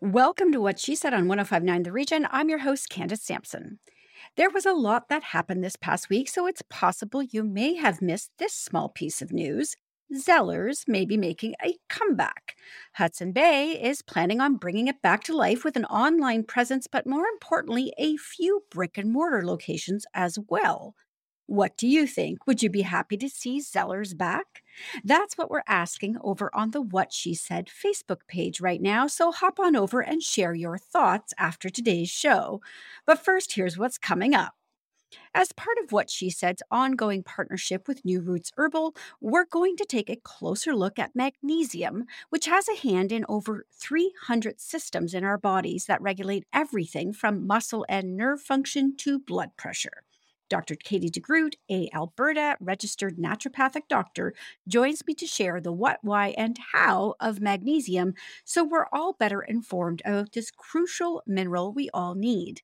Welcome 0.00 0.50
to 0.52 0.60
What 0.60 0.80
She 0.80 0.96
Said 0.96 1.14
on 1.14 1.28
1059 1.28 1.82
The 1.84 1.92
Region. 1.92 2.26
I'm 2.32 2.48
your 2.48 2.58
host, 2.58 2.88
Candace 2.88 3.22
Sampson. 3.22 3.78
There 4.36 4.50
was 4.50 4.66
a 4.66 4.72
lot 4.72 5.08
that 5.08 5.22
happened 5.22 5.62
this 5.62 5.76
past 5.76 6.08
week, 6.08 6.28
so 6.28 6.46
it's 6.46 6.62
possible 6.62 7.22
you 7.22 7.44
may 7.44 7.76
have 7.76 8.02
missed 8.02 8.32
this 8.38 8.52
small 8.52 8.88
piece 8.88 9.22
of 9.22 9.32
news. 9.32 9.76
Zellers 10.14 10.88
may 10.88 11.04
be 11.04 11.16
making 11.16 11.54
a 11.62 11.76
comeback. 11.88 12.56
Hudson 12.94 13.32
Bay 13.32 13.72
is 13.72 14.02
planning 14.02 14.40
on 14.40 14.56
bringing 14.56 14.88
it 14.88 15.02
back 15.02 15.22
to 15.24 15.36
life 15.36 15.64
with 15.64 15.76
an 15.76 15.84
online 15.86 16.44
presence, 16.44 16.86
but 16.86 17.06
more 17.06 17.26
importantly, 17.26 17.92
a 17.98 18.16
few 18.16 18.64
brick 18.70 18.96
and 18.96 19.12
mortar 19.12 19.44
locations 19.44 20.06
as 20.14 20.38
well. 20.48 20.94
What 21.46 21.78
do 21.78 21.86
you 21.88 22.06
think? 22.06 22.46
Would 22.46 22.62
you 22.62 22.68
be 22.68 22.82
happy 22.82 23.16
to 23.18 23.28
see 23.28 23.60
Zellers 23.60 24.16
back? 24.16 24.62
That's 25.02 25.38
what 25.38 25.50
we're 25.50 25.62
asking 25.66 26.18
over 26.22 26.50
on 26.54 26.72
the 26.72 26.82
What 26.82 27.12
She 27.12 27.34
Said 27.34 27.68
Facebook 27.68 28.20
page 28.28 28.60
right 28.60 28.82
now. 28.82 29.06
So 29.06 29.32
hop 29.32 29.58
on 29.58 29.74
over 29.74 30.00
and 30.00 30.22
share 30.22 30.54
your 30.54 30.76
thoughts 30.76 31.32
after 31.38 31.70
today's 31.70 32.10
show. 32.10 32.60
But 33.06 33.24
first, 33.24 33.54
here's 33.54 33.78
what's 33.78 33.96
coming 33.96 34.34
up. 34.34 34.57
As 35.38 35.52
part 35.52 35.78
of 35.80 35.92
What 35.92 36.10
She 36.10 36.30
Said's 36.30 36.64
ongoing 36.68 37.22
partnership 37.22 37.86
with 37.86 38.04
New 38.04 38.20
Roots 38.20 38.50
Herbal, 38.56 38.96
we're 39.20 39.44
going 39.44 39.76
to 39.76 39.84
take 39.84 40.10
a 40.10 40.16
closer 40.16 40.74
look 40.74 40.98
at 40.98 41.14
magnesium, 41.14 42.06
which 42.28 42.46
has 42.46 42.68
a 42.68 42.74
hand 42.74 43.12
in 43.12 43.24
over 43.28 43.64
300 43.72 44.60
systems 44.60 45.14
in 45.14 45.22
our 45.22 45.38
bodies 45.38 45.84
that 45.86 46.02
regulate 46.02 46.44
everything 46.52 47.12
from 47.12 47.46
muscle 47.46 47.86
and 47.88 48.16
nerve 48.16 48.40
function 48.40 48.96
to 48.96 49.20
blood 49.20 49.50
pressure. 49.56 50.02
Dr. 50.48 50.74
Katie 50.74 51.08
DeGroot, 51.08 51.54
a 51.70 51.88
Alberta 51.94 52.56
registered 52.58 53.16
naturopathic 53.16 53.82
doctor, 53.88 54.34
joins 54.66 55.06
me 55.06 55.14
to 55.14 55.26
share 55.28 55.60
the 55.60 55.70
what, 55.70 56.00
why, 56.02 56.34
and 56.36 56.58
how 56.72 57.14
of 57.20 57.40
magnesium 57.40 58.14
so 58.44 58.64
we're 58.64 58.88
all 58.92 59.12
better 59.12 59.42
informed 59.42 60.02
about 60.04 60.32
this 60.32 60.50
crucial 60.50 61.22
mineral 61.28 61.72
we 61.72 61.88
all 61.94 62.16
need. 62.16 62.62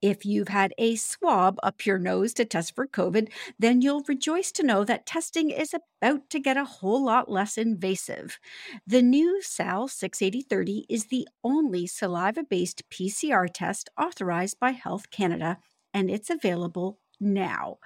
If 0.00 0.24
you've 0.24 0.48
had 0.48 0.72
a 0.78 0.94
swab 0.96 1.58
up 1.62 1.84
your 1.84 1.98
nose 1.98 2.32
to 2.34 2.44
test 2.44 2.74
for 2.74 2.86
COVID, 2.86 3.30
then 3.58 3.80
you'll 3.80 4.04
rejoice 4.06 4.52
to 4.52 4.62
know 4.62 4.84
that 4.84 5.06
testing 5.06 5.50
is 5.50 5.74
about 5.74 6.30
to 6.30 6.38
get 6.38 6.56
a 6.56 6.64
whole 6.64 7.04
lot 7.04 7.28
less 7.28 7.58
invasive. 7.58 8.38
The 8.86 9.02
new 9.02 9.42
SAL 9.42 9.88
68030 9.88 10.86
is 10.88 11.06
the 11.06 11.26
only 11.42 11.86
saliva 11.86 12.44
based 12.44 12.88
PCR 12.90 13.48
test 13.52 13.90
authorized 14.00 14.60
by 14.60 14.70
Health 14.70 15.10
Canada, 15.10 15.58
and 15.92 16.10
it's 16.10 16.30
available 16.30 17.00
now. 17.20 17.78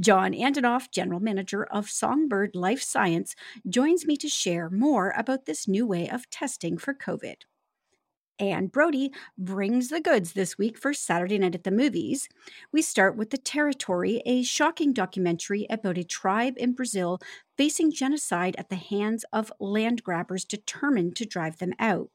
John 0.00 0.32
Andonoff, 0.32 0.90
General 0.90 1.20
Manager 1.20 1.64
of 1.64 1.88
Songbird 1.88 2.56
Life 2.56 2.82
Science, 2.82 3.36
joins 3.68 4.06
me 4.06 4.16
to 4.16 4.28
share 4.28 4.70
more 4.70 5.14
about 5.16 5.46
this 5.46 5.68
new 5.68 5.86
way 5.86 6.08
of 6.08 6.28
testing 6.30 6.78
for 6.78 6.94
COVID. 6.94 7.42
Anne 8.40 8.68
Brodie 8.68 9.12
brings 9.36 9.88
the 9.88 10.00
goods 10.00 10.32
this 10.32 10.56
week 10.56 10.78
for 10.78 10.94
Saturday 10.94 11.38
Night 11.38 11.54
at 11.54 11.64
the 11.64 11.70
Movies. 11.70 12.28
We 12.72 12.80
start 12.80 13.14
with 13.16 13.30
The 13.30 13.38
Territory, 13.38 14.22
a 14.24 14.42
shocking 14.42 14.92
documentary 14.94 15.66
about 15.68 15.98
a 15.98 16.04
tribe 16.04 16.54
in 16.56 16.72
Brazil 16.72 17.20
facing 17.56 17.92
genocide 17.92 18.56
at 18.56 18.70
the 18.70 18.76
hands 18.76 19.24
of 19.32 19.52
land 19.60 20.02
grabbers 20.02 20.46
determined 20.46 21.16
to 21.16 21.26
drive 21.26 21.58
them 21.58 21.74
out. 21.78 22.08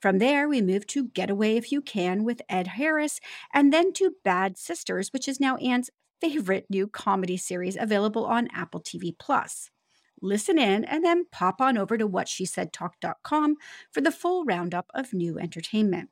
From 0.00 0.18
there, 0.18 0.48
we 0.48 0.62
move 0.62 0.86
to 0.88 1.08
Get 1.08 1.28
Away 1.28 1.58
If 1.58 1.70
You 1.70 1.82
Can 1.82 2.24
with 2.24 2.40
Ed 2.48 2.68
Harris, 2.68 3.20
and 3.52 3.70
then 3.70 3.92
to 3.94 4.14
Bad 4.24 4.56
Sisters, 4.56 5.12
which 5.12 5.28
is 5.28 5.40
now 5.40 5.56
Anne's 5.56 5.90
favorite 6.22 6.66
new 6.70 6.86
comedy 6.86 7.36
series 7.36 7.76
available 7.78 8.24
on 8.24 8.48
Apple 8.54 8.80
TV 8.80 9.12
Plus 9.18 9.70
listen 10.22 10.58
in, 10.58 10.84
and 10.84 11.04
then 11.04 11.26
pop 11.30 11.60
on 11.60 11.78
over 11.78 11.96
to 11.98 12.08
whatshesaidtalk.com 12.08 13.56
for 13.90 14.00
the 14.00 14.12
full 14.12 14.44
roundup 14.44 14.90
of 14.94 15.12
new 15.12 15.38
entertainment. 15.38 16.10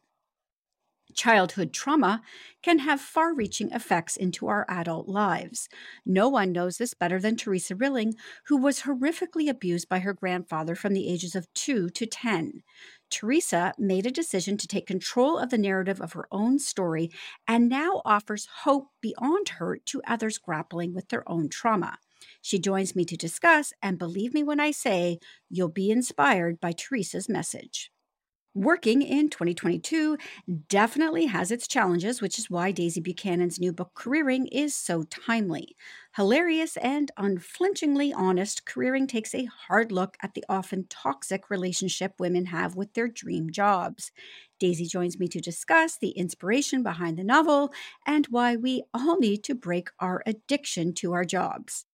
Childhood 1.15 1.73
trauma 1.73 2.23
can 2.63 2.81
have 2.81 3.01
far 3.01 3.35
reaching 3.35 3.71
effects 3.73 4.17
into 4.17 4.47
our 4.47 4.65
adult 4.69 5.09
lives. 5.09 5.69
No 6.07 6.29
one 6.29 6.53
knows 6.53 6.77
this 6.77 6.93
better 6.95 7.19
than 7.19 7.35
Teresa 7.37 7.75
Rilling, 7.75 8.15
who 8.47 8.57
was 8.59 8.83
horrifically 8.83 9.49
abused 9.49 9.89
by 9.89 10.01
her 10.01 10.13
grandfather 10.13 10.75
from 10.75 10.93
the 10.93 11.09
ages 11.09 11.35
of 11.35 11.53
2 11.55 11.89
to 11.91 12.07
10. 12.07 12.63
Teresa 13.11 13.73
made 13.79 14.07
a 14.07 14.11
decision 14.11 14.57
to 14.59 14.69
take 14.69 14.87
control 14.87 15.39
of 15.39 15.49
the 15.51 15.59
narrative 15.59 16.01
of 16.01 16.13
her 16.13 16.29
own 16.31 16.59
story 16.59 17.11
and 17.47 17.69
now 17.69 18.03
offers 18.05 18.47
hope 18.63 18.89
beyond 19.01 19.49
hurt 19.49 19.85
to 19.87 20.03
others 20.07 20.37
grappling 20.39 20.95
with 20.95 21.09
their 21.09 21.29
own 21.29 21.49
trauma. 21.49 21.99
She 22.49 22.59
joins 22.59 22.97
me 22.97 23.05
to 23.05 23.15
discuss, 23.15 23.75
and 23.83 23.99
believe 23.99 24.33
me 24.33 24.43
when 24.43 24.59
I 24.59 24.71
say 24.71 25.19
you'll 25.51 25.69
be 25.69 25.91
inspired 25.91 26.61
by 26.61 26.73
Teresa's 26.73 27.29
message. 27.29 27.91
Working 28.55 29.03
in 29.03 29.29
2022 29.29 30.17
definitely 30.67 31.27
has 31.27 31.51
its 31.51 31.69
challenges, 31.69 32.23
which 32.23 32.39
is 32.39 32.49
why 32.49 32.73
Daisy 32.73 33.03
Buchanan's 33.03 33.61
new 33.61 33.71
book, 33.71 33.91
Careering, 33.95 34.49
is 34.51 34.75
so 34.75 35.03
timely. 35.03 35.77
Hilarious 36.17 36.79
and 36.79 37.11
unflinchingly 37.19 38.15
honest, 38.15 38.65
Careering 38.65 39.07
takes 39.07 39.35
a 39.35 39.45
hard 39.45 39.93
look 39.93 40.17
at 40.23 40.33
the 40.33 40.45
often 40.49 40.87
toxic 40.89 41.51
relationship 41.51 42.15
women 42.19 42.47
have 42.47 42.77
with 42.77 42.95
their 42.95 43.09
dream 43.09 43.51
jobs. 43.51 44.11
Daisy 44.59 44.87
joins 44.87 45.19
me 45.19 45.29
to 45.29 45.39
discuss 45.39 45.99
the 45.99 46.13
inspiration 46.13 46.83
behind 46.83 47.19
the 47.19 47.25
novel 47.25 47.75
and 48.07 48.25
why 48.31 48.57
we 48.57 48.85
all 48.95 49.19
need 49.19 49.45
to 49.45 49.55
break 49.55 49.91
our 50.01 50.23
addiction 50.25 50.95
to 50.95 51.13
our 51.13 51.27
jobs. 51.27 51.85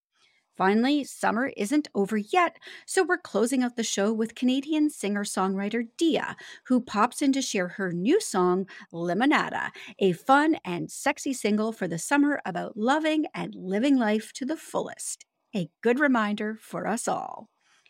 Finally, 0.56 1.03
summer 1.03 1.50
isn't 1.56 1.88
over 1.94 2.16
yet, 2.16 2.59
so 2.87 3.03
we're 3.03 3.19
closing 3.19 3.62
out 3.62 3.75
the 3.75 3.82
show 3.82 4.12
with 4.12 4.37
Canadian 4.37 4.88
singer 4.88 5.25
songwriter 5.25 5.88
Dia, 5.97 6.37
who 6.66 6.81
pops 6.81 7.20
in 7.22 7.32
to 7.32 7.42
share 7.42 7.69
her 7.69 7.92
new 7.92 8.20
song, 8.20 8.66
Limonata, 8.93 9.70
a 9.98 10.12
fun 10.12 10.56
and 10.64 10.91
sexy 10.91 11.32
single 11.32 11.72
for 11.72 11.88
the 11.88 11.98
summer 11.98 12.41
about 12.44 12.76
loving 12.76 13.26
and 13.34 13.54
living 13.56 13.97
life 13.97 14.32
to 14.34 14.44
the 14.44 14.56
fullest. 14.56 15.25
A 15.56 15.69
good 15.82 15.98
reminder 15.98 16.56
for 16.60 16.87
us 16.87 17.09
all. 17.09 17.48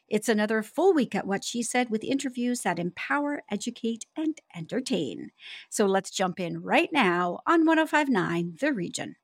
It's 0.08 0.28
another 0.28 0.62
full 0.62 0.94
week 0.94 1.14
at 1.14 1.26
What 1.26 1.44
She 1.44 1.62
Said 1.62 1.91
with 1.91 2.04
interviews 2.04 2.60
that 2.60 2.78
empower, 2.78 3.42
educate, 3.50 4.04
and 4.16 4.38
entertain. 4.54 5.30
So 5.70 5.86
let's 5.86 6.10
jump 6.10 6.38
in 6.38 6.62
right 6.62 6.91
now 6.92 7.41
on 7.47 7.66
1059 7.66 8.56
The 8.60 8.72
Region. 8.72 9.16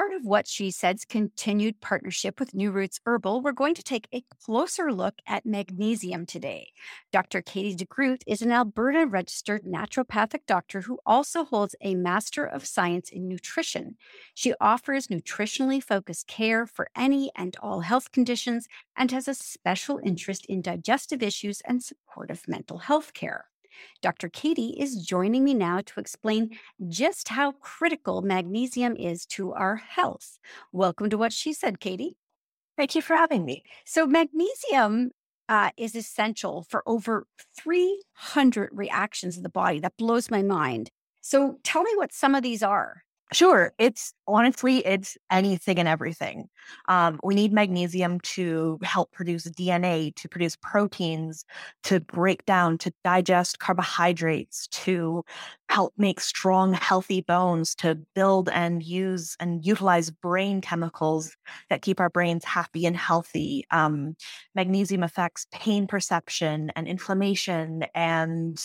Part 0.00 0.14
of 0.14 0.24
what 0.24 0.48
she 0.48 0.70
said's 0.70 1.04
continued 1.04 1.78
partnership 1.82 2.40
with 2.40 2.54
New 2.54 2.70
Roots 2.70 3.00
Herbal, 3.04 3.42
we're 3.42 3.52
going 3.52 3.74
to 3.74 3.82
take 3.82 4.08
a 4.14 4.24
closer 4.42 4.90
look 4.90 5.16
at 5.26 5.44
magnesium 5.44 6.24
today. 6.24 6.68
Dr. 7.12 7.42
Katie 7.42 7.76
DeGroot 7.76 8.22
is 8.26 8.40
an 8.40 8.50
Alberta 8.50 9.04
registered 9.04 9.64
naturopathic 9.64 10.46
doctor 10.46 10.80
who 10.80 11.00
also 11.04 11.44
holds 11.44 11.74
a 11.82 11.94
Master 11.96 12.46
of 12.46 12.64
Science 12.64 13.10
in 13.10 13.28
Nutrition. 13.28 13.96
She 14.32 14.54
offers 14.58 15.08
nutritionally 15.08 15.82
focused 15.82 16.26
care 16.26 16.64
for 16.64 16.88
any 16.96 17.30
and 17.36 17.54
all 17.60 17.80
health 17.80 18.10
conditions 18.10 18.68
and 18.96 19.10
has 19.10 19.28
a 19.28 19.34
special 19.34 20.00
interest 20.02 20.46
in 20.46 20.62
digestive 20.62 21.22
issues 21.22 21.60
and 21.66 21.82
supportive 21.82 22.48
mental 22.48 22.78
health 22.78 23.12
care. 23.12 23.49
Dr. 24.02 24.28
Katie 24.28 24.76
is 24.78 25.04
joining 25.04 25.44
me 25.44 25.54
now 25.54 25.80
to 25.86 26.00
explain 26.00 26.50
just 26.88 27.28
how 27.28 27.52
critical 27.52 28.22
magnesium 28.22 28.96
is 28.96 29.26
to 29.26 29.52
our 29.52 29.76
health. 29.76 30.38
Welcome 30.72 31.10
to 31.10 31.18
What 31.18 31.32
She 31.32 31.52
Said, 31.52 31.80
Katie. 31.80 32.16
Thank 32.76 32.94
you 32.94 33.02
for 33.02 33.14
having 33.14 33.44
me. 33.44 33.62
So, 33.84 34.06
magnesium 34.06 35.10
uh, 35.48 35.70
is 35.76 35.94
essential 35.94 36.64
for 36.68 36.82
over 36.86 37.26
300 37.58 38.70
reactions 38.72 39.36
in 39.36 39.42
the 39.42 39.48
body. 39.48 39.80
That 39.80 39.96
blows 39.96 40.30
my 40.30 40.42
mind. 40.42 40.90
So, 41.20 41.58
tell 41.62 41.82
me 41.82 41.92
what 41.96 42.12
some 42.12 42.34
of 42.34 42.42
these 42.42 42.62
are. 42.62 43.02
Sure. 43.32 43.72
It's 43.78 44.12
honestly, 44.26 44.84
it's 44.84 45.16
anything 45.30 45.78
and 45.78 45.86
everything. 45.86 46.48
Um, 46.88 47.20
we 47.22 47.36
need 47.36 47.52
magnesium 47.52 48.18
to 48.20 48.76
help 48.82 49.12
produce 49.12 49.44
DNA, 49.44 50.10
to 50.16 50.28
produce 50.28 50.56
proteins, 50.56 51.44
to 51.84 52.00
break 52.00 52.44
down, 52.44 52.76
to 52.78 52.92
digest 53.04 53.60
carbohydrates, 53.60 54.66
to 54.68 55.22
help 55.68 55.92
make 55.96 56.18
strong, 56.20 56.72
healthy 56.72 57.20
bones, 57.20 57.76
to 57.76 57.96
build 58.16 58.48
and 58.48 58.82
use 58.82 59.36
and 59.38 59.64
utilize 59.64 60.10
brain 60.10 60.60
chemicals 60.60 61.36
that 61.68 61.82
keep 61.82 62.00
our 62.00 62.10
brains 62.10 62.44
happy 62.44 62.84
and 62.84 62.96
healthy. 62.96 63.64
Um, 63.70 64.16
magnesium 64.56 65.04
affects 65.04 65.46
pain 65.52 65.86
perception 65.86 66.72
and 66.74 66.88
inflammation 66.88 67.84
and 67.94 68.60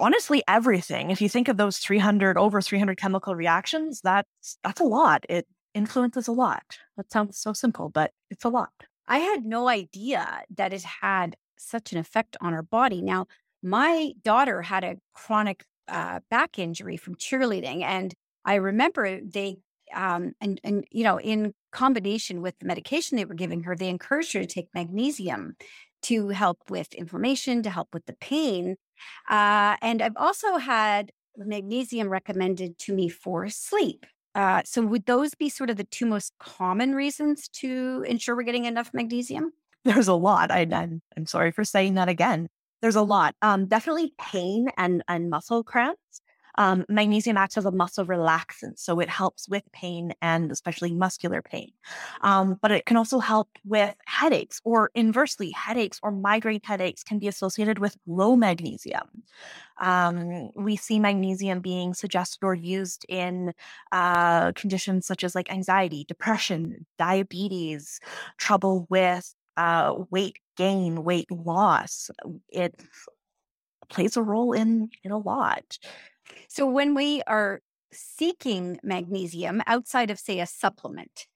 honestly 0.00 0.42
everything. 0.48 1.10
If 1.10 1.20
you 1.20 1.28
think 1.28 1.48
of 1.48 1.56
those 1.56 1.78
300 1.78 2.36
over 2.38 2.60
300 2.60 2.96
chemical 2.96 3.34
reactions 3.34 4.00
that's 4.02 4.58
that's 4.62 4.80
a 4.80 4.84
lot. 4.84 5.24
It 5.28 5.46
influences 5.74 6.28
a 6.28 6.32
lot. 6.32 6.78
That 6.96 7.10
sounds 7.10 7.38
so 7.38 7.52
simple 7.52 7.88
but 7.88 8.12
it's 8.30 8.44
a 8.44 8.48
lot. 8.48 8.72
I 9.08 9.18
had 9.18 9.44
no 9.44 9.68
idea 9.68 10.42
that 10.56 10.72
it 10.72 10.82
had 10.82 11.36
such 11.58 11.92
an 11.92 11.98
effect 11.98 12.36
on 12.40 12.54
our 12.54 12.62
body. 12.62 13.00
Now, 13.00 13.26
my 13.62 14.12
daughter 14.22 14.62
had 14.62 14.84
a 14.84 14.96
chronic 15.14 15.64
uh, 15.88 16.20
back 16.30 16.58
injury 16.58 16.96
from 16.96 17.14
cheerleading, 17.14 17.82
and 17.82 18.14
I 18.44 18.56
remember 18.56 19.20
they 19.20 19.58
um, 19.94 20.32
and 20.40 20.60
and 20.64 20.84
you 20.90 21.04
know 21.04 21.20
in 21.20 21.54
combination 21.72 22.42
with 22.42 22.58
the 22.58 22.66
medication 22.66 23.16
they 23.16 23.24
were 23.24 23.34
giving 23.34 23.62
her, 23.62 23.76
they 23.76 23.88
encouraged 23.88 24.32
her 24.32 24.40
to 24.40 24.46
take 24.46 24.68
magnesium 24.74 25.56
to 26.06 26.28
help 26.28 26.58
with 26.68 26.92
inflammation, 26.94 27.62
to 27.62 27.70
help 27.70 27.88
with 27.92 28.06
the 28.06 28.14
pain. 28.14 28.76
Uh, 29.28 29.76
and 29.82 30.02
I've 30.02 30.16
also 30.16 30.56
had 30.56 31.12
magnesium 31.36 32.08
recommended 32.08 32.78
to 32.78 32.94
me 32.94 33.08
for 33.08 33.48
sleep. 33.48 34.06
Uh, 34.34 34.62
so 34.64 34.82
would 34.82 35.06
those 35.06 35.34
be 35.34 35.48
sort 35.48 35.70
of 35.70 35.76
the 35.76 35.84
two 35.84 36.06
most 36.06 36.32
common 36.38 36.94
reasons 36.94 37.48
to 37.48 38.04
ensure 38.06 38.36
we're 38.36 38.42
getting 38.42 38.66
enough 38.66 38.90
magnesium? 38.92 39.52
there's 39.86 40.08
a 40.08 40.14
lot 40.14 40.50
I, 40.50 40.66
I'm, 40.70 41.00
I'm 41.16 41.26
sorry 41.26 41.52
for 41.52 41.64
saying 41.64 41.94
that 41.94 42.08
again 42.08 42.48
there's 42.82 42.96
a 42.96 43.02
lot 43.02 43.34
um, 43.40 43.66
definitely 43.66 44.12
pain 44.20 44.68
and 44.76 45.02
and 45.08 45.30
muscle 45.30 45.62
cramps 45.62 46.20
um, 46.58 46.84
magnesium 46.88 47.36
acts 47.36 47.56
as 47.56 47.64
a 47.64 47.70
muscle 47.70 48.06
relaxant 48.06 48.78
so 48.78 49.00
it 49.00 49.08
helps 49.08 49.48
with 49.48 49.62
pain 49.72 50.12
and 50.22 50.50
especially 50.50 50.92
muscular 50.92 51.42
pain. 51.42 51.70
Um, 52.22 52.58
but 52.60 52.70
it 52.70 52.86
can 52.86 52.96
also 52.96 53.18
help 53.18 53.48
with 53.64 53.94
headaches 54.06 54.60
or 54.64 54.90
inversely 54.94 55.50
headaches 55.50 56.00
or 56.02 56.10
migraine 56.10 56.60
headaches 56.62 57.02
can 57.02 57.18
be 57.18 57.28
associated 57.28 57.78
with 57.78 57.96
low 58.06 58.36
magnesium. 58.36 59.22
Um, 59.78 60.50
we 60.56 60.76
see 60.76 60.98
magnesium 60.98 61.60
being 61.60 61.92
suggested 61.92 62.38
or 62.42 62.54
used 62.54 63.04
in 63.08 63.52
uh, 63.92 64.52
conditions 64.52 65.06
such 65.06 65.22
as 65.22 65.34
like 65.34 65.52
anxiety 65.52 66.04
depression 66.04 66.86
diabetes 66.98 68.00
trouble 68.38 68.86
with 68.88 69.34
uh, 69.56 69.94
weight 70.10 70.38
gain 70.56 71.04
weight 71.04 71.30
loss. 71.30 72.10
It 72.48 72.80
plays 73.88 74.16
a 74.16 74.22
role 74.22 74.52
in 74.52 74.90
in 75.04 75.10
a 75.12 75.18
lot 75.18 75.78
So 76.48 76.66
when 76.66 76.94
we 76.94 77.22
are 77.26 77.60
seeking 77.92 78.78
magnesium 78.82 79.62
outside 79.66 80.10
of, 80.10 80.18
say, 80.18 80.40
a 80.40 80.46
supplement, 80.46 81.26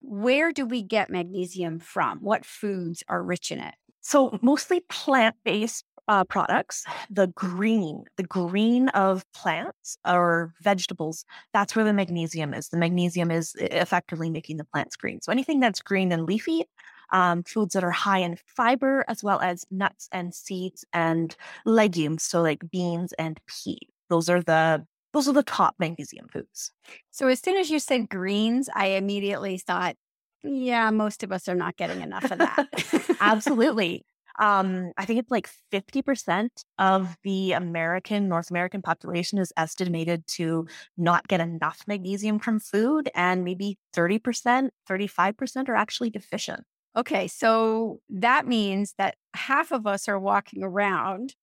where 0.00 0.52
do 0.52 0.66
we 0.66 0.82
get 0.82 1.10
magnesium 1.10 1.78
from? 1.78 2.18
What 2.20 2.44
foods 2.44 3.02
are 3.08 3.22
rich 3.22 3.50
in 3.50 3.58
it? 3.58 3.74
So 4.00 4.38
mostly 4.42 4.80
plant-based 4.88 5.84
uh, 6.08 6.24
products, 6.24 6.84
the 7.10 7.26
green, 7.28 8.04
the 8.16 8.22
green 8.22 8.88
of 8.90 9.24
plants 9.32 9.98
or 10.06 10.52
vegetables, 10.60 11.24
that's 11.52 11.74
where 11.74 11.84
the 11.84 11.92
magnesium 11.92 12.54
is. 12.54 12.68
The 12.68 12.76
magnesium 12.76 13.30
is 13.30 13.56
effectively 13.56 14.30
making 14.30 14.58
the 14.58 14.64
plants 14.64 14.94
green. 14.96 15.20
So 15.20 15.32
anything 15.32 15.58
that's 15.58 15.82
green 15.82 16.12
and 16.12 16.24
leafy, 16.24 16.64
um, 17.10 17.42
foods 17.42 17.74
that 17.74 17.82
are 17.82 17.90
high 17.90 18.18
in 18.18 18.36
fiber, 18.46 19.04
as 19.08 19.24
well 19.24 19.40
as 19.40 19.64
nuts 19.70 20.08
and 20.12 20.32
seeds 20.32 20.84
and 20.92 21.34
legumes, 21.64 22.22
so 22.22 22.42
like 22.42 22.70
beans 22.70 23.12
and 23.14 23.40
peas. 23.46 23.78
Those 24.08 24.28
are 24.28 24.42
the 24.42 24.84
those 25.12 25.28
are 25.28 25.32
the 25.32 25.42
top 25.42 25.76
magnesium 25.78 26.26
foods. 26.30 26.72
So 27.10 27.28
as 27.28 27.40
soon 27.40 27.56
as 27.56 27.70
you 27.70 27.78
said 27.78 28.08
greens, 28.10 28.68
I 28.74 28.88
immediately 28.88 29.56
thought, 29.56 29.96
yeah, 30.42 30.90
most 30.90 31.22
of 31.22 31.32
us 31.32 31.48
are 31.48 31.54
not 31.54 31.76
getting 31.76 32.02
enough 32.02 32.30
of 32.30 32.38
that. 32.38 33.16
Absolutely. 33.20 34.04
Um, 34.38 34.92
I 34.98 35.06
think 35.06 35.18
it's 35.20 35.30
like 35.30 35.48
50% 35.72 36.48
of 36.78 37.16
the 37.24 37.52
American, 37.52 38.28
North 38.28 38.50
American 38.50 38.82
population 38.82 39.38
is 39.38 39.52
estimated 39.56 40.26
to 40.28 40.66
not 40.98 41.26
get 41.28 41.40
enough 41.40 41.80
magnesium 41.86 42.38
from 42.38 42.60
food, 42.60 43.08
and 43.14 43.44
maybe 43.44 43.78
30%, 43.96 44.68
35% 44.88 45.68
are 45.68 45.74
actually 45.74 46.10
deficient. 46.10 46.64
Okay, 46.94 47.28
so 47.28 48.00
that 48.08 48.46
means 48.46 48.94
that 48.98 49.16
half 49.34 49.72
of 49.72 49.86
us 49.86 50.08
are 50.08 50.18
walking 50.18 50.62
around 50.62 51.34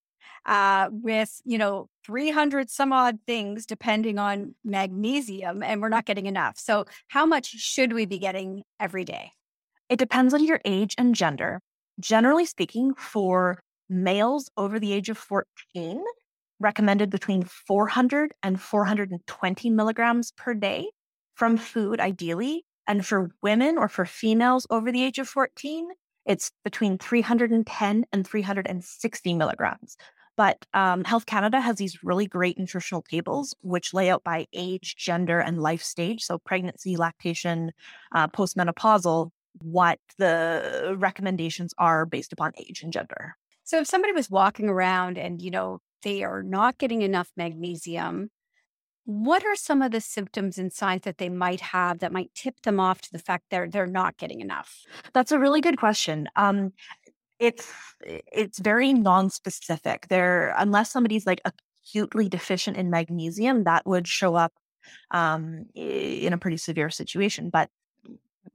uh, 0.46 0.90
with, 0.92 1.42
you 1.46 1.58
know, 1.58 1.90
300 2.06 2.70
some 2.70 2.92
odd 2.92 3.20
things 3.26 3.66
depending 3.66 4.20
on 4.20 4.56
magnesium, 4.64 5.64
and 5.64 5.82
we're 5.82 5.90
not 5.90 6.06
getting 6.06 6.26
enough. 6.26 6.58
So, 6.58 6.86
how 7.08 7.26
much 7.26 7.48
should 7.48 7.94
we 7.94 8.06
be 8.06 8.20
getting 8.20 8.64
every 8.80 9.06
day? 9.06 9.32
It 9.90 10.00
depends 10.00 10.34
on 10.34 10.44
your 10.46 10.60
age 10.66 10.96
and 10.98 11.16
gender. 11.16 11.62
Generally 12.00 12.46
speaking, 12.46 12.94
for 12.96 13.60
males 13.90 14.50
over 14.58 14.80
the 14.80 14.94
age 14.94 15.10
of 15.10 15.18
14, 15.18 16.04
recommended 16.60 17.10
between 17.10 17.44
400 17.44 18.34
and 18.42 18.60
420 18.60 19.70
milligrams 19.70 20.32
per 20.32 20.54
day 20.54 20.90
from 21.36 21.58
food, 21.58 22.00
ideally. 22.00 22.66
And 22.86 23.06
for 23.06 23.32
women 23.42 23.78
or 23.78 23.88
for 23.88 24.06
females 24.06 24.68
over 24.70 24.92
the 24.92 25.04
age 25.04 25.18
of 25.18 25.28
14, 25.30 25.88
it's 26.26 26.52
between 26.64 26.98
310 26.98 28.06
and 28.12 28.28
360 28.28 29.34
milligrams. 29.34 29.98
But 30.36 30.66
um, 30.74 31.04
Health 31.04 31.26
Canada 31.26 31.62
has 31.62 31.76
these 31.76 32.04
really 32.04 32.26
great 32.26 32.58
nutritional 32.58 33.04
tables, 33.04 33.56
which 33.62 33.94
lay 33.94 34.10
out 34.10 34.24
by 34.24 34.48
age, 34.52 34.96
gender, 34.98 35.40
and 35.40 35.62
life 35.62 35.84
stage. 35.84 36.24
So, 36.24 36.40
pregnancy, 36.40 36.98
lactation, 36.98 37.72
uh, 38.16 38.28
postmenopausal, 38.30 39.30
what 39.62 40.00
the 40.18 40.96
recommendations 40.98 41.74
are 41.78 42.08
based 42.08 42.34
upon 42.34 42.54
age 42.58 42.82
and 42.82 42.92
gender. 42.92 43.36
So, 43.64 43.80
if 43.80 43.88
somebody 43.88 44.14
was 44.14 44.30
walking 44.30 44.70
around 44.70 45.20
and, 45.20 45.40
you 45.40 45.52
know, 45.52 45.80
they 46.02 46.24
are 46.24 46.42
not 46.42 46.80
getting 46.80 47.04
enough 47.04 47.30
magnesium, 47.38 48.32
what 49.06 49.44
are 49.46 49.56
some 49.56 49.82
of 49.82 49.92
the 49.92 50.02
symptoms 50.02 50.58
and 50.58 50.72
signs 50.72 51.02
that 51.04 51.18
they 51.18 51.30
might 51.30 51.60
have 51.60 52.00
that 52.00 52.12
might 52.12 52.34
tip 52.34 52.62
them 52.62 52.80
off 52.80 53.02
to 53.02 53.12
the 53.12 53.20
fact 53.20 53.46
they're 53.50 53.70
they're 53.70 53.88
not 53.88 54.18
getting 54.18 54.42
enough? 54.42 54.82
That's 55.14 55.32
a 55.32 55.40
really 55.40 55.62
good 55.62 55.78
question. 55.78 56.28
Um, 56.36 56.74
it's 57.40 57.72
it's 58.06 58.60
very 58.60 58.94
non-specific. 58.94 60.08
There, 60.08 60.54
unless 60.58 60.92
somebody's 60.92 61.26
like 61.26 61.42
acutely 61.46 62.30
deficient 62.30 62.78
in 62.78 62.90
magnesium, 62.90 63.66
that 63.66 63.86
would 63.86 64.08
show 64.08 64.36
up 64.36 64.54
um, 65.12 65.66
in 65.76 66.32
a 66.34 66.38
pretty 66.38 66.58
severe 66.58 66.90
situation. 66.90 67.50
But 67.50 67.70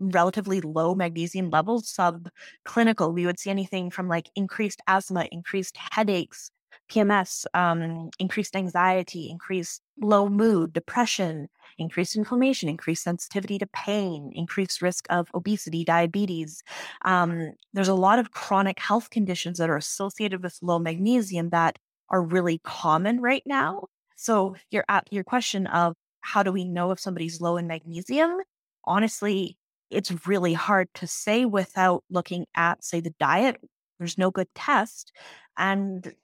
relatively 0.00 0.60
low 0.60 0.94
magnesium 0.94 1.50
levels, 1.50 1.92
subclinical, 1.92 3.12
we 3.12 3.26
would 3.26 3.38
see 3.38 3.50
anything 3.50 3.90
from 3.90 4.08
like 4.08 4.30
increased 4.34 4.80
asthma, 4.86 5.26
increased 5.30 5.76
headaches, 5.76 6.50
PMS, 6.88 7.46
um, 7.54 8.10
increased 8.18 8.56
anxiety, 8.56 9.30
increased 9.30 9.82
low 10.00 10.28
mood, 10.28 10.72
depression, 10.72 11.48
increased 11.78 12.16
inflammation, 12.16 12.68
increased 12.68 13.02
sensitivity 13.02 13.58
to 13.58 13.66
pain, 13.66 14.32
increased 14.34 14.82
risk 14.82 15.06
of 15.10 15.28
obesity, 15.34 15.84
diabetes. 15.84 16.62
Um, 17.04 17.52
there's 17.72 17.88
a 17.88 17.94
lot 17.94 18.18
of 18.18 18.30
chronic 18.32 18.78
health 18.80 19.10
conditions 19.10 19.58
that 19.58 19.70
are 19.70 19.76
associated 19.76 20.42
with 20.42 20.58
low 20.62 20.78
magnesium 20.78 21.50
that 21.50 21.78
are 22.10 22.22
really 22.22 22.58
common 22.64 23.20
right 23.20 23.42
now. 23.46 23.86
So 24.16 24.56
your 24.70 24.84
your 25.10 25.24
question 25.24 25.66
of 25.68 25.94
how 26.20 26.42
do 26.42 26.52
we 26.52 26.64
know 26.64 26.90
if 26.90 27.00
somebody's 27.00 27.40
low 27.40 27.56
in 27.56 27.66
magnesium? 27.66 28.38
Honestly, 28.84 29.56
it's 29.90 30.26
really 30.26 30.52
hard 30.54 30.88
to 30.94 31.06
say 31.06 31.44
without 31.44 32.04
looking 32.10 32.46
at, 32.54 32.84
say, 32.84 33.00
the 33.00 33.14
diet. 33.18 33.56
There's 33.98 34.18
no 34.18 34.30
good 34.30 34.48
test. 34.54 35.12
And 35.56 36.14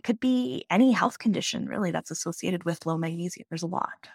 it 0.00 0.04
could 0.04 0.18
be 0.18 0.64
any 0.70 0.92
health 0.92 1.18
condition 1.18 1.66
really 1.66 1.90
that's 1.90 2.10
associated 2.10 2.64
with 2.64 2.86
low 2.86 2.96
magnesium. 2.96 3.44
There's 3.50 3.62
a 3.62 3.66
lot. 3.66 4.08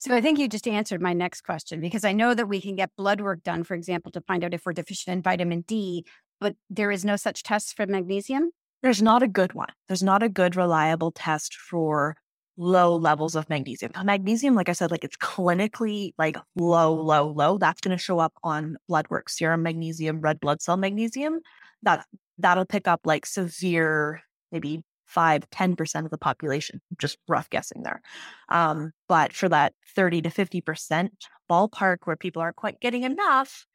So 0.00 0.12
I 0.12 0.20
think 0.20 0.40
you 0.40 0.48
just 0.48 0.66
answered 0.66 1.00
my 1.00 1.12
next 1.12 1.42
question 1.42 1.80
because 1.80 2.04
I 2.04 2.12
know 2.12 2.34
that 2.34 2.48
we 2.48 2.60
can 2.60 2.74
get 2.74 2.90
blood 2.96 3.20
work 3.20 3.44
done, 3.44 3.62
for 3.62 3.74
example, 3.74 4.10
to 4.10 4.20
find 4.22 4.42
out 4.42 4.54
if 4.54 4.66
we're 4.66 4.72
deficient 4.72 5.14
in 5.14 5.22
vitamin 5.22 5.60
D, 5.60 6.04
but 6.40 6.56
there 6.68 6.90
is 6.90 7.04
no 7.04 7.14
such 7.14 7.44
test 7.44 7.76
for 7.76 7.86
magnesium. 7.86 8.50
There's 8.82 9.02
not 9.02 9.22
a 9.22 9.28
good 9.28 9.52
one. 9.52 9.68
There's 9.86 10.02
not 10.02 10.24
a 10.24 10.28
good, 10.28 10.56
reliable 10.56 11.12
test 11.12 11.54
for 11.54 12.16
low 12.56 12.96
levels 12.96 13.36
of 13.36 13.48
magnesium. 13.48 13.92
Magnesium, 14.02 14.56
like 14.56 14.68
I 14.68 14.72
said, 14.72 14.90
like 14.90 15.04
it's 15.04 15.16
clinically 15.16 16.12
like 16.18 16.38
low, 16.56 16.92
low, 16.92 17.28
low. 17.28 17.56
That's 17.56 17.80
going 17.80 17.96
to 17.96 18.02
show 18.02 18.18
up 18.18 18.32
on 18.42 18.78
blood 18.88 19.06
work, 19.10 19.28
serum 19.28 19.62
magnesium, 19.62 20.22
red 20.22 20.40
blood 20.40 20.60
cell 20.60 20.76
magnesium. 20.76 21.38
That 21.84 22.04
that'll 22.36 22.64
pick 22.64 22.88
up 22.88 23.02
like 23.04 23.26
severe, 23.26 24.22
maybe 24.50 24.82
5 25.10 25.50
10% 25.50 26.04
of 26.04 26.10
the 26.10 26.18
population 26.18 26.80
just 26.98 27.18
rough 27.28 27.50
guessing 27.50 27.82
there. 27.82 28.00
Um, 28.48 28.92
but 29.08 29.32
for 29.32 29.48
that 29.48 29.74
30 29.94 30.22
to 30.22 30.30
50% 30.30 31.10
ballpark 31.50 31.98
where 32.04 32.16
people 32.16 32.40
aren't 32.40 32.56
quite 32.56 32.80
getting 32.80 33.02
enough 33.02 33.66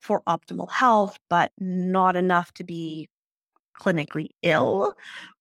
for 0.00 0.22
optimal 0.26 0.70
health 0.70 1.18
but 1.28 1.52
not 1.58 2.16
enough 2.16 2.52
to 2.54 2.64
be 2.64 3.08
clinically 3.78 4.28
ill 4.42 4.94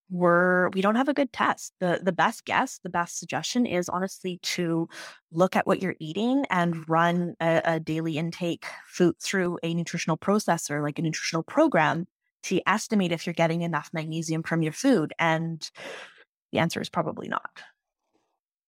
we're 0.10 0.70
we 0.70 0.82
don't 0.82 0.96
have 0.96 1.10
a 1.10 1.14
good 1.14 1.34
test. 1.34 1.74
The 1.80 2.00
the 2.02 2.12
best 2.12 2.46
guess 2.46 2.80
the 2.84 2.90
best 2.90 3.20
suggestion 3.20 3.66
is 3.66 3.90
honestly 3.90 4.40
to 4.44 4.88
look 5.32 5.56
at 5.56 5.68
what 5.68 5.82
you're 5.82 5.96
eating 6.00 6.46
and 6.50 6.88
run 6.88 7.36
a, 7.42 7.62
a 7.66 7.80
daily 7.80 8.18
intake 8.18 8.66
food 8.88 9.16
through 9.22 9.60
a 9.64 9.74
nutritional 9.74 10.18
processor 10.18 10.82
like 10.82 11.00
a 11.00 11.02
nutritional 11.02 11.44
program 11.44 12.08
to 12.44 12.62
estimate 12.68 13.12
if 13.12 13.26
you're 13.26 13.34
getting 13.34 13.62
enough 13.62 13.90
magnesium 13.94 14.44
from 14.44 14.62
your 14.62 14.74
food 14.74 15.14
and 15.20 15.70
the 16.52 16.60
answer 16.60 16.80
is 16.80 16.90
probably 16.90 17.28
not 17.28 17.62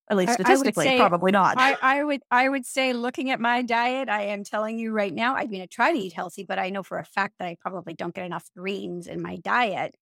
at 0.10 0.18
least 0.18 0.34
statistically 0.34 0.86
say 0.86 0.98
probably 0.98 1.32
not 1.32 1.56
I, 1.58 1.78
I 1.82 2.04
would 2.04 2.22
I 2.32 2.50
would 2.50 2.66
say 2.66 2.94
looking 2.94 3.30
at 3.30 3.40
my 3.40 3.62
diet, 3.62 4.10
I 4.10 4.24
am 4.24 4.44
telling 4.44 4.80
you 4.80 4.92
right 4.92 5.14
now, 5.14 5.36
I 5.36 5.46
mean 5.46 5.62
I 5.62 5.68
try 5.68 5.92
to 5.94 6.00
eat 6.00 6.14
healthy, 6.14 6.44
but 6.44 6.58
I 6.60 6.70
know 6.70 6.84
for 6.84 6.98
a 6.98 7.06
fact 7.06 7.36
that 7.40 7.48
I 7.48 7.58
probably 7.62 7.94
don't 7.94 8.14
get 8.14 8.26
enough 8.26 8.50
greens 8.58 9.08
in 9.08 9.22
my 9.22 9.38
diet. 9.38 9.96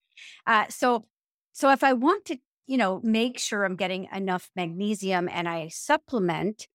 Uh, 0.45 0.65
so 0.69 1.05
so 1.51 1.71
if 1.71 1.83
I 1.83 1.93
want 1.93 2.25
to, 2.25 2.37
you 2.67 2.77
know, 2.77 3.01
make 3.03 3.39
sure 3.39 3.63
I'm 3.63 3.75
getting 3.75 4.07
enough 4.13 4.49
magnesium 4.55 5.27
and 5.27 5.49
I 5.49 5.69
supplement, 5.69 6.67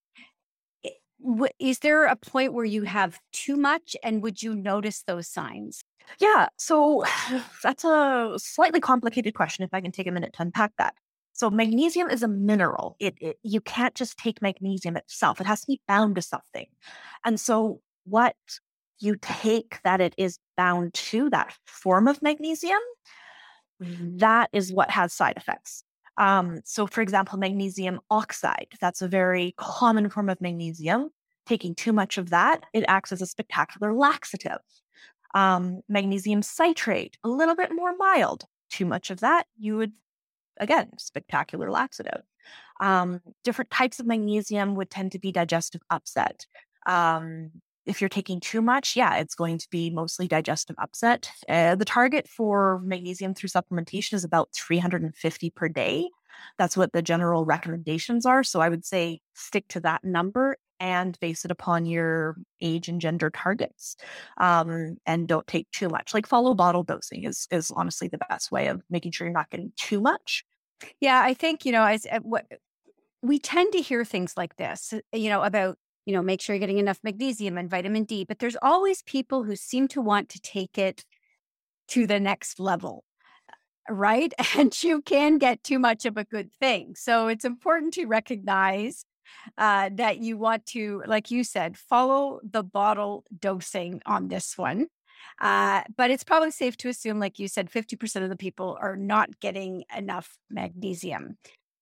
is 1.59 1.79
there 1.79 2.05
a 2.05 2.15
point 2.15 2.53
where 2.53 2.65
you 2.65 2.83
have 2.83 3.19
too 3.31 3.55
much 3.55 3.95
and 4.03 4.21
would 4.23 4.41
you 4.41 4.55
notice 4.55 5.03
those 5.03 5.27
signs? 5.27 5.83
Yeah, 6.19 6.47
so 6.57 7.03
that's 7.63 7.83
a 7.83 8.33
slightly 8.37 8.79
complicated 8.79 9.33
question 9.33 9.63
if 9.63 9.73
I 9.73 9.81
can 9.81 9.91
take 9.91 10.07
a 10.07 10.11
minute 10.11 10.33
to 10.33 10.41
unpack 10.41 10.73
that. 10.77 10.95
So 11.33 11.49
magnesium 11.49 12.09
is 12.09 12.21
a 12.21 12.27
mineral. 12.27 12.95
It, 12.99 13.15
it 13.19 13.37
you 13.41 13.59
can't 13.59 13.95
just 13.95 14.17
take 14.17 14.41
magnesium 14.41 14.95
itself. 14.95 15.41
It 15.41 15.47
has 15.47 15.61
to 15.61 15.67
be 15.67 15.81
bound 15.87 16.15
to 16.15 16.21
something. 16.21 16.67
And 17.25 17.39
so 17.39 17.81
what 18.05 18.35
you 18.99 19.17
take 19.21 19.79
that 19.83 19.99
it 19.99 20.13
is 20.17 20.37
bound 20.55 20.93
to 20.93 21.29
that 21.31 21.53
form 21.65 22.07
of 22.07 22.21
magnesium, 22.21 22.79
that 23.79 24.49
is 24.53 24.71
what 24.71 24.91
has 24.91 25.11
side 25.11 25.37
effects. 25.37 25.83
Um, 26.17 26.61
so 26.63 26.87
for 26.87 27.01
example, 27.01 27.39
magnesium 27.39 27.99
oxide, 28.09 28.67
that's 28.79 29.01
a 29.01 29.07
very 29.07 29.53
common 29.57 30.09
form 30.09 30.29
of 30.29 30.39
magnesium. 30.41 31.09
Taking 31.45 31.75
too 31.75 31.91
much 31.91 32.17
of 32.17 32.29
that, 32.29 32.63
it 32.73 32.85
acts 32.87 33.11
as 33.11 33.21
a 33.21 33.25
spectacular 33.25 33.93
laxative 33.93 34.59
um, 35.33 35.81
magnesium 35.89 36.41
citrate, 36.41 37.17
a 37.23 37.29
little 37.29 37.55
bit 37.55 37.71
more 37.73 37.95
mild. 37.97 38.45
Too 38.69 38.85
much 38.85 39.09
of 39.09 39.19
that, 39.21 39.47
you 39.57 39.77
would, 39.77 39.93
again, 40.59 40.91
spectacular 40.97 41.71
laxative. 41.71 42.21
Um, 42.79 43.21
different 43.43 43.71
types 43.71 43.99
of 43.99 44.05
magnesium 44.05 44.75
would 44.75 44.89
tend 44.89 45.11
to 45.13 45.19
be 45.19 45.31
digestive 45.31 45.81
upset. 45.89 46.45
Um, 46.85 47.51
if 47.85 48.01
you're 48.01 48.09
taking 48.09 48.39
too 48.39 48.61
much, 48.61 48.95
yeah, 48.95 49.15
it's 49.17 49.35
going 49.35 49.57
to 49.57 49.67
be 49.69 49.89
mostly 49.89 50.27
digestive 50.27 50.75
upset. 50.79 51.29
Uh, 51.49 51.75
the 51.75 51.85
target 51.85 52.27
for 52.27 52.81
magnesium 52.83 53.33
through 53.33 53.49
supplementation 53.49 54.13
is 54.13 54.23
about 54.23 54.49
350 54.55 55.49
per 55.51 55.67
day. 55.67 56.09
That's 56.57 56.75
what 56.75 56.93
the 56.93 57.01
general 57.01 57.45
recommendations 57.45 58.25
are. 58.25 58.43
So 58.43 58.59
I 58.59 58.69
would 58.69 58.85
say 58.85 59.19
stick 59.33 59.67
to 59.69 59.79
that 59.81 60.03
number 60.03 60.57
and 60.79 61.17
base 61.19 61.45
it 61.45 61.51
upon 61.51 61.85
your 61.85 62.35
age 62.59 62.89
and 62.89 62.99
gender 62.99 63.29
targets. 63.29 63.95
Um, 64.37 64.97
and 65.05 65.27
don't 65.27 65.47
take 65.47 65.69
too 65.71 65.87
much. 65.87 66.13
Like 66.13 66.27
follow 66.27 66.53
bottle 66.53 66.83
dosing 66.83 67.23
is 67.23 67.47
is 67.51 67.71
honestly 67.71 68.07
the 68.07 68.19
best 68.29 68.51
way 68.51 68.67
of 68.67 68.81
making 68.89 69.11
sure 69.11 69.27
you're 69.27 69.33
not 69.33 69.49
getting 69.49 69.71
too 69.77 70.01
much. 70.01 70.43
Yeah, 70.99 71.21
I 71.23 71.33
think, 71.33 71.65
you 71.65 71.71
know, 71.71 71.83
as 71.83 72.05
uh, 72.11 72.19
what 72.19 72.45
we 73.21 73.39
tend 73.39 73.71
to 73.73 73.81
hear 73.81 74.03
things 74.03 74.33
like 74.35 74.57
this, 74.57 74.93
uh, 74.93 74.99
you 75.13 75.29
know, 75.29 75.41
about, 75.41 75.77
you 76.05 76.13
know, 76.13 76.21
make 76.21 76.41
sure 76.41 76.55
you're 76.55 76.59
getting 76.59 76.79
enough 76.79 76.99
magnesium 77.03 77.57
and 77.57 77.69
vitamin 77.69 78.03
D, 78.03 78.23
but 78.23 78.39
there's 78.39 78.57
always 78.61 79.01
people 79.03 79.43
who 79.43 79.55
seem 79.55 79.87
to 79.89 80.01
want 80.01 80.29
to 80.29 80.41
take 80.41 80.77
it 80.77 81.05
to 81.89 82.07
the 82.07 82.19
next 82.19 82.59
level. 82.59 83.03
Right. 83.89 84.33
And 84.57 84.83
you 84.83 85.01
can 85.01 85.37
get 85.37 85.63
too 85.63 85.79
much 85.79 86.05
of 86.05 86.17
a 86.17 86.23
good 86.23 86.51
thing. 86.59 86.95
So 86.95 87.27
it's 87.27 87.45
important 87.45 87.93
to 87.95 88.05
recognize 88.05 89.05
uh, 89.57 89.89
that 89.95 90.19
you 90.19 90.37
want 90.37 90.65
to, 90.67 91.03
like 91.05 91.31
you 91.31 91.43
said, 91.43 91.77
follow 91.77 92.39
the 92.43 92.63
bottle 92.63 93.25
dosing 93.39 94.01
on 94.05 94.27
this 94.27 94.57
one. 94.57 94.87
Uh, 95.41 95.81
but 95.97 96.11
it's 96.11 96.23
probably 96.23 96.51
safe 96.51 96.77
to 96.77 96.89
assume, 96.89 97.19
like 97.19 97.39
you 97.39 97.47
said, 97.47 97.69
50% 97.69 98.23
of 98.23 98.29
the 98.29 98.35
people 98.35 98.77
are 98.79 98.95
not 98.95 99.39
getting 99.39 99.83
enough 99.95 100.37
magnesium. 100.49 101.37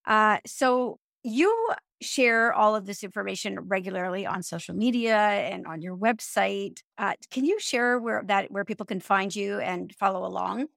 Uh, 0.06 0.38
so 0.46 1.00
you 1.24 1.70
share 2.01 2.53
all 2.53 2.75
of 2.75 2.86
this 2.86 3.03
information 3.03 3.60
regularly 3.62 4.25
on 4.25 4.43
social 4.43 4.75
media 4.75 5.15
and 5.15 5.65
on 5.67 5.81
your 5.81 5.96
website. 5.96 6.79
Uh, 6.98 7.13
can 7.29 7.46
you 7.46 7.60
share 7.60 8.00
where 8.00 8.24
that 8.25 8.51
where 8.51 8.65
people 8.65 8.86
can 8.86 9.00
find 9.00 9.36
you 9.36 9.60
and 9.60 9.93
follow 10.00 10.25
along? 10.25 10.67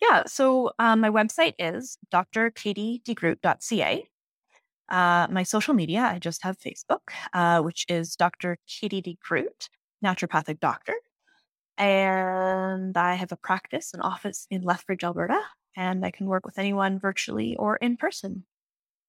Yeah. 0.00 0.24
So 0.26 0.72
um, 0.78 1.00
my 1.00 1.10
website 1.10 1.54
is 1.58 1.96
drkatiedegroot.ca. 2.12 4.08
Uh, 4.88 5.26
my 5.30 5.42
social 5.42 5.74
media, 5.74 6.00
I 6.02 6.18
just 6.18 6.42
have 6.42 6.58
Facebook, 6.58 7.00
uh, 7.32 7.62
which 7.62 7.86
is 7.88 8.14
Dr. 8.16 8.58
Katie 8.68 9.00
DeGroot, 9.00 9.68
naturopathic 10.04 10.60
doctor. 10.60 10.94
And 11.78 12.96
I 12.96 13.14
have 13.14 13.32
a 13.32 13.36
practice, 13.36 13.94
an 13.94 14.00
office 14.00 14.46
in 14.50 14.62
Lethbridge, 14.62 15.04
Alberta, 15.04 15.40
and 15.76 16.04
I 16.04 16.10
can 16.10 16.26
work 16.26 16.44
with 16.44 16.58
anyone 16.58 16.98
virtually 16.98 17.56
or 17.56 17.76
in 17.76 17.96
person. 17.96 18.44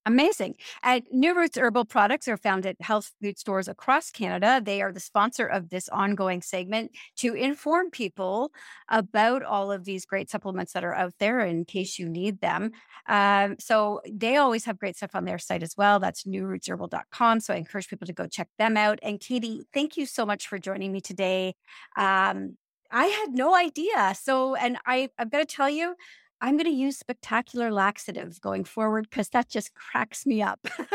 Amazing. 0.05 0.55
And 0.81 1.03
New 1.12 1.33
Roots 1.33 1.57
Herbal 1.57 1.86
products 1.86 2.27
are 2.27 2.36
found 2.36 2.65
at 2.65 2.75
health 2.81 3.12
food 3.22 3.39
stores 3.39 3.69
across 3.69 4.12
Canada. 4.12 4.62
They 4.62 4.81
are 4.81 4.91
the 4.91 5.00
sponsor 5.00 5.45
of 5.45 5.69
this 5.69 5.88
ongoing 5.88 6.41
segment 6.41 6.91
to 7.17 7.33
inform 7.33 7.89
people 7.89 8.51
about 8.89 9.43
all 9.43 9.72
of 9.72 9.86
these 9.86 10.05
great 10.05 10.29
supplements 10.29 10.74
that 10.74 10.83
are 10.83 10.93
out 10.93 11.13
there 11.19 11.39
in 11.39 11.63
case 11.63 11.98
you 11.98 12.10
need 12.10 12.41
them. 12.41 12.72
Um, 13.07 13.55
so 13.60 14.01
they 14.12 14.36
always 14.36 14.65
have 14.65 14.77
great 14.77 14.98
stuff 14.98 15.15
on 15.15 15.24
their 15.24 15.39
site 15.39 15.63
as 15.63 15.75
well. 15.77 16.00
That's 16.00 16.24
newrootsherbal.com. 16.24 17.39
So 17.39 17.53
I 17.53 17.57
encourage 17.57 17.88
people 17.88 18.07
to 18.07 18.13
go 18.13 18.27
check 18.27 18.50
them 18.57 18.75
out. 18.75 19.00
And 19.03 19.22
Katie, 19.22 19.62
thank 19.74 19.95
you 19.95 20.05
so 20.05 20.25
much 20.25 20.50
for 20.50 20.60
joining 20.60 20.91
me 20.91 21.00
today. 21.00 21.55
Um, 21.95 22.57
I 22.91 23.05
had 23.05 23.33
no 23.33 23.55
idea. 23.55 24.13
So, 24.22 24.55
and 24.55 24.77
I, 24.86 25.10
I've 25.17 25.31
got 25.31 25.39
to 25.39 25.45
tell 25.45 25.69
you, 25.69 25.95
I'm 26.44 26.58
going 26.58 26.70
to 26.70 26.76
use 26.76 26.98
spectacular 26.98 27.72
laxative 27.72 28.42
going 28.42 28.66
forward 28.66 29.08
because 29.10 29.30
that 29.30 29.48
just 29.48 29.74
cracks 29.76 30.26
me 30.26 30.42
up. 30.42 30.60
well, 30.80 30.90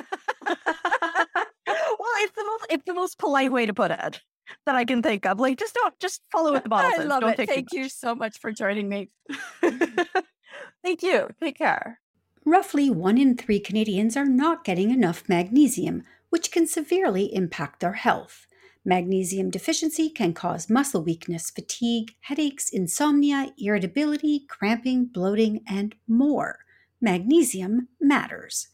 it's 0.47 2.37
the 2.37 2.45
most 2.45 2.67
it's 2.69 2.85
the 2.85 2.93
most 2.93 3.19
polite 3.19 3.50
way 3.50 3.64
to 3.64 3.73
put 3.73 3.90
it 3.90 4.21
that 4.67 4.76
I 4.76 4.85
can 4.85 5.02
think 5.02 5.25
of. 5.25 5.40
Like 5.40 5.59
just 5.59 5.75
don't 5.75 5.99
just 5.99 6.21
follow 6.31 6.52
what 6.52 6.64
the 6.64 6.69
bottle 6.69 6.90
I 6.93 6.99
says. 6.99 7.07
love 7.07 7.23
don't 7.23 7.31
it. 7.31 7.37
take 7.38 7.49
Thank 7.49 7.73
you 7.73 7.88
so 7.88 8.14
much 8.14 8.38
for 8.38 8.52
joining 8.52 8.90
me. 8.90 9.09
Thank 10.83 11.02
you. 11.02 11.31
Take 11.40 11.57
care. 11.57 11.99
Roughly 12.45 12.90
one 12.90 13.17
in 13.17 13.35
three 13.35 13.59
Canadians 13.59 14.19
are 14.19 14.26
not 14.26 14.64
getting 14.64 14.90
enough 14.90 15.31
magnesium, 15.31 16.02
which 16.28 16.50
can 16.50 16.67
severely 16.67 17.35
impact 17.35 17.81
their 17.81 17.95
health. 17.95 18.47
Magnesium 18.88 19.50
deficiency 19.50 20.09
can 20.09 20.33
cause 20.33 20.71
muscle 20.71 21.02
weakness, 21.04 21.50
fatigue, 21.50 22.14
headaches, 22.21 22.71
insomnia, 22.71 23.52
irritability, 23.59 24.47
cramping, 24.49 25.04
bloating, 25.04 25.61
and 25.68 25.95
more. 26.09 26.61
Magnesium 26.99 27.88
matters. 28.00 28.68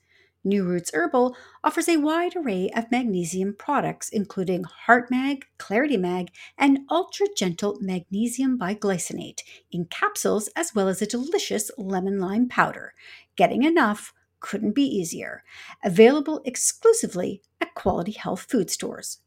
New 0.44 0.62
Roots 0.62 0.92
Herbal 0.94 1.36
offers 1.64 1.88
a 1.88 1.96
wide 1.96 2.36
array 2.36 2.70
of 2.76 2.92
magnesium 2.92 3.56
products, 3.58 4.08
including 4.08 4.64
HeartMag, 4.86 5.42
Clarity 5.58 5.96
Mag, 5.96 6.28
and 6.56 6.86
Ultra 6.88 7.26
Gentle 7.36 7.78
Magnesium 7.80 8.56
Bisglycinate 8.56 9.40
in 9.72 9.86
capsules, 9.86 10.48
as 10.54 10.76
well 10.76 10.86
as 10.86 11.02
a 11.02 11.08
delicious 11.08 11.72
lemon 11.76 12.20
lime 12.20 12.48
powder. 12.48 12.94
Getting 13.34 13.64
enough 13.64 14.14
couldn't 14.38 14.76
be 14.76 14.84
easier. 14.84 15.42
Available 15.82 16.40
exclusively 16.44 17.42
at 17.60 17.74
quality 17.74 18.12
health 18.12 18.46
food 18.48 18.70
stores. 18.70 19.18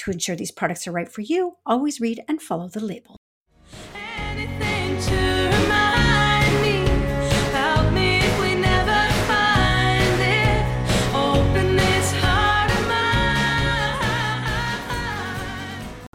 To 0.00 0.10
ensure 0.10 0.34
these 0.34 0.50
products 0.50 0.88
are 0.88 0.92
right 0.92 1.12
for 1.12 1.20
you, 1.20 1.56
always 1.66 2.00
read 2.00 2.24
and 2.26 2.40
follow 2.40 2.68
the 2.68 2.80
label. 2.80 3.19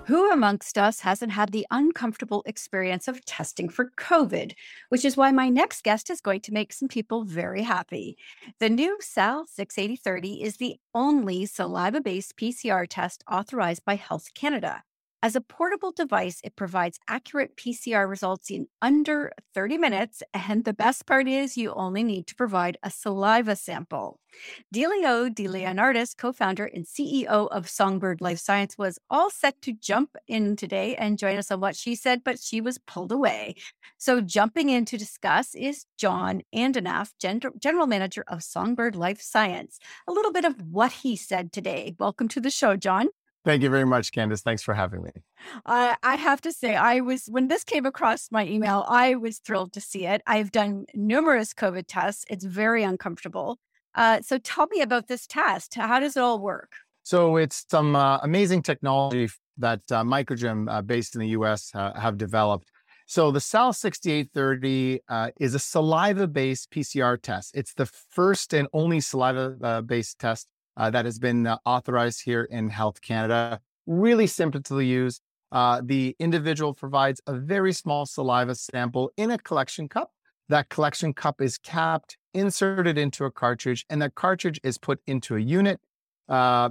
Who 0.07 0.31
amongst 0.31 0.77
us 0.77 0.99
hasn't 0.99 1.31
had 1.31 1.51
the 1.51 1.65
uncomfortable 1.71 2.43
experience 2.45 3.07
of 3.07 3.25
testing 3.25 3.69
for 3.69 3.91
COVID? 3.97 4.53
Which 4.89 5.03
is 5.03 5.17
why 5.17 5.31
my 5.31 5.49
next 5.49 5.83
guest 5.83 6.11
is 6.11 6.21
going 6.21 6.41
to 6.41 6.53
make 6.53 6.73
some 6.73 6.87
people 6.87 7.23
very 7.23 7.63
happy. 7.63 8.15
The 8.59 8.69
new 8.69 8.97
Sal 9.01 9.47
68030 9.47 10.43
is 10.43 10.57
the 10.57 10.75
only 10.93 11.47
saliva 11.47 12.01
based 12.01 12.37
PCR 12.37 12.85
test 12.87 13.23
authorized 13.31 13.83
by 13.83 13.95
Health 13.95 14.35
Canada. 14.35 14.83
As 15.25 15.35
a 15.35 15.41
portable 15.41 15.91
device, 15.91 16.39
it 16.43 16.55
provides 16.55 16.99
accurate 17.07 17.57
PCR 17.57 18.07
results 18.07 18.51
in 18.51 18.67
under 18.79 19.31
30 19.55 19.79
minutes. 19.79 20.21
And 20.47 20.63
the 20.65 20.73
best 20.73 21.07
part 21.07 21.27
is 21.27 21.57
you 21.57 21.73
only 21.73 22.03
need 22.03 22.27
to 22.27 22.35
provide 22.35 22.77
a 22.83 22.91
saliva 22.91 23.55
sample. 23.55 24.19
Delio 24.71 25.33
De 25.33 25.47
Leonardis, 25.47 26.15
co 26.15 26.31
founder 26.31 26.65
and 26.65 26.85
CEO 26.85 27.47
of 27.47 27.67
Songbird 27.67 28.21
Life 28.21 28.37
Science, 28.37 28.77
was 28.77 28.99
all 29.09 29.31
set 29.31 29.59
to 29.63 29.73
jump 29.73 30.15
in 30.27 30.55
today 30.55 30.95
and 30.95 31.17
join 31.17 31.37
us 31.37 31.49
on 31.49 31.59
what 31.59 31.75
she 31.75 31.95
said, 31.95 32.23
but 32.23 32.39
she 32.39 32.61
was 32.61 32.77
pulled 32.77 33.11
away. 33.11 33.55
So, 33.97 34.21
jumping 34.21 34.69
in 34.69 34.85
to 34.85 34.95
discuss 34.95 35.55
is 35.55 35.87
John 35.97 36.43
Andonoff, 36.53 37.13
Gen- 37.19 37.41
General 37.59 37.87
Manager 37.87 38.23
of 38.27 38.43
Songbird 38.43 38.95
Life 38.95 39.21
Science. 39.21 39.79
A 40.07 40.11
little 40.11 40.31
bit 40.31 40.45
of 40.45 40.61
what 40.69 40.91
he 40.91 41.15
said 41.15 41.51
today. 41.51 41.95
Welcome 41.97 42.27
to 42.27 42.39
the 42.39 42.51
show, 42.51 42.75
John. 42.75 43.07
Thank 43.45 43.61
you 43.61 43.69
very 43.69 43.85
much, 43.85 44.11
Candace. 44.11 44.41
Thanks 44.41 44.63
for 44.63 44.73
having 44.73 45.03
me. 45.03 45.11
Uh, 45.65 45.95
I 46.01 46.15
have 46.15 46.41
to 46.41 46.51
say, 46.51 46.75
I 46.75 46.99
was, 46.99 47.27
when 47.27 47.47
this 47.47 47.63
came 47.63 47.85
across 47.85 48.29
my 48.31 48.45
email, 48.45 48.85
I 48.89 49.15
was 49.15 49.37
thrilled 49.37 49.71
to 49.73 49.81
see 49.81 50.05
it. 50.07 50.21
I've 50.25 50.51
done 50.51 50.85
numerous 50.95 51.53
COVID 51.53 51.85
tests, 51.87 52.25
it's 52.29 52.43
very 52.43 52.83
uncomfortable. 52.83 53.59
Uh, 53.93 54.19
so, 54.21 54.39
tell 54.39 54.67
me 54.67 54.81
about 54.81 55.07
this 55.07 55.25
test. 55.25 55.75
How 55.75 55.99
does 55.99 56.17
it 56.17 56.23
all 56.23 56.39
work? 56.39 56.73
So 57.05 57.37
it's 57.37 57.65
some 57.69 57.95
uh, 57.95 58.17
amazing 58.23 58.63
technology 58.63 59.29
that 59.59 59.81
uh, 59.91 60.03
Microgem, 60.03 60.67
uh, 60.67 60.81
based 60.81 61.13
in 61.13 61.21
the 61.21 61.27
US, 61.39 61.69
uh, 61.75 61.93
have 61.93 62.17
developed. 62.17 62.71
So 63.05 63.29
the 63.29 63.39
Sal 63.39 63.73
6830 63.73 65.01
uh, 65.07 65.29
is 65.39 65.53
a 65.53 65.59
saliva-based 65.59 66.71
PCR 66.71 67.21
test. 67.21 67.51
It's 67.55 67.75
the 67.75 67.85
first 67.85 68.55
and 68.55 68.67
only 68.73 69.01
saliva-based 69.01 70.17
test 70.17 70.47
uh, 70.77 70.89
that 70.89 71.05
has 71.05 71.19
been 71.19 71.47
uh, 71.47 71.57
authorized 71.65 72.23
here 72.23 72.43
in 72.43 72.69
Health 72.69 73.01
Canada. 73.01 73.59
Really 73.85 74.27
simple 74.27 74.61
to 74.61 74.79
use. 74.79 75.21
Uh, 75.51 75.81
the 75.83 76.15
individual 76.19 76.73
provides 76.73 77.21
a 77.27 77.33
very 77.33 77.71
small 77.71 78.05
saliva 78.05 78.55
sample 78.55 79.11
in 79.17 79.31
a 79.31 79.37
collection 79.37 79.87
cup. 79.87 80.11
That 80.49 80.69
collection 80.69 81.13
cup 81.13 81.41
is 81.41 81.57
capped, 81.57 82.17
inserted 82.33 82.97
into 82.97 83.25
a 83.25 83.31
cartridge, 83.31 83.85
and 83.89 84.01
that 84.01 84.15
cartridge 84.15 84.59
is 84.63 84.77
put 84.77 84.99
into 85.07 85.35
a 85.35 85.39
unit. 85.39 85.79
Uh, 86.27 86.69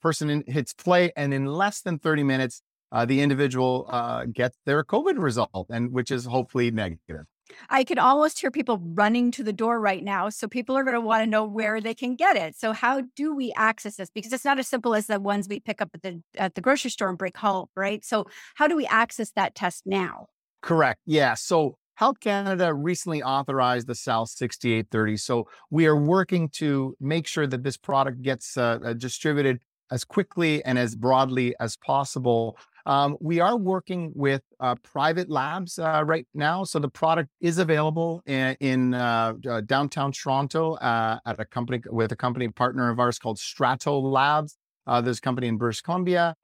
person 0.00 0.30
in, 0.30 0.44
hits 0.46 0.72
play, 0.72 1.12
and 1.16 1.34
in 1.34 1.46
less 1.46 1.80
than 1.80 1.98
30 1.98 2.22
minutes, 2.22 2.62
uh, 2.92 3.04
the 3.04 3.20
individual 3.20 3.86
uh, 3.88 4.24
gets 4.26 4.56
their 4.64 4.84
COVID 4.84 5.20
result, 5.20 5.66
and 5.70 5.92
which 5.92 6.10
is 6.10 6.24
hopefully 6.24 6.70
negative. 6.70 7.24
I 7.70 7.84
can 7.84 7.98
almost 7.98 8.40
hear 8.40 8.50
people 8.50 8.80
running 8.82 9.30
to 9.32 9.42
the 9.42 9.52
door 9.52 9.80
right 9.80 10.02
now. 10.02 10.28
So 10.28 10.48
people 10.48 10.76
are 10.76 10.84
going 10.84 10.94
to 10.94 11.00
want 11.00 11.22
to 11.22 11.26
know 11.26 11.44
where 11.44 11.80
they 11.80 11.94
can 11.94 12.14
get 12.14 12.36
it. 12.36 12.56
So 12.56 12.72
how 12.72 13.02
do 13.16 13.34
we 13.34 13.52
access 13.56 13.96
this? 13.96 14.10
Because 14.10 14.32
it's 14.32 14.44
not 14.44 14.58
as 14.58 14.68
simple 14.68 14.94
as 14.94 15.06
the 15.06 15.20
ones 15.20 15.48
we 15.48 15.60
pick 15.60 15.80
up 15.80 15.90
at 15.94 16.02
the 16.02 16.22
at 16.36 16.54
the 16.54 16.60
grocery 16.60 16.90
store 16.90 17.08
and 17.08 17.18
break 17.18 17.36
home, 17.36 17.66
right? 17.76 18.04
So 18.04 18.26
how 18.54 18.66
do 18.66 18.76
we 18.76 18.86
access 18.86 19.30
that 19.32 19.54
test 19.54 19.84
now? 19.86 20.26
Correct. 20.62 21.00
Yeah. 21.06 21.34
So 21.34 21.76
Health 21.98 22.20
Canada 22.20 22.72
recently 22.72 23.24
authorized 23.24 23.88
the 23.88 23.94
Sal 23.94 24.24
6830. 24.24 25.16
So 25.16 25.48
we 25.70 25.86
are 25.86 25.96
working 25.96 26.48
to 26.50 26.94
make 27.00 27.26
sure 27.26 27.44
that 27.46 27.64
this 27.64 27.76
product 27.76 28.22
gets 28.22 28.56
uh, 28.56 28.78
uh, 28.84 28.92
distributed 28.92 29.58
as 29.90 30.04
quickly 30.04 30.64
and 30.64 30.78
as 30.78 30.94
broadly 30.94 31.56
as 31.58 31.76
possible. 31.76 32.56
Um, 32.88 33.18
we 33.20 33.38
are 33.38 33.54
working 33.54 34.12
with 34.14 34.40
uh, 34.60 34.74
private 34.76 35.28
labs 35.28 35.78
uh, 35.78 36.02
right 36.06 36.26
now. 36.32 36.64
So 36.64 36.78
the 36.78 36.88
product 36.88 37.28
is 37.38 37.58
available 37.58 38.22
in, 38.24 38.56
in 38.60 38.94
uh, 38.94 39.34
uh 39.46 39.60
downtown 39.60 40.10
Toronto 40.10 40.72
uh, 40.76 41.18
at 41.26 41.38
a 41.38 41.44
company 41.44 41.82
with 41.90 42.12
a 42.12 42.16
company 42.16 42.48
partner 42.48 42.88
of 42.88 42.98
ours 42.98 43.18
called 43.18 43.38
Strato 43.38 44.00
Labs. 44.00 44.56
Uh, 44.86 45.02
there's 45.02 45.18
a 45.18 45.20
company 45.20 45.48
in 45.48 45.58
British 45.58 45.82
Columbia, 45.82 46.34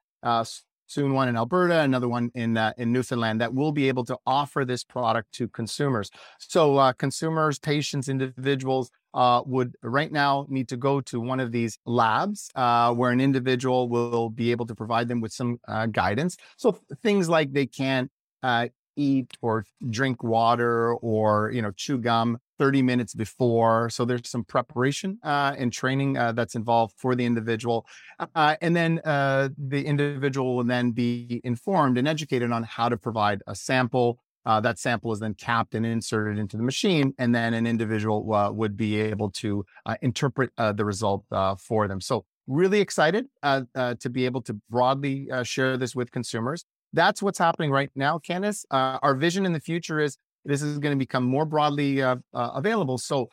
soon 0.94 1.12
one 1.12 1.28
in 1.28 1.36
Alberta, 1.36 1.80
another 1.80 2.08
one 2.08 2.30
in 2.34 2.56
in 2.78 2.92
Newfoundland 2.92 3.40
that 3.40 3.52
will 3.52 3.72
be 3.72 3.88
able 3.88 4.04
to 4.04 4.16
offer 4.26 4.64
this 4.64 4.84
product 4.84 5.32
to 5.32 5.48
consumers. 5.48 6.10
So 6.38 6.92
consumers, 6.94 7.58
patients, 7.58 8.08
individuals 8.08 8.90
uh, 9.14 9.42
would 9.46 9.76
right 9.82 10.10
now 10.10 10.44
need 10.48 10.68
to 10.68 10.76
go 10.76 11.00
to 11.00 11.20
one 11.20 11.40
of 11.40 11.52
these 11.52 11.78
labs 11.86 12.50
uh, 12.56 12.92
where 12.92 13.12
an 13.12 13.20
individual 13.20 13.88
will 13.88 14.28
be 14.28 14.50
able 14.50 14.66
to 14.66 14.74
provide 14.74 15.08
them 15.08 15.20
with 15.20 15.32
some 15.32 15.58
uh, 15.68 15.86
guidance. 15.86 16.36
So 16.56 16.78
things 17.02 17.28
like 17.28 17.52
they 17.52 17.66
can't 17.66 18.10
uh, 18.42 18.68
eat 18.96 19.32
or 19.40 19.64
drink 19.90 20.22
water 20.22 20.94
or 20.94 21.50
you 21.52 21.62
know 21.62 21.70
chew 21.72 21.98
gum 21.98 22.38
30 22.58 22.82
minutes 22.82 23.14
before. 23.14 23.90
So 23.90 24.04
there's 24.04 24.28
some 24.28 24.44
preparation 24.44 25.18
uh, 25.23 25.54
and 25.56 25.73
training 25.73 26.16
uh, 26.16 26.32
that's 26.32 26.54
involved 26.54 26.94
for 26.96 27.14
the 27.14 27.25
individual, 27.25 27.87
and 28.34 28.76
then 28.76 29.00
the 29.04 29.82
individual 29.84 30.56
will 30.56 30.64
then 30.64 30.92
be 30.92 31.40
informed 31.44 31.99
and 31.99 32.08
educated 32.08 32.52
on 32.52 32.62
how 32.62 32.88
to 32.88 32.96
provide 32.96 33.42
a 33.46 33.55
sample 33.55 34.18
uh, 34.46 34.61
that 34.61 34.78
sample 34.78 35.12
is 35.12 35.20
then 35.20 35.35
capped 35.35 35.74
and 35.74 35.87
inserted 35.87 36.38
into 36.38 36.57
the 36.57 36.62
machine, 36.62 37.14
and 37.18 37.35
then 37.35 37.55
an 37.55 37.66
individual 37.66 38.33
uh, 38.33 38.50
would 38.50 38.76
be 38.76 39.00
able 39.00 39.31
to 39.31 39.64
uh, 39.87 39.96
interpret 40.02 40.50
uh, 40.59 40.72
the 40.72 40.85
result 40.85 41.24
uh, 41.33 41.55
for 41.57 41.88
them. 41.88 42.00
So, 42.00 42.24
really 42.46 42.81
excited 42.81 43.26
uh, 43.42 43.62
to 43.74 44.11
be 44.11 44.26
able 44.26 44.42
to 44.42 44.52
broadly 44.68 45.31
share 45.44 45.78
this 45.78 45.96
with 45.96 46.11
consumers. 46.11 46.66
That's 46.92 47.22
what's 47.22 47.38
happening 47.38 47.70
right 47.70 47.90
now, 47.96 48.18
Candace. 48.18 48.66
our 48.70 49.14
vision 49.14 49.46
in 49.46 49.55
the 49.55 49.61
future 49.61 49.98
is 49.98 50.18
this 50.44 50.62
is 50.62 50.78
going 50.78 50.92
to 50.92 50.98
become 50.98 51.24
more 51.24 51.44
broadly 51.44 52.02
available. 52.33 52.98
So, 52.98 53.28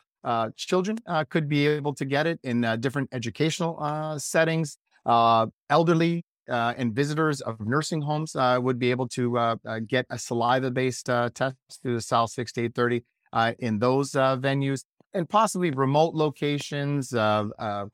children 0.56 0.98
could 1.30 1.48
be 1.48 1.66
able 1.66 1.94
to 1.94 2.04
get 2.04 2.26
it 2.26 2.40
in 2.42 2.60
different 2.80 3.08
educational 3.12 4.18
settings. 4.18 4.76
elderly 5.06 6.24
uh, 6.48 6.74
and 6.76 6.94
visitors 6.94 7.40
of 7.40 7.60
nursing 7.60 8.00
homes 8.00 8.34
uh, 8.34 8.58
would 8.60 8.78
be 8.78 8.90
able 8.90 9.08
to 9.08 9.38
uh, 9.38 9.56
uh 9.66 9.80
get 9.86 10.06
a 10.10 10.18
saliva-based 10.18 11.08
uh, 11.08 11.30
test 11.34 11.56
through 11.82 11.94
the 11.94 12.00
Sal 12.00 12.26
6830 12.26 13.04
uh, 13.32 13.52
in 13.60 13.78
those 13.78 14.12
venues, 14.12 14.84
and 15.14 15.28
possibly 15.28 15.70
remote 15.70 16.14
locations, 16.14 17.14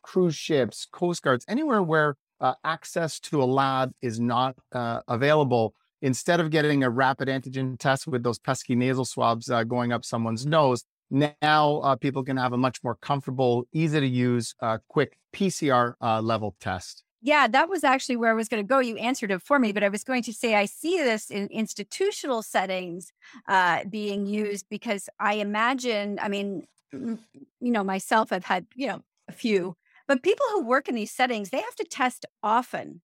cruise 0.03 0.35
ships, 0.35 0.87
coast 0.91 1.23
guards, 1.23 1.45
anywhere 1.49 1.83
where 1.83 2.17
access 2.65 3.21
to 3.21 3.43
a 3.43 3.45
lab 3.45 3.93
is 4.03 4.19
not 4.19 4.57
available. 4.73 5.75
Instead 6.03 6.41
of 6.41 6.51
getting 6.51 6.83
a 6.83 6.91
rapid 6.91 7.29
antigen 7.29 7.79
test 7.79 8.07
with 8.07 8.23
those 8.23 8.39
pesky 8.39 8.75
nasal 8.75 9.05
swabs 9.05 9.51
uh, 9.51 9.65
going 9.65 9.93
up 9.93 10.05
someone's 10.05 10.47
nose, 10.47 10.85
now 11.11 11.79
uh, 11.79 11.97
people 11.97 12.23
can 12.23 12.37
have 12.37 12.53
a 12.53 12.59
much 12.59 12.83
more 12.85 12.95
comfortable, 12.95 13.67
easy 13.73 13.99
to 14.01 14.07
use, 14.07 14.55
uh, 14.61 14.79
quick 14.89 15.19
PCR 15.35 15.95
level 16.23 16.55
test. 16.61 17.05
Yeah, 17.21 17.49
that 17.49 17.69
was 17.69 17.83
actually 17.83 18.17
where 18.17 18.31
I 18.31 18.35
was 18.35 18.49
going 18.49 18.63
to 18.63 18.67
go. 18.67 18.79
You 18.79 18.97
answered 18.97 19.33
it 19.33 19.43
for 19.43 19.59
me, 19.59 19.73
but 19.73 19.83
I 19.83 19.89
was 19.89 20.05
going 20.05 20.23
to 20.25 20.33
say 20.33 20.55
I 20.55 20.67
see 20.67 20.99
this 20.99 21.31
in 21.31 21.49
institutional 21.49 22.43
settings 22.43 23.13
uh, 23.49 23.85
being 23.91 24.27
used 24.27 24.67
because 24.69 25.09
I 25.19 25.35
imagine, 25.35 26.19
I 26.23 26.29
mean, 26.29 26.65
you 26.93 27.19
know, 27.61 27.83
myself, 27.83 28.33
I've 28.33 28.45
had, 28.45 28.67
you 28.75 28.87
know, 28.87 29.03
a 29.27 29.33
few, 29.33 29.77
but 30.07 30.23
people 30.23 30.47
who 30.53 30.65
work 30.65 30.89
in 30.89 30.95
these 30.95 31.11
settings, 31.11 31.51
they 31.51 31.61
have 31.61 31.75
to 31.77 31.85
test 31.85 32.25
often. 32.43 33.03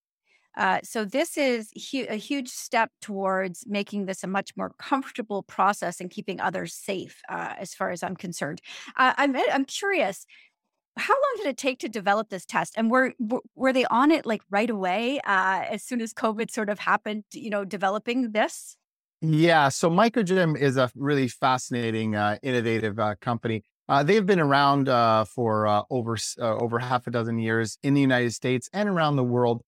Uh, 0.57 0.81
so 0.83 1.05
this 1.05 1.37
is 1.37 1.71
hu- 1.91 2.07
a 2.09 2.17
huge 2.17 2.49
step 2.49 2.91
towards 3.01 3.65
making 3.67 4.07
this 4.07 4.23
a 4.23 4.27
much 4.27 4.53
more 4.57 4.73
comfortable 4.79 5.43
process 5.43 6.01
and 6.01 6.11
keeping 6.11 6.41
others 6.41 6.75
safe, 6.75 7.21
uh, 7.29 7.55
as 7.59 7.75
far 7.75 7.91
as 7.91 8.03
I'm 8.03 8.17
concerned. 8.17 8.61
Uh, 8.97 9.15
I'm 9.17 9.37
I'm 9.37 9.65
curious 9.65 10.27
how 10.97 11.15
long 11.15 11.35
did 11.39 11.47
it 11.47 11.57
take 11.57 11.79
to 11.81 11.89
develop 11.89 12.29
this 12.29 12.47
test? 12.47 12.75
And 12.77 12.91
were 12.91 13.15
were 13.55 13.73
they 13.73 13.85
on 13.87 14.11
it 14.11 14.27
like 14.27 14.43
right 14.51 14.71
away 14.71 15.21
uh, 15.21 15.65
as 15.69 15.83
soon 15.83 16.01
as 16.01 16.13
covid 16.13 16.51
sort 16.51 16.71
of 16.71 16.79
happened 16.79 17.25
you 17.33 17.51
know 17.51 17.65
developing 17.65 18.33
this? 18.33 18.77
Yeah 19.21 19.69
so 19.71 19.91
microgem 19.91 20.57
is 20.57 20.77
a 20.77 20.91
really 20.95 21.29
fascinating 21.29 22.15
uh, 22.15 22.39
innovative 22.43 22.99
uh, 22.99 23.15
company. 23.21 23.63
Uh, 23.89 24.03
they've 24.03 24.25
been 24.25 24.41
around 24.41 24.89
uh, 24.89 25.25
for 25.25 25.67
uh, 25.67 25.83
over 25.91 26.17
over 26.39 26.79
half 26.79 27.07
a 27.07 27.11
dozen 27.11 27.39
years 27.39 27.79
in 27.83 27.95
the 27.95 28.01
united 28.01 28.33
states 28.33 28.69
and 28.73 28.89
around 28.89 29.17
the 29.17 29.25
world 29.25 29.63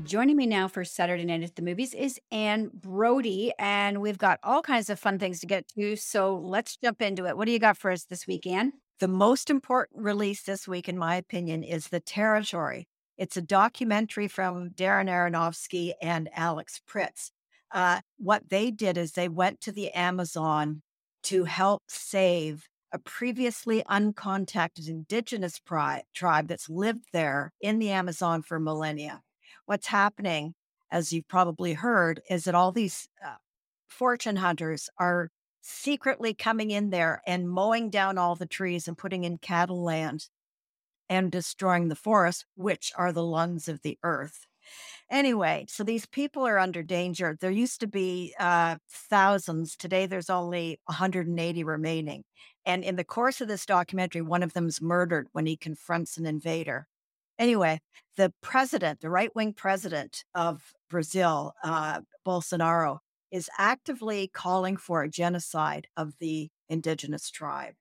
Joining 0.03 0.35
me 0.35 0.45
now 0.45 0.67
for 0.67 0.83
Saturday 0.83 1.23
Night 1.23 1.43
at 1.43 1.55
the 1.55 1.61
Movies 1.61 1.93
is 1.93 2.19
Anne 2.29 2.69
Brodie, 2.73 3.53
and 3.57 4.01
we've 4.01 4.17
got 4.17 4.37
all 4.43 4.61
kinds 4.61 4.89
of 4.89 4.99
fun 4.99 5.17
things 5.17 5.39
to 5.39 5.47
get 5.47 5.65
to. 5.69 5.95
So 5.95 6.35
let's 6.35 6.75
jump 6.75 7.01
into 7.01 7.25
it. 7.25 7.37
What 7.37 7.45
do 7.45 7.53
you 7.53 7.59
got 7.59 7.77
for 7.77 7.89
us 7.89 8.03
this 8.03 8.27
week, 8.27 8.45
Anne? 8.45 8.73
The 8.99 9.07
most 9.07 9.49
important 9.49 10.03
release 10.03 10.43
this 10.43 10.67
week, 10.67 10.89
in 10.89 10.97
my 10.97 11.15
opinion, 11.15 11.63
is 11.63 11.87
The 11.87 12.01
Territory. 12.01 12.89
It's 13.17 13.37
a 13.37 13.41
documentary 13.41 14.27
from 14.27 14.71
Darren 14.71 15.07
Aronofsky 15.07 15.93
and 16.01 16.29
Alex 16.35 16.81
Pritz. 16.85 17.31
Uh, 17.71 18.01
what 18.17 18.49
they 18.49 18.71
did 18.71 18.97
is 18.97 19.13
they 19.13 19.29
went 19.29 19.61
to 19.61 19.71
the 19.71 19.89
Amazon 19.91 20.81
to 21.23 21.45
help 21.45 21.83
save 21.87 22.67
a 22.93 22.99
previously 22.99 23.83
uncontacted 23.89 24.87
indigenous 24.87 25.59
pri- 25.59 26.03
tribe 26.13 26.47
that's 26.47 26.69
lived 26.69 27.05
there 27.11 27.51
in 27.59 27.79
the 27.79 27.89
Amazon 27.89 28.43
for 28.43 28.59
millennia. 28.59 29.21
What's 29.65 29.87
happening, 29.87 30.53
as 30.91 31.11
you've 31.11 31.27
probably 31.27 31.73
heard, 31.73 32.21
is 32.29 32.43
that 32.43 32.55
all 32.55 32.71
these 32.71 33.09
uh, 33.25 33.35
fortune 33.89 34.35
hunters 34.35 34.89
are 34.99 35.31
secretly 35.61 36.35
coming 36.35 36.69
in 36.69 36.91
there 36.91 37.21
and 37.25 37.49
mowing 37.49 37.89
down 37.89 38.17
all 38.17 38.35
the 38.35 38.45
trees 38.45 38.87
and 38.87 38.97
putting 38.97 39.23
in 39.23 39.39
cattle 39.39 39.83
land 39.83 40.27
and 41.09 41.31
destroying 41.31 41.87
the 41.87 41.95
forests, 41.95 42.45
which 42.55 42.91
are 42.95 43.11
the 43.11 43.23
lungs 43.23 43.67
of 43.67 43.81
the 43.81 43.97
earth. 44.03 44.45
Anyway, 45.09 45.65
so 45.67 45.83
these 45.83 46.05
people 46.05 46.47
are 46.47 46.57
under 46.57 46.81
danger. 46.81 47.37
There 47.39 47.51
used 47.51 47.79
to 47.81 47.87
be 47.87 48.33
uh, 48.39 48.77
thousands. 48.89 49.75
Today, 49.75 50.05
there's 50.05 50.29
only 50.29 50.79
180 50.85 51.63
remaining. 51.63 52.23
And 52.65 52.83
in 52.83 52.95
the 52.95 53.03
course 53.03 53.41
of 53.41 53.47
this 53.47 53.65
documentary, 53.65 54.21
one 54.21 54.43
of 54.43 54.53
them's 54.53 54.81
murdered 54.81 55.27
when 55.31 55.45
he 55.45 55.57
confronts 55.57 56.17
an 56.17 56.25
invader. 56.25 56.87
Anyway, 57.37 57.79
the 58.15 58.31
president, 58.41 59.01
the 59.01 59.09
right 59.09 59.35
wing 59.35 59.53
president 59.53 60.23
of 60.35 60.73
Brazil, 60.89 61.53
uh, 61.63 62.01
Bolsonaro, 62.25 62.99
is 63.31 63.49
actively 63.57 64.29
calling 64.31 64.77
for 64.77 65.01
a 65.01 65.09
genocide 65.09 65.87
of 65.97 66.13
the 66.19 66.49
indigenous 66.69 67.31
tribe. 67.31 67.73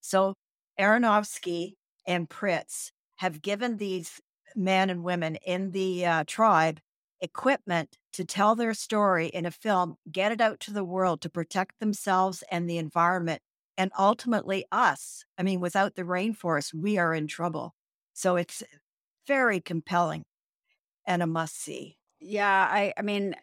So 0.00 0.34
Aronofsky 0.80 1.74
and 2.06 2.28
Pritz 2.28 2.90
have 3.16 3.42
given 3.42 3.76
these 3.76 4.20
men 4.56 4.90
and 4.90 5.04
women 5.04 5.36
in 5.36 5.70
the 5.72 6.06
uh, 6.06 6.24
tribe 6.26 6.80
equipment 7.20 7.96
to 8.12 8.24
tell 8.24 8.54
their 8.54 8.74
story 8.74 9.26
in 9.26 9.46
a 9.46 9.50
film, 9.50 9.96
get 10.10 10.32
it 10.32 10.40
out 10.40 10.60
to 10.60 10.72
the 10.72 10.84
world 10.84 11.20
to 11.20 11.30
protect 11.30 11.80
themselves 11.80 12.42
and 12.50 12.68
the 12.68 12.78
environment, 12.78 13.40
and 13.76 13.90
ultimately 13.98 14.64
us. 14.72 15.24
I 15.38 15.42
mean, 15.42 15.60
without 15.60 15.94
the 15.94 16.02
rainforest, 16.02 16.74
we 16.74 16.98
are 16.98 17.14
in 17.14 17.26
trouble. 17.26 17.74
So 18.12 18.36
it's 18.36 18.62
very 19.26 19.60
compelling 19.60 20.24
and 21.06 21.22
a 21.22 21.26
must 21.26 21.60
see. 21.60 21.98
Yeah, 22.20 22.68
I 22.70 22.92
I 22.96 23.02
mean, 23.02 23.34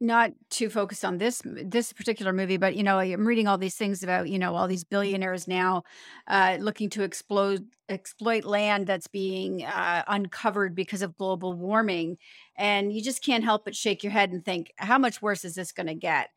not 0.00 0.32
too 0.50 0.68
focused 0.68 1.04
on 1.04 1.18
this 1.18 1.42
this 1.44 1.92
particular 1.92 2.32
movie, 2.32 2.58
but 2.58 2.76
you 2.76 2.82
know, 2.82 2.98
I'm 2.98 3.26
reading 3.26 3.48
all 3.48 3.58
these 3.58 3.76
things 3.76 4.02
about 4.02 4.28
you 4.28 4.38
know 4.38 4.54
all 4.54 4.68
these 4.68 4.84
billionaires 4.84 5.48
now 5.48 5.84
uh, 6.26 6.58
looking 6.60 6.90
to 6.90 7.02
explode 7.02 7.66
exploit 7.88 8.44
land 8.44 8.86
that's 8.86 9.06
being 9.06 9.64
uh, 9.64 10.02
uncovered 10.08 10.74
because 10.74 11.02
of 11.02 11.16
global 11.16 11.54
warming, 11.54 12.18
and 12.56 12.92
you 12.92 13.02
just 13.02 13.22
can't 13.24 13.44
help 13.44 13.64
but 13.64 13.76
shake 13.76 14.02
your 14.02 14.12
head 14.12 14.32
and 14.32 14.44
think, 14.44 14.72
how 14.76 14.98
much 14.98 15.22
worse 15.22 15.44
is 15.44 15.54
this 15.54 15.72
going 15.72 15.86
to 15.86 15.94
get? 15.94 16.30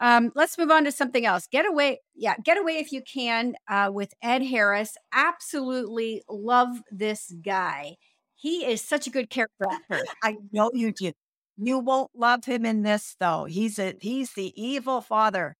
Um, 0.00 0.32
let's 0.34 0.56
move 0.56 0.70
on 0.70 0.84
to 0.84 0.92
something 0.92 1.26
else. 1.26 1.46
Get 1.46 1.66
away, 1.66 2.00
yeah, 2.14 2.34
get 2.42 2.56
away 2.56 2.78
if 2.78 2.90
you 2.90 3.02
can 3.02 3.54
uh, 3.68 3.90
with 3.92 4.14
Ed 4.22 4.42
Harris. 4.42 4.96
Absolutely 5.12 6.22
love 6.28 6.68
this 6.90 7.32
guy. 7.44 7.96
He 8.34 8.64
is 8.64 8.80
such 8.80 9.06
a 9.06 9.10
good 9.10 9.28
character 9.28 9.66
actor. 9.70 10.04
I 10.22 10.36
know 10.52 10.70
you 10.72 10.92
do. 10.92 11.12
You 11.58 11.78
won't 11.78 12.10
love 12.14 12.46
him 12.46 12.64
in 12.64 12.82
this 12.82 13.14
though. 13.20 13.44
He's 13.44 13.78
a 13.78 13.94
he's 14.00 14.32
the 14.32 14.52
evil 14.60 15.02
father 15.02 15.56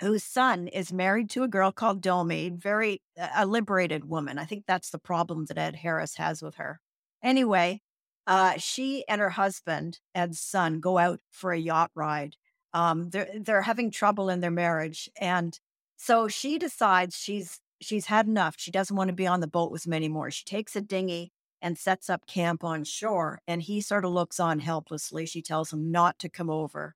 whose 0.00 0.24
son 0.24 0.68
is 0.68 0.92
married 0.92 1.30
to 1.30 1.42
a 1.42 1.48
girl 1.48 1.72
called 1.72 2.02
Domi, 2.02 2.50
very 2.50 3.00
a 3.34 3.46
liberated 3.46 4.04
woman. 4.04 4.38
I 4.38 4.44
think 4.44 4.64
that's 4.66 4.90
the 4.90 4.98
problem 4.98 5.46
that 5.46 5.58
Ed 5.58 5.76
Harris 5.76 6.16
has 6.16 6.42
with 6.42 6.56
her. 6.56 6.80
Anyway, 7.22 7.80
uh, 8.26 8.54
she 8.58 9.04
and 9.08 9.20
her 9.20 9.30
husband, 9.30 10.00
Ed's 10.14 10.40
son, 10.40 10.80
go 10.80 10.98
out 10.98 11.20
for 11.30 11.52
a 11.52 11.58
yacht 11.58 11.90
ride. 11.94 12.36
Um, 12.72 13.10
they're 13.10 13.28
they're 13.40 13.62
having 13.62 13.90
trouble 13.90 14.28
in 14.28 14.40
their 14.40 14.50
marriage, 14.50 15.10
and 15.20 15.58
so 15.96 16.28
she 16.28 16.58
decides 16.58 17.16
she's 17.16 17.60
she's 17.80 18.06
had 18.06 18.26
enough. 18.26 18.54
She 18.58 18.70
doesn't 18.70 18.96
want 18.96 19.08
to 19.08 19.14
be 19.14 19.26
on 19.26 19.40
the 19.40 19.46
boat 19.46 19.72
with 19.72 19.86
him 19.86 19.92
anymore. 19.92 20.30
She 20.30 20.44
takes 20.44 20.76
a 20.76 20.80
dinghy 20.80 21.32
and 21.62 21.76
sets 21.76 22.08
up 22.08 22.26
camp 22.26 22.64
on 22.64 22.84
shore. 22.84 23.40
And 23.46 23.62
he 23.62 23.80
sort 23.80 24.04
of 24.04 24.12
looks 24.12 24.40
on 24.40 24.60
helplessly. 24.60 25.26
She 25.26 25.42
tells 25.42 25.72
him 25.72 25.90
not 25.90 26.18
to 26.20 26.28
come 26.28 26.50
over. 26.50 26.94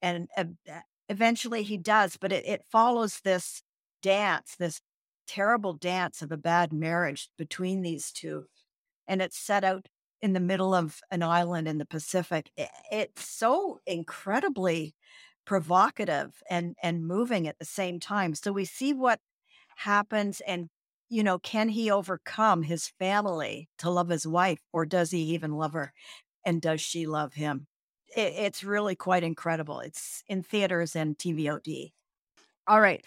And 0.00 0.28
uh, 0.36 0.44
eventually 1.08 1.62
he 1.62 1.76
does, 1.76 2.16
but 2.16 2.32
it, 2.32 2.46
it 2.46 2.64
follows 2.70 3.20
this 3.20 3.62
dance, 4.02 4.54
this 4.58 4.80
terrible 5.26 5.72
dance 5.72 6.22
of 6.22 6.30
a 6.30 6.36
bad 6.36 6.72
marriage 6.72 7.30
between 7.36 7.82
these 7.82 8.12
two. 8.12 8.46
And 9.08 9.20
it's 9.22 9.38
set 9.38 9.64
out 9.64 9.88
in 10.22 10.32
the 10.32 10.40
middle 10.40 10.74
of 10.74 11.00
an 11.10 11.22
island 11.22 11.68
in 11.68 11.78
the 11.78 11.86
Pacific. 11.86 12.50
It's 12.90 13.24
so 13.28 13.80
incredibly 13.86 14.94
provocative 15.44 16.42
and, 16.50 16.76
and 16.82 17.06
moving 17.06 17.46
at 17.46 17.58
the 17.58 17.64
same 17.64 18.00
time. 18.00 18.34
So 18.34 18.52
we 18.52 18.64
see 18.64 18.92
what 18.92 19.20
happens 19.76 20.40
and 20.40 20.68
you 21.08 21.22
know, 21.22 21.38
can 21.38 21.68
he 21.68 21.88
overcome 21.88 22.62
his 22.64 22.88
family 22.88 23.68
to 23.78 23.88
love 23.90 24.08
his 24.08 24.26
wife, 24.26 24.58
or 24.72 24.84
does 24.84 25.12
he 25.12 25.20
even 25.34 25.52
love 25.52 25.72
her? 25.72 25.92
And 26.44 26.60
does 26.60 26.80
she 26.80 27.06
love 27.06 27.34
him? 27.34 27.68
It, 28.16 28.32
it's 28.34 28.64
really 28.64 28.96
quite 28.96 29.22
incredible. 29.22 29.78
It's 29.78 30.24
in 30.26 30.42
theaters 30.42 30.96
and 30.96 31.16
TVOD. 31.16 31.92
All 32.66 32.80
right. 32.80 33.04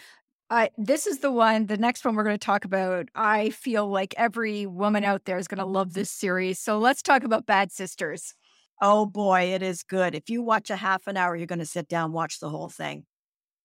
Uh, 0.50 0.68
this 0.78 1.06
is 1.06 1.20
the 1.20 1.32
one, 1.32 1.68
the 1.68 1.78
next 1.78 2.04
one 2.04 2.16
we're 2.16 2.24
going 2.24 2.38
to 2.38 2.44
talk 2.44 2.66
about. 2.66 3.08
I 3.14 3.52
feel 3.52 3.88
like 3.88 4.16
every 4.18 4.66
woman 4.66 5.04
out 5.04 5.26
there 5.26 5.38
is 5.38 5.48
going 5.48 5.60
to 5.60 5.66
love 5.66 5.94
this 5.94 6.10
series. 6.10 6.60
So 6.60 6.80
let's 6.80 7.04
talk 7.04 7.24
about 7.24 7.46
Bad 7.46 7.72
Sisters. 7.72 8.34
Oh 8.82 9.06
boy, 9.06 9.54
it 9.54 9.62
is 9.62 9.84
good. 9.84 10.16
If 10.16 10.30
you 10.30 10.42
watch 10.42 10.72
a 10.72 10.76
half 10.76 11.06
an 11.06 11.18
hour, 11.18 11.36
you're 11.36 11.46
going 11.46 11.60
to 11.60 11.66
sit 11.66 11.88
down, 11.88 12.14
watch 12.14 12.40
the 12.40 12.50
whole 12.50 12.70
thing. 12.70 13.06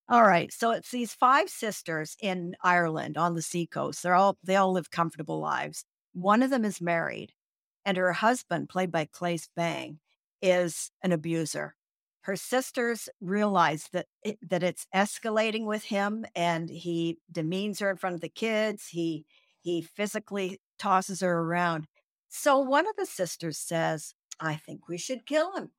All 0.08 0.24
right. 0.24 0.52
So 0.52 0.72
it's 0.72 0.90
these 0.90 1.14
five 1.14 1.48
sisters 1.48 2.16
in 2.20 2.54
Ireland 2.62 3.16
on 3.16 3.34
the 3.34 3.40
seacoast. 3.40 4.02
They're 4.02 4.14
all 4.14 4.36
they 4.44 4.56
all 4.56 4.72
live 4.72 4.90
comfortable 4.90 5.40
lives. 5.40 5.84
One 6.12 6.42
of 6.42 6.50
them 6.50 6.64
is 6.64 6.80
married, 6.80 7.32
and 7.86 7.96
her 7.96 8.12
husband, 8.12 8.68
played 8.68 8.92
by 8.92 9.06
Claes 9.06 9.48
Bang, 9.56 10.00
is 10.42 10.90
an 11.02 11.12
abuser. 11.12 11.74
Her 12.24 12.36
sisters 12.36 13.08
realize 13.20 13.88
that 13.92 14.06
it, 14.22 14.38
that 14.48 14.62
it's 14.62 14.86
escalating 14.94 15.66
with 15.66 15.84
him, 15.84 16.24
and 16.34 16.70
he 16.70 17.18
demeans 17.30 17.80
her 17.80 17.90
in 17.90 17.96
front 17.96 18.14
of 18.14 18.20
the 18.20 18.28
kids. 18.28 18.88
He 18.88 19.26
he 19.60 19.82
physically 19.82 20.60
tosses 20.78 21.20
her 21.20 21.40
around. 21.40 21.86
So 22.28 22.58
one 22.58 22.86
of 22.86 22.96
the 22.96 23.06
sisters 23.06 23.58
says, 23.58 24.14
"I 24.40 24.56
think 24.56 24.88
we 24.88 24.98
should 24.98 25.26
kill 25.26 25.54
him." 25.54 25.70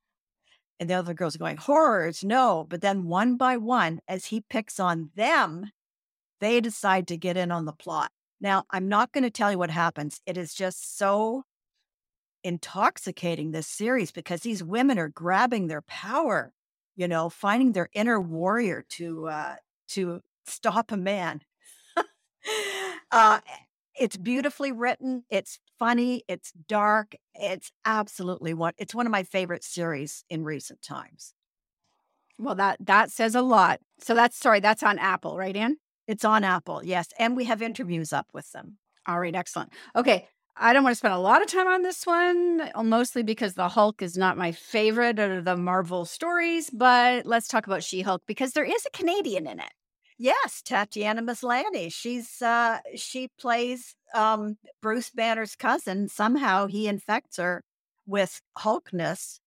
And 0.80 0.90
the 0.90 0.96
other 0.96 1.14
girls 1.14 1.36
are 1.36 1.40
going, 1.40 1.58
horrors, 1.58 2.24
no. 2.24 2.66
But 2.70 2.82
then 2.82 3.06
one 3.06 3.38
by 3.38 3.58
one, 3.58 4.02
as 4.08 4.26
he 4.26 4.42
picks 4.42 4.80
on 4.80 5.12
them, 5.16 5.72
they 6.42 6.60
decide 6.60 7.08
to 7.08 7.18
get 7.18 7.38
in 7.38 7.52
on 7.52 7.66
the 7.66 7.74
plot. 7.74 8.12
Now, 8.42 8.66
I'm 8.70 8.90
not 8.90 9.14
going 9.14 9.24
to 9.24 9.30
tell 9.30 9.52
you 9.52 9.58
what 9.58 9.70
happens. 9.70 10.22
It 10.26 10.38
is 10.38 10.54
just 10.54 10.98
so 10.98 11.44
intoxicating, 12.46 13.52
this 13.52 13.68
series, 13.68 14.12
because 14.12 14.42
these 14.42 14.64
women 14.64 15.00
are 15.00 15.10
grabbing 15.10 15.68
their 15.68 15.82
power, 15.82 16.54
you 16.96 17.08
know, 17.08 17.28
finding 17.28 17.72
their 17.72 17.90
inner 17.94 18.22
warrior 18.22 18.86
to 18.90 19.28
uh, 19.28 19.56
to 19.90 20.22
stop 20.46 20.92
a 20.92 20.98
man. 20.98 21.42
uh, 23.12 23.40
it's 23.96 24.16
beautifully 24.16 24.72
written. 24.72 25.24
It's 25.30 25.60
funny. 25.80 26.24
It's 26.28 26.52
dark. 26.52 27.16
It's 27.34 27.72
absolutely 27.84 28.54
one. 28.54 28.74
It's 28.78 28.94
one 28.94 29.08
of 29.08 29.12
my 29.12 29.24
favorite 29.24 29.64
series 29.64 30.24
in 30.30 30.44
recent 30.44 30.82
times. 30.82 31.34
Well, 32.38 32.56
that 32.56 32.78
that 32.82 33.12
says 33.12 33.34
a 33.34 33.42
lot. 33.42 33.80
So 34.00 34.14
that's 34.14 34.38
sorry, 34.38 34.60
that's 34.60 34.84
on 34.84 35.00
Apple, 35.00 35.38
right, 35.38 35.56
Anne? 35.56 35.78
It's 36.08 36.26
on 36.26 36.44
Apple, 36.44 36.84
yes, 36.84 37.08
and 37.18 37.36
we 37.36 37.46
have 37.46 37.64
interviews 37.64 38.14
up 38.14 38.28
with 38.34 38.52
them. 38.52 38.78
All 39.08 39.20
right, 39.20 39.34
excellent. 39.34 39.72
Okay, 39.96 40.28
I 40.58 40.72
don't 40.72 40.84
want 40.84 40.94
to 40.94 40.98
spend 40.98 41.14
a 41.14 41.20
lot 41.20 41.42
of 41.42 41.48
time 41.48 41.68
on 41.68 41.82
this 41.82 42.06
one, 42.06 42.70
uh, 42.74 42.84
mostly 42.84 43.24
because 43.24 43.56
the 43.56 43.68
Hulk 43.68 44.02
is 44.02 44.18
not 44.18 44.38
my 44.38 44.54
favorite 44.54 45.20
of 45.20 45.44
the 45.44 45.58
Marvel 45.58 46.06
stories. 46.06 46.70
But 46.70 47.26
let's 47.26 47.48
talk 47.48 47.68
about 47.68 47.84
She 47.84 48.02
Hulk 48.02 48.24
because 48.26 48.54
there 48.54 48.64
is 48.64 48.86
a 48.86 48.98
Canadian 48.98 49.48
in 49.48 49.60
it. 49.60 49.72
Yes, 50.18 50.62
Tatiana 50.62 51.22
Maslany. 51.22 51.92
She's 51.92 52.42
uh 52.42 52.80
she 52.96 53.30
plays 53.38 53.96
um 54.14 54.58
Bruce 54.82 55.10
Banner's 55.10 55.56
cousin. 55.58 56.08
Somehow 56.08 56.68
he 56.68 56.88
infects 56.88 57.38
her 57.38 57.64
with 58.06 58.42
Hulkness. 58.58 59.40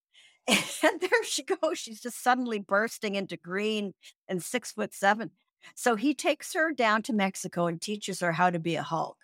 And 0.82 1.00
there 1.00 1.24
she 1.24 1.42
goes. 1.42 1.78
She's 1.78 2.00
just 2.00 2.22
suddenly 2.22 2.58
bursting 2.58 3.14
into 3.14 3.36
green 3.36 3.92
and 4.28 4.42
six 4.42 4.72
foot 4.72 4.94
seven. 4.94 5.30
So 5.74 5.96
he 5.96 6.14
takes 6.14 6.54
her 6.54 6.72
down 6.72 7.02
to 7.02 7.12
Mexico 7.12 7.66
and 7.66 7.80
teaches 7.80 8.20
her 8.20 8.32
how 8.32 8.50
to 8.50 8.58
be 8.58 8.76
a 8.76 8.82
Hulk. 8.82 9.16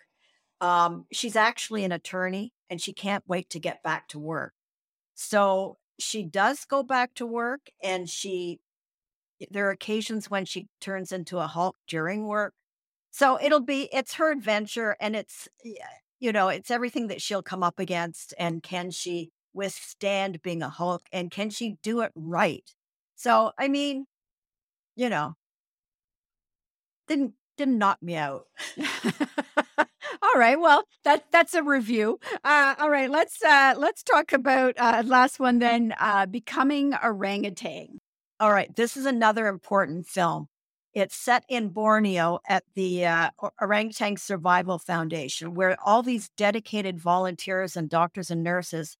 Um, 0.61 1.05
she's 1.11 1.35
actually 1.35 1.83
an 1.83 1.91
attorney 1.91 2.53
and 2.69 2.81
she 2.81 2.93
can't 2.93 3.23
wait 3.27 3.49
to 3.51 3.59
get 3.59 3.83
back 3.83 4.07
to 4.09 4.19
work. 4.19 4.53
So 5.15 5.77
she 5.99 6.23
does 6.23 6.65
go 6.65 6.83
back 6.83 7.13
to 7.15 7.25
work 7.25 7.69
and 7.83 8.09
she 8.09 8.59
there 9.51 9.67
are 9.67 9.71
occasions 9.71 10.29
when 10.29 10.45
she 10.45 10.67
turns 10.79 11.11
into 11.11 11.39
a 11.39 11.47
Hulk 11.47 11.75
during 11.87 12.25
work. 12.25 12.53
So 13.11 13.39
it'll 13.41 13.61
be 13.61 13.89
it's 13.93 14.15
her 14.15 14.31
adventure 14.31 14.95
and 14.99 15.15
it's 15.15 15.47
you 16.19 16.31
know, 16.31 16.49
it's 16.49 16.71
everything 16.71 17.07
that 17.07 17.21
she'll 17.21 17.43
come 17.43 17.63
up 17.63 17.79
against 17.79 18.33
and 18.39 18.63
can 18.63 18.91
she 18.91 19.31
withstand 19.53 20.41
being 20.41 20.61
a 20.61 20.69
Hulk 20.69 21.03
and 21.11 21.31
can 21.31 21.49
she 21.49 21.77
do 21.83 22.01
it 22.01 22.11
right? 22.15 22.69
So 23.15 23.51
I 23.57 23.67
mean, 23.67 24.07
you 24.95 25.09
know, 25.09 25.35
didn't 27.07 27.33
didn't 27.57 27.77
knock 27.77 28.01
me 28.01 28.15
out. 28.15 28.47
all 30.35 30.41
right. 30.41 30.59
Well, 30.59 30.83
that 31.05 31.23
that's 31.31 31.53
a 31.53 31.63
review. 31.63 32.19
Uh, 32.43 32.75
all 32.77 32.89
right. 32.89 33.09
Let's 33.09 33.41
uh, 33.41 33.73
let's 33.77 34.03
talk 34.03 34.33
about 34.33 34.73
uh, 34.77 35.01
last 35.05 35.39
one 35.39 35.59
then. 35.59 35.95
Uh, 35.97 36.25
becoming 36.25 36.93
orangutan. 37.01 37.99
All 38.41 38.51
right, 38.51 38.75
this 38.75 38.97
is 38.97 39.05
another 39.05 39.47
important 39.47 40.07
film. 40.07 40.47
It's 40.93 41.15
set 41.15 41.45
in 41.47 41.69
Borneo 41.69 42.39
at 42.49 42.65
the 42.75 43.05
uh, 43.05 43.29
Orangutan 43.61 44.17
Survival 44.17 44.77
Foundation, 44.77 45.53
where 45.53 45.77
all 45.85 46.03
these 46.03 46.27
dedicated 46.35 46.99
volunteers 46.99 47.77
and 47.77 47.89
doctors 47.89 48.29
and 48.29 48.43
nurses 48.43 48.97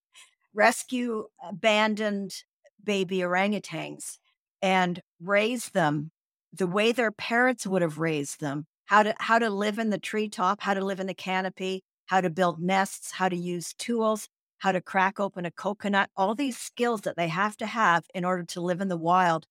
rescue 0.54 1.26
abandoned 1.45 2.34
baby 2.82 3.17
orangutans 3.17 4.19
and 4.62 5.02
raise 5.19 5.71
them 5.71 6.12
the 6.54 6.67
way 6.67 6.93
their 6.93 7.12
parents 7.12 7.67
would 7.67 7.82
have 7.82 7.98
raised 7.98 8.39
them 8.39 8.67
how 8.86 9.04
to 9.04 9.15
how 9.19 9.39
to 9.39 9.50
live 9.50 9.80
in 9.80 9.89
the 9.89 10.00
treetop 10.00 10.62
how 10.62 10.74
to 10.74 10.84
live 10.84 11.00
in 11.00 11.08
the 11.08 11.13
canopy 11.13 11.84
how 12.08 12.21
to 12.21 12.30
build 12.30 12.60
nests 12.60 13.12
how 13.12 13.30
to 13.30 13.38
use 13.38 13.74
tools 13.74 14.30
how 14.60 14.71
to 14.71 14.82
crack 14.82 15.19
open 15.19 15.45
a 15.45 15.52
coconut 15.52 16.10
all 16.15 16.36
these 16.36 16.58
skills 16.58 17.02
that 17.02 17.17
they 17.17 17.28
have 17.28 17.58
to 17.58 17.65
have 17.65 18.06
in 18.13 18.26
order 18.26 18.43
to 18.43 18.62
live 18.62 18.82
in 18.82 18.88
the 18.88 18.98
wild. 18.98 19.48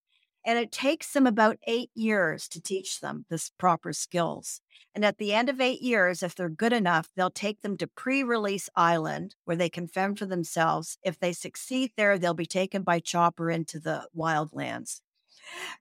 And 0.46 0.58
it 0.58 0.72
takes 0.72 1.12
them 1.12 1.26
about 1.26 1.56
eight 1.66 1.90
years 1.94 2.48
to 2.48 2.60
teach 2.60 3.00
them 3.00 3.24
this 3.30 3.50
proper 3.58 3.94
skills. 3.94 4.60
And 4.94 5.02
at 5.02 5.16
the 5.16 5.32
end 5.32 5.48
of 5.48 5.60
eight 5.60 5.80
years 5.80 6.22
if 6.22 6.34
they're 6.34 6.48
good 6.48 6.72
enough 6.72 7.08
they'll 7.16 7.30
take 7.30 7.62
them 7.62 7.76
to 7.78 7.86
pre-release 7.86 8.68
island 8.76 9.36
where 9.44 9.56
they 9.56 9.70
can 9.70 9.88
fend 9.88 10.18
for 10.18 10.26
themselves. 10.26 10.98
If 11.02 11.18
they 11.18 11.32
succeed 11.32 11.92
there 11.96 12.18
they'll 12.18 12.34
be 12.34 12.46
taken 12.46 12.82
by 12.82 13.00
chopper 13.00 13.50
into 13.50 13.78
the 13.78 14.08
wildlands 14.16 15.00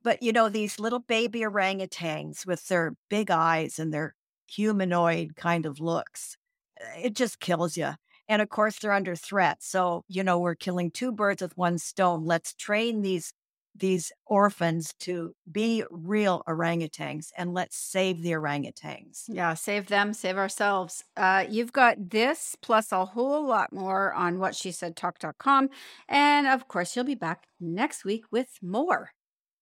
but 0.04 0.22
you 0.24 0.32
know, 0.32 0.50
these 0.50 0.80
little 0.80 1.00
baby 1.00 1.42
orangutans 1.42 2.46
with 2.46 2.68
their 2.68 2.96
big 3.10 3.32
eyes 3.32 3.80
and 3.80 3.94
their 3.94 4.16
humanoid 4.48 5.36
kind 5.36 5.66
of 5.66 5.80
looks, 5.80 6.38
uh, 6.82 7.00
it 7.02 7.16
just 7.16 7.40
kills 7.40 7.78
you. 7.78 7.92
And 8.28 8.42
of 8.42 8.50
course, 8.50 8.80
they're 8.80 8.94
under 8.94 9.16
threat. 9.16 9.62
So, 9.62 10.06
you 10.08 10.24
know, 10.24 10.40
we're 10.40 10.56
killing 10.56 10.92
two 10.92 11.12
birds 11.12 11.42
with 11.42 11.58
one 11.58 11.78
stone. 11.78 12.26
Let's 12.26 12.54
train 12.54 13.02
these 13.02 13.34
these 13.76 14.12
orphans 14.26 14.94
to 15.00 15.34
be 15.52 15.84
real 15.90 16.44
orangutans 16.48 17.32
and 17.38 17.54
let's 17.54 17.76
save 17.76 18.22
the 18.22 18.32
orangutans. 18.32 19.24
Yeah, 19.28 19.56
save 19.56 19.88
them, 19.88 20.14
save 20.14 20.38
ourselves. 20.38 21.04
Uh, 21.18 21.46
you've 21.50 21.74
got 21.74 22.12
this 22.12 22.56
plus 22.62 22.92
a 22.92 23.06
whole 23.06 23.46
lot 23.46 23.74
more 23.74 24.14
on 24.14 24.40
what 24.40 24.56
she 24.56 24.72
said 24.72 24.96
talk.com. 24.96 25.70
And 26.08 26.48
of 26.48 26.68
course, 26.68 26.96
you'll 26.96 27.06
be 27.06 27.16
back 27.16 27.48
next 27.60 28.06
week 28.06 28.26
with 28.32 28.60
more. 28.62 29.12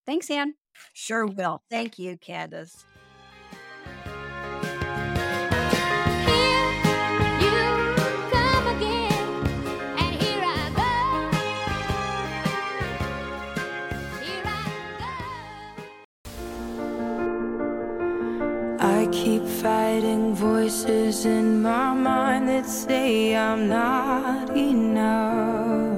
Thanks, 0.06 0.30
Anne. 0.30 0.56
Sure 0.94 1.26
will. 1.26 1.62
Thank 1.70 1.98
you, 2.00 2.18
Candace. 2.18 2.86
Here 6.26 6.72
you 7.40 7.96
come 8.32 8.68
again, 8.76 9.30
and 9.98 10.22
here 10.22 10.44
I 10.44 10.46
go. 10.82 10.94
Here 14.24 14.44
I 14.46 14.48
go. 18.78 18.86
I 18.86 19.08
keep 19.12 19.44
fighting 19.46 20.36
voices 20.36 21.26
in 21.26 21.62
my 21.62 21.94
mind 21.94 22.50
that 22.50 22.66
say 22.68 23.36
I'm 23.36 23.68
not 23.70 24.56
enough. 24.58 25.91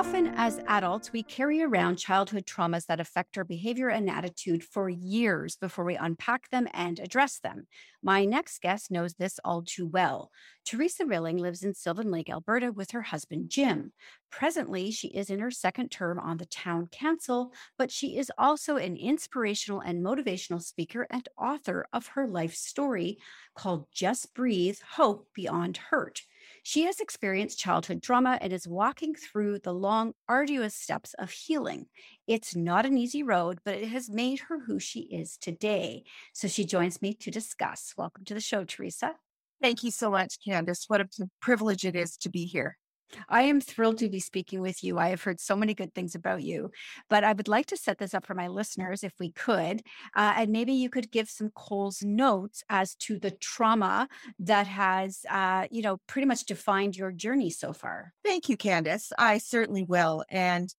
Often, 0.00 0.32
as 0.36 0.62
adults, 0.66 1.12
we 1.12 1.22
carry 1.22 1.62
around 1.62 1.96
childhood 1.96 2.46
traumas 2.46 2.86
that 2.86 3.00
affect 3.00 3.36
our 3.36 3.44
behavior 3.44 3.90
and 3.90 4.08
attitude 4.08 4.64
for 4.64 4.88
years 4.88 5.56
before 5.56 5.84
we 5.84 5.94
unpack 5.94 6.48
them 6.48 6.66
and 6.72 6.98
address 6.98 7.38
them. 7.38 7.66
My 8.02 8.24
next 8.24 8.62
guest 8.62 8.90
knows 8.90 9.12
this 9.12 9.38
all 9.44 9.62
too 9.62 9.86
well. 9.86 10.30
Teresa 10.64 11.04
Rilling 11.04 11.36
lives 11.36 11.62
in 11.62 11.74
Sylvan 11.74 12.10
Lake, 12.10 12.30
Alberta, 12.30 12.72
with 12.72 12.92
her 12.92 13.02
husband, 13.02 13.50
Jim. 13.50 13.92
Presently, 14.30 14.90
she 14.90 15.08
is 15.08 15.28
in 15.28 15.38
her 15.38 15.50
second 15.50 15.90
term 15.90 16.18
on 16.18 16.38
the 16.38 16.46
town 16.46 16.86
council, 16.90 17.52
but 17.76 17.90
she 17.90 18.16
is 18.16 18.32
also 18.38 18.76
an 18.76 18.96
inspirational 18.96 19.80
and 19.80 20.02
motivational 20.02 20.62
speaker 20.62 21.06
and 21.10 21.28
author 21.36 21.84
of 21.92 22.06
her 22.06 22.26
life 22.26 22.54
story 22.54 23.18
called 23.54 23.84
Just 23.92 24.32
Breathe 24.32 24.78
Hope 24.92 25.28
Beyond 25.34 25.76
Hurt. 25.76 26.22
She 26.62 26.82
has 26.84 27.00
experienced 27.00 27.58
childhood 27.58 28.02
trauma 28.02 28.38
and 28.40 28.52
is 28.52 28.68
walking 28.68 29.14
through 29.14 29.60
the 29.60 29.72
long, 29.72 30.12
arduous 30.28 30.74
steps 30.74 31.14
of 31.14 31.30
healing. 31.30 31.86
It's 32.26 32.54
not 32.54 32.86
an 32.86 32.98
easy 32.98 33.22
road, 33.22 33.60
but 33.64 33.76
it 33.76 33.88
has 33.88 34.10
made 34.10 34.40
her 34.48 34.60
who 34.60 34.78
she 34.78 35.00
is 35.00 35.36
today. 35.36 36.04
So 36.32 36.48
she 36.48 36.64
joins 36.64 37.00
me 37.00 37.14
to 37.14 37.30
discuss. 37.30 37.94
Welcome 37.96 38.24
to 38.26 38.34
the 38.34 38.40
show, 38.40 38.64
Teresa. 38.64 39.14
Thank 39.62 39.82
you 39.82 39.90
so 39.90 40.10
much, 40.10 40.38
Candace. 40.44 40.84
What 40.88 41.00
a 41.00 41.08
privilege 41.40 41.84
it 41.84 41.96
is 41.96 42.16
to 42.18 42.28
be 42.30 42.44
here. 42.44 42.76
I 43.28 43.42
am 43.42 43.60
thrilled 43.60 43.98
to 43.98 44.08
be 44.08 44.20
speaking 44.20 44.60
with 44.60 44.82
you. 44.82 44.98
I 44.98 45.08
have 45.08 45.22
heard 45.22 45.40
so 45.40 45.56
many 45.56 45.74
good 45.74 45.94
things 45.94 46.14
about 46.14 46.42
you, 46.42 46.70
but 47.08 47.24
I 47.24 47.32
would 47.32 47.48
like 47.48 47.66
to 47.66 47.76
set 47.76 47.98
this 47.98 48.14
up 48.14 48.26
for 48.26 48.34
my 48.34 48.48
listeners 48.48 49.04
if 49.04 49.12
we 49.18 49.32
could. 49.32 49.82
Uh, 50.14 50.34
and 50.36 50.50
maybe 50.50 50.72
you 50.72 50.90
could 50.90 51.10
give 51.10 51.28
some 51.28 51.50
Cole's 51.54 52.02
notes 52.02 52.62
as 52.68 52.94
to 52.96 53.18
the 53.18 53.30
trauma 53.30 54.08
that 54.38 54.66
has, 54.66 55.20
uh, 55.30 55.66
you 55.70 55.82
know, 55.82 55.98
pretty 56.06 56.26
much 56.26 56.44
defined 56.44 56.96
your 56.96 57.12
journey 57.12 57.50
so 57.50 57.72
far. 57.72 58.12
Thank 58.24 58.48
you, 58.48 58.56
Candace. 58.56 59.12
I 59.18 59.38
certainly 59.38 59.84
will. 59.84 60.24
And 60.30 60.72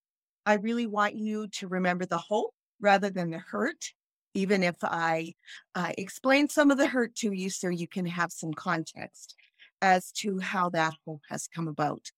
I 0.46 0.56
really 0.56 0.88
want 0.88 1.16
you 1.16 1.48
to 1.48 1.68
remember 1.68 2.06
the 2.06 2.18
hope 2.18 2.54
rather 2.80 3.10
than 3.10 3.30
the 3.30 3.40
hurt, 3.40 3.86
even 4.34 4.64
if 4.64 4.76
I 4.84 5.34
uh, 5.76 5.92
explain 5.98 6.50
some 6.50 6.72
of 6.72 6.78
the 6.78 6.88
hurt 6.88 7.16
to 7.16 7.32
you 7.32 7.50
so 7.50 7.70
you 7.70 7.88
can 7.88 8.06
have 8.06 8.32
some 8.32 8.54
context 8.54 9.36
as 9.82 10.12
to 10.12 10.40
how 10.40 10.70
that 10.70 10.94
hope 11.06 11.22
has 11.30 11.48
come 11.48 11.68
about. 11.68 12.12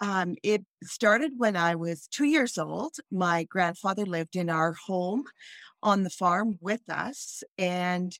Um, 0.00 0.36
it 0.42 0.64
started 0.84 1.32
when 1.36 1.56
I 1.56 1.74
was 1.74 2.06
two 2.08 2.26
years 2.26 2.58
old. 2.58 2.96
My 3.10 3.44
grandfather 3.44 4.06
lived 4.06 4.36
in 4.36 4.48
our 4.50 4.74
home 4.86 5.24
on 5.82 6.02
the 6.04 6.10
farm 6.10 6.58
with 6.60 6.82
us, 6.88 7.42
and 7.58 8.12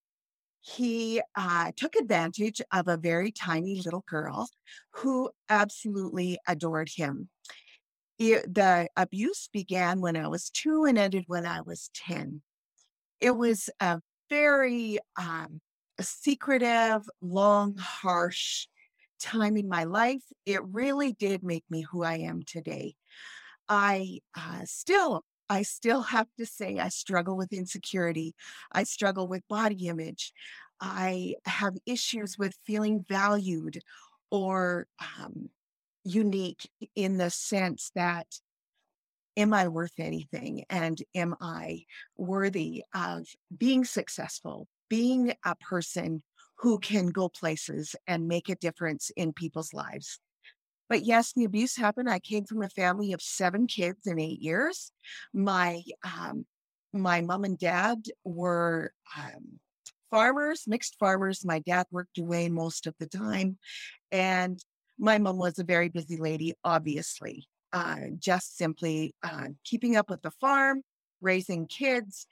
he 0.61 1.23
uh, 1.37 1.73
took 1.77 1.97
advantage 1.97 2.61
of 2.73 2.89
a 2.89 2.97
very 2.97 3.33
tiny 3.33 3.81
little 3.85 4.05
girl 4.09 4.49
who 4.93 5.31
absolutely 5.49 6.39
adored 6.47 6.91
him. 6.95 7.29
It- 8.19 8.53
the 8.53 8.89
abuse 8.97 9.49
began 9.53 10.01
when 10.01 10.17
I 10.17 10.29
was 10.29 10.51
two 10.51 10.85
and 10.85 10.99
ended 10.99 11.25
when 11.27 11.47
I 11.47 11.61
was 11.63 11.91
10. 11.95 12.43
It 13.21 13.33
was 13.33 13.71
a 13.81 14.01
very 14.31 14.99
um, 15.17 15.61
secretive, 16.01 17.09
long, 17.21 17.77
harsh 17.77 18.67
time 19.19 19.57
in 19.57 19.69
my 19.69 19.85
life. 19.85 20.23
It 20.47 20.65
really 20.65 21.13
did 21.13 21.43
make 21.43 21.65
me 21.71 21.83
who 21.83 22.03
I 22.03 22.19
am 22.19 22.43
today. 22.43 22.95
I 23.69 24.21
uh, 24.37 24.63
still, 24.65 25.25
I 25.49 25.63
still 25.63 26.03
have 26.03 26.29
to 26.39 26.47
say, 26.47 26.79
I 26.79 26.89
struggle 26.89 27.37
with 27.37 27.53
insecurity. 27.53 28.35
I 28.73 28.85
struggle 28.85 29.29
with 29.29 29.47
body 29.49 29.89
image. 29.89 30.33
I 30.81 31.35
have 31.45 31.75
issues 31.87 32.39
with 32.39 32.57
feeling 32.65 33.05
valued 33.09 33.83
or 34.31 34.87
um, 35.19 35.51
unique 36.05 36.71
in 36.95 37.19
the 37.19 37.31
sense 37.31 37.91
that 37.95 38.27
am 39.37 39.55
I 39.55 39.69
worth 39.69 39.93
anything? 39.99 40.65
And 40.69 41.01
am 41.15 41.37
I 41.41 41.85
worthy 42.17 42.85
of 42.95 43.27
being 43.57 43.85
successful, 43.85 44.67
being 44.89 45.33
a 45.45 45.55
person 45.55 46.23
who 46.59 46.79
can 46.79 47.07
go 47.09 47.29
places 47.29 47.95
and 48.07 48.29
make 48.29 48.49
a 48.49 48.57
difference 48.57 49.11
in 49.17 49.33
people's 49.33 49.73
lives? 49.73 50.19
But 50.89 51.05
yes, 51.05 51.33
the 51.33 51.45
abuse 51.45 51.77
happened. 51.77 52.09
I 52.09 52.19
came 52.19 52.45
from 52.45 52.63
a 52.63 52.69
family 52.69 53.13
of 53.13 53.21
seven 53.21 53.67
kids 53.67 54.07
in 54.07 54.19
eight 54.19 54.41
years. 54.41 54.91
My 55.33 55.83
um, 56.05 56.47
my 56.93 57.21
mom 57.21 57.45
and 57.45 57.59
dad 57.59 57.99
were 58.25 58.93
um, 59.17 59.61
farmers, 60.11 60.65
mixed 60.67 60.97
farmers. 60.99 61.45
My 61.45 61.59
dad 61.59 61.87
worked 61.91 62.19
away 62.19 62.49
most 62.49 62.87
of 62.87 62.95
the 62.99 63.07
time, 63.07 63.59
and 64.11 64.59
my 64.99 65.19
mom 65.19 65.37
was 65.37 65.59
a 65.59 65.65
very 65.65 65.91
busy 65.91 66.17
lady, 66.17 66.55
obviously, 66.65 67.47
uh, 67.73 68.07
just 68.19 68.57
simply 68.57 69.15
uh, 69.23 69.49
keeping 69.65 69.97
up 69.97 70.09
with 70.09 70.23
the 70.23 70.33
farm, 70.33 70.83
raising 71.21 71.67
kids, 71.67 72.27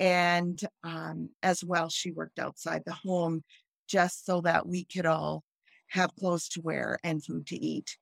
and 0.00 0.60
um, 0.82 1.30
as 1.42 1.62
well, 1.62 1.88
she 1.88 2.10
worked 2.10 2.40
outside 2.40 2.82
the 2.84 2.92
home 2.92 3.44
just 3.90 4.24
so 4.24 4.40
that 4.42 4.66
we 4.66 4.84
could 4.84 5.06
all 5.06 5.42
have 5.88 6.14
clothes 6.14 6.48
to 6.50 6.60
wear 6.60 6.98
and 7.02 7.24
food 7.24 7.46
to 7.48 7.56
eat. 7.56 7.96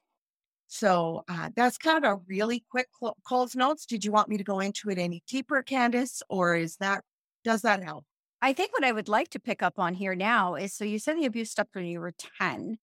So 0.66 1.24
uh, 1.28 1.48
that's 1.56 1.78
kind 1.78 2.04
of 2.04 2.12
a 2.12 2.20
really 2.28 2.64
quick 2.70 2.88
clo- 2.92 3.16
Coles 3.26 3.56
Notes. 3.56 3.86
Did 3.86 4.04
you 4.04 4.12
want 4.12 4.28
me 4.28 4.36
to 4.36 4.44
go 4.44 4.60
into 4.60 4.90
it 4.90 4.98
any 4.98 5.22
deeper, 5.26 5.62
Candace, 5.62 6.22
or 6.28 6.56
is 6.56 6.76
that 6.76 7.02
does 7.42 7.62
that 7.62 7.82
help? 7.82 8.04
I 8.42 8.52
think 8.52 8.72
what 8.72 8.84
I 8.84 8.92
would 8.92 9.08
like 9.08 9.30
to 9.30 9.40
pick 9.40 9.62
up 9.62 9.78
on 9.78 9.94
here 9.94 10.14
now 10.14 10.54
is 10.54 10.74
so 10.74 10.84
you 10.84 10.98
said 10.98 11.16
the 11.16 11.24
abuse 11.24 11.50
stopped 11.50 11.74
when 11.74 11.86
you 11.86 12.00
were 12.00 12.12
10. 12.38 12.76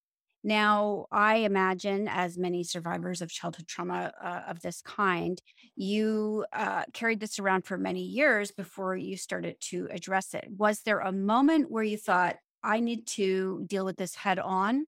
Now, 0.43 1.07
I 1.11 1.37
imagine, 1.37 2.07
as 2.07 2.37
many 2.37 2.63
survivors 2.63 3.23
of 3.23 3.31
childhood 3.31 3.67
trauma 3.67 4.13
uh, 4.23 4.41
of 4.47 4.61
this 4.61 4.79
kind, 4.83 5.41
you 5.75 6.45
uh, 6.53 6.83
carried 6.93 7.19
this 7.19 7.39
around 7.39 7.65
for 7.65 7.79
many 7.79 8.03
years 8.03 8.51
before 8.51 8.95
you 8.95 9.17
started 9.17 9.55
to 9.71 9.87
address 9.89 10.35
it. 10.35 10.45
Was 10.55 10.81
there 10.81 10.99
a 10.99 11.11
moment 11.11 11.71
where 11.71 11.83
you 11.83 11.97
thought, 11.97 12.35
I 12.65 12.79
need 12.79 13.05
to 13.07 13.63
deal 13.67 13.85
with 13.85 13.97
this 13.97 14.15
head 14.15 14.39
on, 14.39 14.87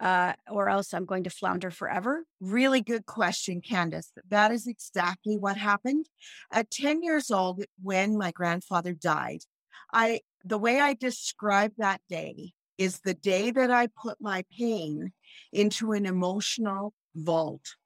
uh, 0.00 0.32
or 0.50 0.68
else 0.68 0.92
I'm 0.92 1.04
going 1.04 1.24
to 1.24 1.30
flounder 1.30 1.70
forever? 1.70 2.24
Really 2.40 2.80
good 2.80 3.06
question, 3.06 3.60
Candace. 3.60 4.10
That 4.28 4.50
is 4.50 4.66
exactly 4.66 5.36
what 5.36 5.56
happened. 5.56 6.06
At 6.50 6.70
10 6.70 7.02
years 7.02 7.30
old, 7.30 7.62
when 7.80 8.16
my 8.16 8.32
grandfather 8.32 8.94
died, 8.94 9.42
I 9.92 10.20
the 10.44 10.58
way 10.58 10.80
I 10.80 10.94
describe 10.94 11.72
that 11.78 12.00
day 12.08 12.52
is 12.78 13.00
the 13.00 13.14
day 13.14 13.50
that 13.52 13.70
I 13.70 13.86
put 13.86 14.20
my 14.20 14.44
pain 14.58 15.12
into 15.52 15.92
an 15.92 16.06
emotional 16.06 16.94
vault. 17.14 17.76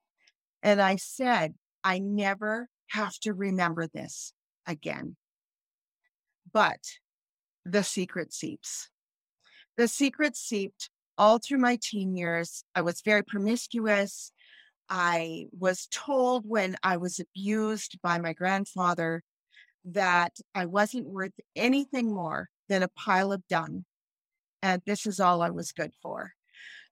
And 0.62 0.80
I 0.80 0.96
said, 0.96 1.54
I 1.84 1.98
never 1.98 2.68
have 2.88 3.18
to 3.20 3.34
remember 3.34 3.88
this 3.88 4.32
again. 4.66 5.16
But 6.50 6.80
the 7.64 7.82
secret 7.82 8.32
seeps. 8.32 8.88
The 9.76 9.88
secret 9.88 10.36
seeped 10.36 10.90
all 11.18 11.38
through 11.38 11.58
my 11.58 11.78
teen 11.80 12.16
years. 12.16 12.64
I 12.74 12.82
was 12.82 13.02
very 13.02 13.22
promiscuous. 13.22 14.32
I 14.88 15.46
was 15.58 15.88
told 15.90 16.44
when 16.46 16.76
I 16.82 16.96
was 16.96 17.20
abused 17.20 17.98
by 18.02 18.18
my 18.18 18.32
grandfather 18.32 19.22
that 19.84 20.36
I 20.54 20.66
wasn't 20.66 21.06
worth 21.06 21.32
anything 21.54 22.12
more 22.12 22.48
than 22.68 22.82
a 22.82 22.88
pile 22.88 23.32
of 23.32 23.46
dung. 23.48 23.84
And 24.62 24.82
this 24.86 25.06
is 25.06 25.20
all 25.20 25.42
I 25.42 25.50
was 25.50 25.72
good 25.72 25.92
for. 26.02 26.32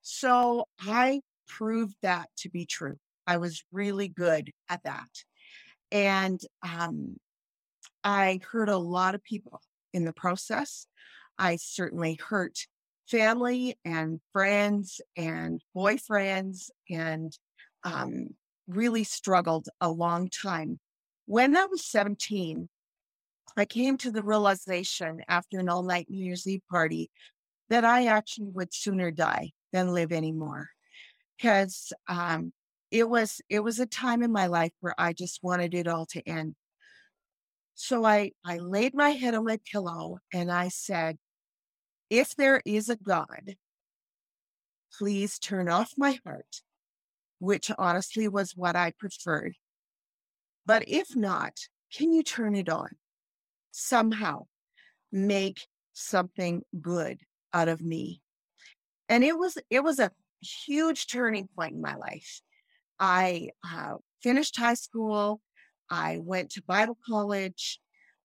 So 0.02 0.66
I 0.80 1.20
proved 1.48 1.96
that 2.02 2.28
to 2.38 2.50
be 2.50 2.66
true. 2.66 2.96
I 3.26 3.38
was 3.38 3.64
really 3.72 4.08
good 4.08 4.50
at 4.68 4.82
that. 4.84 5.08
And 5.90 6.40
um, 6.62 7.16
I 8.02 8.40
hurt 8.50 8.68
a 8.68 8.76
lot 8.76 9.14
of 9.14 9.24
people 9.24 9.60
in 9.92 10.04
the 10.04 10.12
process. 10.12 10.86
I 11.38 11.56
certainly 11.56 12.18
hurt 12.28 12.66
family 13.10 13.76
and 13.84 14.20
friends 14.32 15.00
and 15.16 15.60
boyfriends 15.76 16.70
and 16.90 17.36
um, 17.84 18.28
really 18.66 19.04
struggled 19.04 19.68
a 19.80 19.90
long 19.90 20.28
time. 20.28 20.78
When 21.26 21.56
I 21.56 21.66
was 21.66 21.84
17, 21.86 22.68
I 23.56 23.64
came 23.64 23.96
to 23.98 24.10
the 24.10 24.22
realization 24.22 25.20
after 25.28 25.58
an 25.58 25.68
all 25.68 25.82
night 25.82 26.06
New 26.08 26.24
Year's 26.24 26.46
Eve 26.46 26.62
party 26.70 27.10
that 27.68 27.84
I 27.84 28.06
actually 28.06 28.50
would 28.50 28.74
sooner 28.74 29.10
die 29.10 29.52
than 29.72 29.94
live 29.94 30.12
anymore. 30.12 30.70
Because 31.36 31.92
um, 32.08 32.52
it 32.90 33.08
was 33.08 33.40
it 33.48 33.60
was 33.60 33.80
a 33.80 33.86
time 33.86 34.22
in 34.22 34.32
my 34.32 34.46
life 34.46 34.72
where 34.80 34.94
I 34.98 35.12
just 35.12 35.42
wanted 35.42 35.74
it 35.74 35.88
all 35.88 36.06
to 36.06 36.28
end. 36.28 36.54
So 37.74 38.04
I 38.04 38.32
I 38.44 38.58
laid 38.58 38.94
my 38.94 39.10
head 39.10 39.34
on 39.34 39.44
my 39.44 39.58
pillow 39.70 40.18
and 40.32 40.50
I 40.50 40.68
said, 40.68 41.18
if 42.10 42.34
there 42.36 42.60
is 42.64 42.88
a 42.88 42.96
God, 42.96 43.56
please 44.96 45.38
turn 45.38 45.68
off 45.68 45.92
my 45.96 46.18
heart, 46.24 46.62
which 47.38 47.70
honestly 47.78 48.28
was 48.28 48.56
what 48.56 48.76
I 48.76 48.92
preferred. 48.98 49.54
But 50.66 50.84
if 50.88 51.14
not, 51.16 51.58
can 51.94 52.12
you 52.12 52.22
turn 52.22 52.54
it 52.54 52.68
on? 52.68 52.88
Somehow 53.70 54.46
make 55.12 55.66
something 55.92 56.62
good 56.80 57.18
out 57.52 57.68
of 57.68 57.80
me. 57.80 58.20
And 59.08 59.22
it 59.22 59.38
was 59.38 59.58
it 59.70 59.82
was 59.84 59.98
a 59.98 60.10
huge 60.40 61.06
turning 61.06 61.48
point 61.56 61.74
in 61.74 61.80
my 61.80 61.96
life. 61.96 62.40
I 62.98 63.50
uh, 63.68 63.94
finished 64.22 64.56
high 64.56 64.74
school. 64.74 65.40
I 65.90 66.18
went 66.22 66.50
to 66.52 66.62
Bible 66.62 66.98
college. 67.06 67.80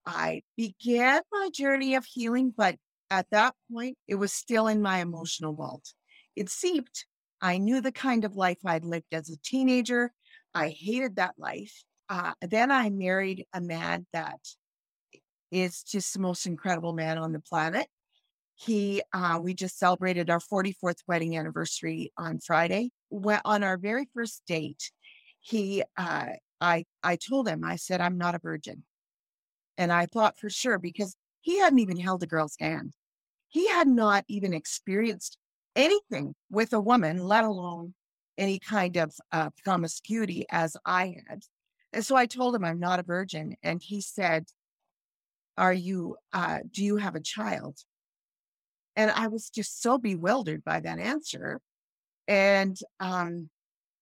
I 0.05 0.41
began 0.55 1.21
my 1.31 1.49
journey 1.53 1.95
of 1.95 2.05
healing, 2.05 2.53
but 2.55 2.75
at 3.11 3.29
that 3.31 3.55
point, 3.71 3.97
it 4.07 4.15
was 4.15 4.31
still 4.31 4.67
in 4.67 4.81
my 4.81 4.99
emotional 4.99 5.53
vault. 5.53 5.93
It 6.35 6.49
seeped. 6.49 7.05
I 7.41 7.57
knew 7.57 7.81
the 7.81 7.91
kind 7.91 8.25
of 8.25 8.35
life 8.35 8.59
I'd 8.65 8.85
lived 8.85 9.13
as 9.13 9.29
a 9.29 9.37
teenager. 9.43 10.11
I 10.53 10.69
hated 10.69 11.15
that 11.15 11.35
life. 11.37 11.83
Uh, 12.09 12.33
then 12.41 12.71
I 12.71 12.89
married 12.89 13.45
a 13.53 13.61
man 13.61 14.07
that 14.13 14.39
is 15.51 15.83
just 15.83 16.13
the 16.13 16.19
most 16.19 16.45
incredible 16.45 16.93
man 16.93 17.17
on 17.17 17.31
the 17.31 17.39
planet. 17.39 17.87
He, 18.55 19.01
uh, 19.13 19.39
we 19.41 19.53
just 19.53 19.79
celebrated 19.79 20.29
our 20.29 20.39
44th 20.39 20.99
wedding 21.07 21.37
anniversary 21.37 22.11
on 22.17 22.39
Friday. 22.39 22.91
When, 23.09 23.39
on 23.45 23.63
our 23.63 23.77
very 23.77 24.07
first 24.13 24.41
date, 24.47 24.91
he, 25.39 25.83
uh, 25.97 26.25
I, 26.59 26.85
I 27.01 27.15
told 27.15 27.47
him, 27.47 27.63
I 27.63 27.77
said, 27.77 28.01
I'm 28.01 28.17
not 28.17 28.35
a 28.35 28.39
virgin. 28.39 28.83
And 29.77 29.93
I 29.93 30.07
thought 30.07 30.37
for 30.37 30.49
sure 30.49 30.77
because 30.77 31.15
he 31.41 31.59
hadn't 31.59 31.79
even 31.79 31.97
held 31.97 32.21
a 32.21 32.27
girl's 32.27 32.55
hand. 32.59 32.93
He 33.49 33.67
had 33.67 33.87
not 33.87 34.25
even 34.27 34.53
experienced 34.53 35.37
anything 35.75 36.35
with 36.49 36.73
a 36.73 36.79
woman, 36.79 37.23
let 37.23 37.43
alone 37.43 37.93
any 38.37 38.59
kind 38.59 38.95
of 38.97 39.13
uh, 39.31 39.49
promiscuity 39.63 40.45
as 40.49 40.77
I 40.85 41.15
had. 41.27 41.41
And 41.91 42.05
so 42.05 42.15
I 42.15 42.25
told 42.25 42.55
him 42.55 42.63
I'm 42.63 42.79
not 42.79 42.99
a 42.99 43.03
virgin. 43.03 43.55
And 43.63 43.81
he 43.83 44.01
said, 44.01 44.45
Are 45.57 45.73
you, 45.73 46.15
uh, 46.31 46.59
do 46.71 46.83
you 46.83 46.97
have 46.97 47.15
a 47.15 47.21
child? 47.21 47.77
And 48.95 49.11
I 49.11 49.27
was 49.27 49.49
just 49.49 49.81
so 49.81 49.97
bewildered 49.97 50.63
by 50.63 50.79
that 50.81 50.99
answer. 50.99 51.59
And 52.27 52.77
um, 52.99 53.49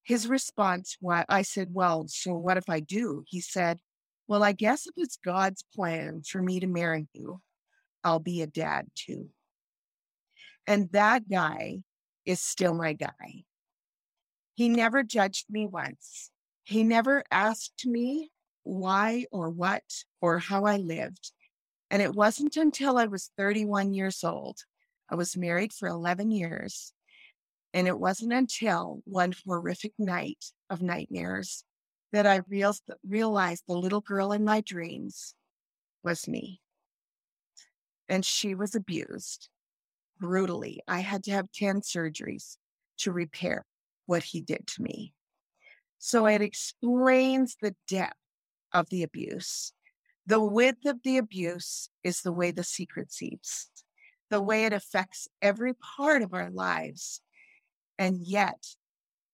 his 0.04 0.28
response, 0.28 0.98
was, 1.00 1.26
I 1.30 1.44
said, 1.44 1.70
Well, 1.72 2.08
so 2.08 2.34
what 2.34 2.58
if 2.58 2.70
I 2.70 2.82
do? 2.82 3.24
He 3.28 3.40
said, 3.42 3.80
Well, 4.28 4.44
I 4.44 4.52
guess 4.52 4.88
if 4.88 4.94
it's 4.98 5.18
God's 5.24 5.64
plan 5.74 6.24
for 6.28 6.42
me 6.42 6.60
to 6.60 6.68
marry 6.68 7.08
you, 7.14 7.40
I'll 8.04 8.20
be 8.20 8.42
a 8.42 8.48
dad 8.48 8.88
too. 8.96 9.30
And 10.68 10.90
that 10.92 11.30
guy 11.30 11.80
is 12.26 12.42
still 12.42 12.74
my 12.74 12.92
guy. 12.92 13.46
He 14.56 14.68
never 14.68 15.02
judged 15.02 15.46
me 15.50 15.66
once. 15.66 16.30
He 16.66 16.84
never 16.84 17.24
asked 17.32 17.86
me 17.86 18.32
why 18.64 19.26
or 19.32 19.50
what 19.50 19.84
or 20.20 20.40
how 20.40 20.66
I 20.66 20.76
lived. 20.76 21.32
And 21.90 22.02
it 22.02 22.14
wasn't 22.14 22.58
until 22.58 22.98
I 22.98 23.06
was 23.06 23.32
31 23.38 23.94
years 23.94 24.26
old, 24.26 24.58
I 25.10 25.16
was 25.16 25.38
married 25.38 25.72
for 25.72 25.88
11 25.88 26.32
years. 26.32 26.92
And 27.74 27.88
it 27.88 27.98
wasn't 27.98 28.34
until 28.34 29.02
one 29.06 29.34
horrific 29.46 29.94
night 29.98 30.44
of 30.70 30.82
nightmares 30.82 31.64
that 32.12 32.26
I 32.26 32.42
real- 32.50 32.74
realized 33.08 33.64
the 33.68 33.78
little 33.78 34.02
girl 34.02 34.34
in 34.34 34.44
my 34.44 34.62
dreams 34.62 35.34
was 36.04 36.28
me. 36.28 36.60
And 38.10 38.26
she 38.26 38.56
was 38.56 38.76
abused 38.76 39.50
brutally. 40.20 40.82
I 40.88 41.00
had 41.00 41.24
to 41.26 41.32
have 41.32 41.52
10 41.52 41.82
surgeries 41.82 42.58
to 43.00 43.12
repair 43.12 43.66
what 44.06 44.24
he 44.24 44.42
did 44.42 44.68
to 44.68 44.82
me. 44.82 45.14
So 46.00 46.26
it 46.28 46.42
explains 46.42 47.58
the 47.62 47.76
depth 47.88 48.16
of 48.74 48.90
the 48.90 49.04
abuse. 49.04 49.74
The 50.26 50.42
width 50.42 50.86
of 50.86 51.02
the 51.04 51.18
abuse 51.18 51.90
is 52.04 52.22
the 52.22 52.32
way 52.32 52.52
the 52.52 52.64
secret 52.64 53.12
seeps, 53.12 53.70
the 54.30 54.42
way 54.42 54.66
it 54.66 54.74
affects 54.74 55.28
every 55.42 55.74
part 55.74 56.22
of 56.22 56.34
our 56.34 56.50
lives. 56.50 57.22
And 57.98 58.20
yet, 58.22 58.66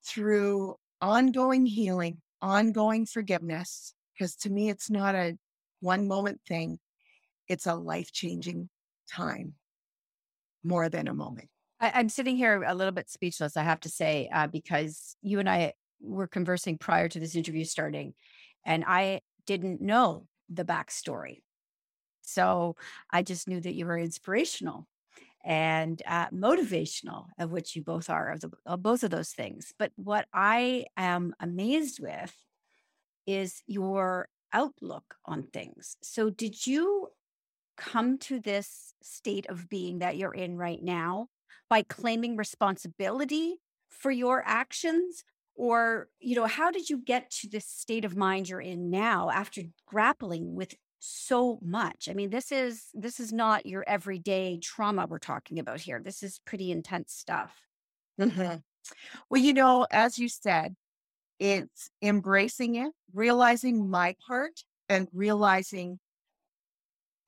through 0.06 0.76
ongoing 1.02 1.66
healing, 1.66 2.22
ongoing 2.42 3.06
forgiveness, 3.06 3.94
because 4.14 4.36
to 4.38 4.50
me, 4.50 4.70
it's 4.70 4.90
not 4.90 5.16
a 5.16 5.38
one 5.80 6.08
moment 6.08 6.42
thing, 6.48 6.80
it's 7.48 7.66
a 7.66 7.76
life 7.76 8.12
changing 8.12 8.70
time 9.12 9.56
more 10.64 10.90
than 10.90 11.08
a 11.08 11.14
moment. 11.14 11.50
I, 11.80 11.92
I'm 11.96 12.10
sitting 12.10 12.38
here 12.38 12.64
a 12.64 12.76
little 12.76 12.92
bit 12.92 13.10
speechless, 13.10 13.58
I 13.58 13.64
have 13.64 13.82
to 13.82 13.90
say, 13.90 14.30
uh, 14.34 14.48
because 14.48 15.16
you 15.22 15.40
and 15.40 15.50
I 15.50 15.74
were 16.02 16.28
conversing 16.28 16.78
prior 16.78 17.10
to 17.10 17.20
this 17.20 17.36
interview 17.36 17.66
starting, 17.66 18.14
and 18.66 18.84
I 18.86 19.22
didn't 19.46 19.82
know 19.82 20.28
the 20.50 20.66
backstory. 20.66 21.42
So 22.22 22.76
I 23.12 23.22
just 23.22 23.48
knew 23.48 23.60
that 23.60 23.74
you 23.74 23.86
were 23.86 23.98
inspirational 23.98 24.88
and 25.44 26.02
uh, 26.08 26.30
motivational, 26.30 27.26
of 27.38 27.52
which 27.52 27.76
you 27.76 27.84
both 27.84 28.10
are, 28.10 28.32
of, 28.32 28.42
the, 28.42 28.52
of 28.66 28.82
both 28.82 29.04
of 29.04 29.12
those 29.12 29.32
things. 29.32 29.74
But 29.78 29.92
what 29.96 30.26
I 30.34 30.86
am 30.96 31.34
amazed 31.40 32.00
with 32.02 32.34
is 33.28 33.62
your 33.68 34.30
outlook 34.54 35.16
on 35.26 35.44
things. 35.44 35.98
So, 36.02 36.30
did 36.30 36.66
you 36.66 37.10
come 37.78 38.18
to 38.20 38.40
this 38.40 38.94
state 39.02 39.46
of 39.48 39.70
being 39.70 40.00
that 40.00 40.18
you're 40.18 40.34
in 40.34 40.58
right 40.58 40.82
now 40.82 41.28
by 41.70 41.84
claiming 41.84 42.38
responsibility 42.38 43.58
for 43.90 44.12
your 44.12 44.44
actions? 44.46 45.24
Or, 45.56 46.10
you 46.20 46.36
know, 46.36 46.46
how 46.48 46.72
did 46.72 46.90
you 46.90 46.98
get 46.98 47.30
to 47.42 47.50
this 47.50 47.66
state 47.68 48.06
of 48.06 48.16
mind 48.18 48.50
you're 48.50 48.62
in 48.62 48.90
now 48.90 49.30
after 49.30 49.62
grappling 49.86 50.56
with 50.56 50.74
so 51.00 51.60
much? 51.62 52.10
I 52.10 52.14
mean, 52.14 52.32
this 52.32 52.52
is 52.52 52.90
this 52.94 53.20
is 53.20 53.32
not 53.32 53.66
your 53.68 53.84
everyday 53.88 54.58
trauma 54.60 55.06
we're 55.08 55.20
talking 55.20 55.60
about 55.60 55.82
here. 55.82 56.02
This 56.04 56.24
is 56.24 56.40
pretty 56.40 56.72
intense 56.72 57.14
stuff. 57.14 57.68
Mhm. 58.20 58.64
Well, 59.30 59.42
you 59.42 59.54
know, 59.54 59.88
as 59.92 60.20
you 60.20 60.30
said, 60.30 60.76
it's 61.40 61.90
embracing 62.02 62.76
it, 62.76 62.94
realizing 63.14 63.90
my 63.90 64.16
part, 64.28 64.66
and 64.90 65.10
realizing 65.14 66.00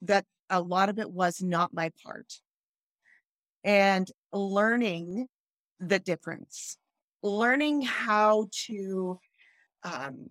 that 0.01 0.25
a 0.49 0.61
lot 0.61 0.89
of 0.89 0.99
it 0.99 1.09
was 1.11 1.41
not 1.41 1.73
my 1.73 1.91
part, 2.03 2.41
and 3.63 4.09
learning 4.31 5.27
the 5.79 5.99
difference, 5.99 6.77
learning 7.23 7.81
how 7.81 8.47
to 8.67 9.19
um, 9.83 10.29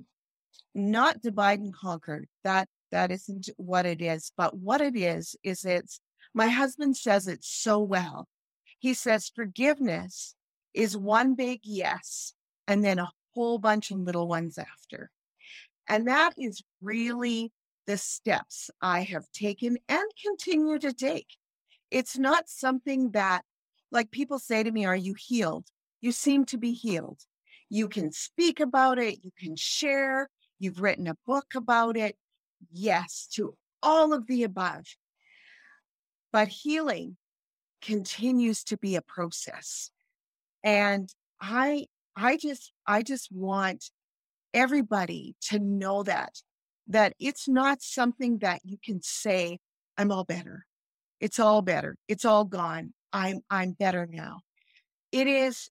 not 0.75 1.21
divide 1.21 1.61
and 1.61 1.75
conquer. 1.75 2.25
That 2.45 2.69
that 2.91 3.11
isn't 3.11 3.51
what 3.57 3.87
it 3.87 4.01
is, 4.01 4.33
but 4.37 4.57
what 4.57 4.81
it 4.81 4.97
is 4.97 5.37
is 5.43 5.65
it's. 5.65 6.01
My 6.37 6.49
husband 6.49 6.97
says 6.97 7.29
it 7.29 7.45
so 7.45 7.79
well. 7.79 8.27
He 8.81 8.93
says 8.93 9.31
forgiveness 9.35 10.35
is 10.75 10.97
one 10.97 11.35
big 11.35 11.61
yes, 11.63 12.35
and 12.67 12.85
then 12.85 12.99
a 12.99 13.11
whole 13.35 13.59
bunch 13.59 13.91
of 13.91 13.99
little 13.99 14.27
ones 14.27 14.59
after. 14.59 15.11
And 15.89 16.09
that 16.09 16.33
is 16.37 16.63
really 16.83 17.53
the 17.87 17.99
steps 17.99 18.71
I 18.81 19.03
have 19.03 19.31
taken 19.33 19.79
and 19.89 20.05
continue 20.23 20.79
to 20.79 20.93
take. 20.93 21.29
It's 21.91 22.19
not 22.19 22.49
something 22.49 23.11
that, 23.13 23.43
like 23.91 24.11
people 24.11 24.39
say 24.39 24.63
to 24.63 24.71
me, 24.71 24.85
Are 24.85 24.97
you 24.97 25.15
healed? 25.15 25.67
You 26.01 26.13
seem 26.13 26.45
to 26.47 26.59
be 26.59 26.73
healed. 26.73 27.21
You 27.71 27.89
can 27.89 28.13
speak 28.13 28.61
about 28.61 28.99
it, 28.99 29.25
you 29.25 29.31
can 29.39 29.57
share, 29.57 30.29
you've 30.59 30.81
written 30.81 31.07
a 31.07 31.17
book 31.27 31.55
about 31.55 31.97
it. 31.97 32.17
Yes, 32.73 33.29
to 33.35 33.57
all 33.83 34.13
of 34.13 34.27
the 34.27 34.43
above. 34.45 34.85
But 36.33 36.49
healing 36.49 37.17
continues 37.83 38.65
to 38.65 38.77
be 38.77 38.97
a 38.97 39.03
process. 39.03 39.91
And 40.63 41.09
I 41.41 41.87
I 42.17 42.37
just 42.37 42.73
I 42.87 43.03
just 43.03 43.31
want 43.31 43.91
everybody 44.53 45.37
to 45.49 45.59
know 45.59 46.03
that 46.05 46.33
that 46.89 47.15
it's 47.19 47.49
not 47.49 47.83
something 47.83 48.39
that 48.39 48.61
you 48.65 48.77
can 48.83 49.01
say 49.03 49.59
I'm 49.97 50.11
all 50.11 50.25
better. 50.25 50.67
It's 51.21 51.39
all 51.39 51.63
better. 51.63 51.97
It's 52.09 52.25
all 52.25 52.45
gone. 52.45 52.93
I'm 53.13 53.41
I'm 53.51 53.73
better 53.73 54.07
now. 54.11 54.41
It 55.13 55.27
is 55.27 55.71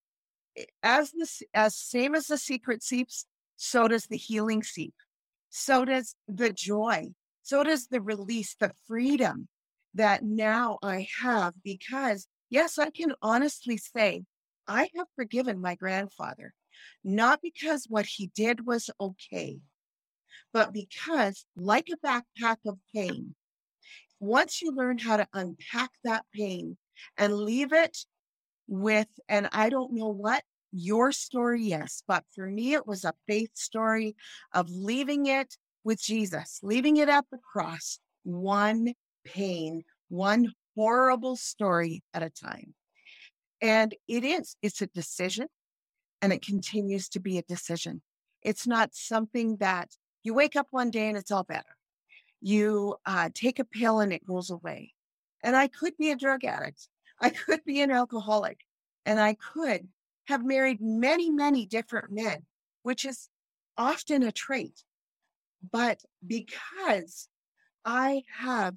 eh, 0.57 0.65
as 0.81 1.11
the, 1.11 1.27
as 1.53 1.75
same 1.75 2.15
as 2.15 2.27
the 2.27 2.37
secret 2.37 2.83
seeps, 2.83 3.25
so 3.57 3.87
does 3.87 4.07
the 4.07 4.17
healing 4.17 4.63
seep. 4.63 4.95
So 5.49 5.85
does 5.85 6.15
the 6.27 6.51
joy. 6.51 7.09
So 7.43 7.63
does 7.63 7.87
the 7.87 8.01
release, 8.01 8.55
the 8.59 8.71
freedom 8.87 9.49
that 9.93 10.23
now 10.23 10.79
I 10.81 11.07
have 11.21 11.53
because 11.63 12.27
yes, 12.49 12.79
I 12.79 12.89
can 12.89 13.13
honestly 13.21 13.77
say 13.77 14.23
I 14.67 14.89
have 14.95 15.07
forgiven 15.15 15.61
my 15.61 15.75
grandfather, 15.75 16.53
not 17.03 17.41
because 17.41 17.85
what 17.89 18.05
he 18.05 18.31
did 18.33 18.65
was 18.65 18.89
okay, 18.99 19.59
but 20.53 20.71
because, 20.71 21.45
like 21.55 21.89
a 21.91 21.97
backpack 22.07 22.57
of 22.67 22.77
pain, 22.93 23.35
once 24.19 24.61
you 24.61 24.71
learn 24.71 24.99
how 24.99 25.17
to 25.17 25.27
unpack 25.33 25.89
that 26.03 26.23
pain 26.33 26.77
and 27.17 27.33
leave 27.33 27.73
it 27.73 27.97
with, 28.67 29.07
and 29.27 29.49
I 29.51 29.69
don't 29.69 29.93
know 29.93 30.09
what 30.09 30.43
your 30.71 31.11
story, 31.11 31.63
yes, 31.63 32.03
but 32.07 32.23
for 32.33 32.47
me, 32.47 32.73
it 32.73 32.87
was 32.87 33.03
a 33.03 33.13
faith 33.27 33.51
story 33.55 34.15
of 34.53 34.69
leaving 34.69 35.25
it 35.25 35.57
with 35.83 36.01
Jesus, 36.01 36.59
leaving 36.63 36.97
it 36.97 37.09
at 37.09 37.25
the 37.31 37.39
cross, 37.39 37.99
one 38.23 38.93
pain, 39.25 39.83
one 40.09 40.53
horrible 40.75 41.35
story 41.35 42.03
at 42.13 42.23
a 42.23 42.29
time. 42.29 42.73
And 43.61 43.93
it 44.07 44.23
is, 44.23 44.55
it's 44.61 44.81
a 44.81 44.87
decision 44.87 45.47
and 46.21 46.31
it 46.31 46.41
continues 46.41 47.09
to 47.09 47.19
be 47.19 47.37
a 47.37 47.43
decision. 47.43 48.01
It's 48.41 48.67
not 48.67 48.93
something 48.93 49.57
that 49.57 49.89
you 50.23 50.33
wake 50.33 50.55
up 50.55 50.67
one 50.71 50.89
day 50.89 51.07
and 51.07 51.17
it's 51.17 51.31
all 51.31 51.43
better. 51.43 51.77
You 52.41 52.95
uh, 53.05 53.29
take 53.33 53.59
a 53.59 53.65
pill 53.65 53.99
and 53.99 54.11
it 54.11 54.25
goes 54.25 54.49
away. 54.49 54.93
And 55.43 55.55
I 55.55 55.67
could 55.67 55.97
be 55.97 56.11
a 56.11 56.15
drug 56.15 56.43
addict. 56.43 56.87
I 57.21 57.29
could 57.29 57.63
be 57.63 57.81
an 57.81 57.91
alcoholic. 57.91 58.61
And 59.05 59.19
I 59.19 59.35
could 59.35 59.87
have 60.27 60.45
married 60.45 60.79
many, 60.81 61.29
many 61.29 61.65
different 61.65 62.11
men, 62.11 62.45
which 62.83 63.05
is 63.05 63.29
often 63.77 64.23
a 64.23 64.31
trait. 64.31 64.83
But 65.71 66.01
because 66.25 67.27
I 67.85 68.23
have 68.37 68.75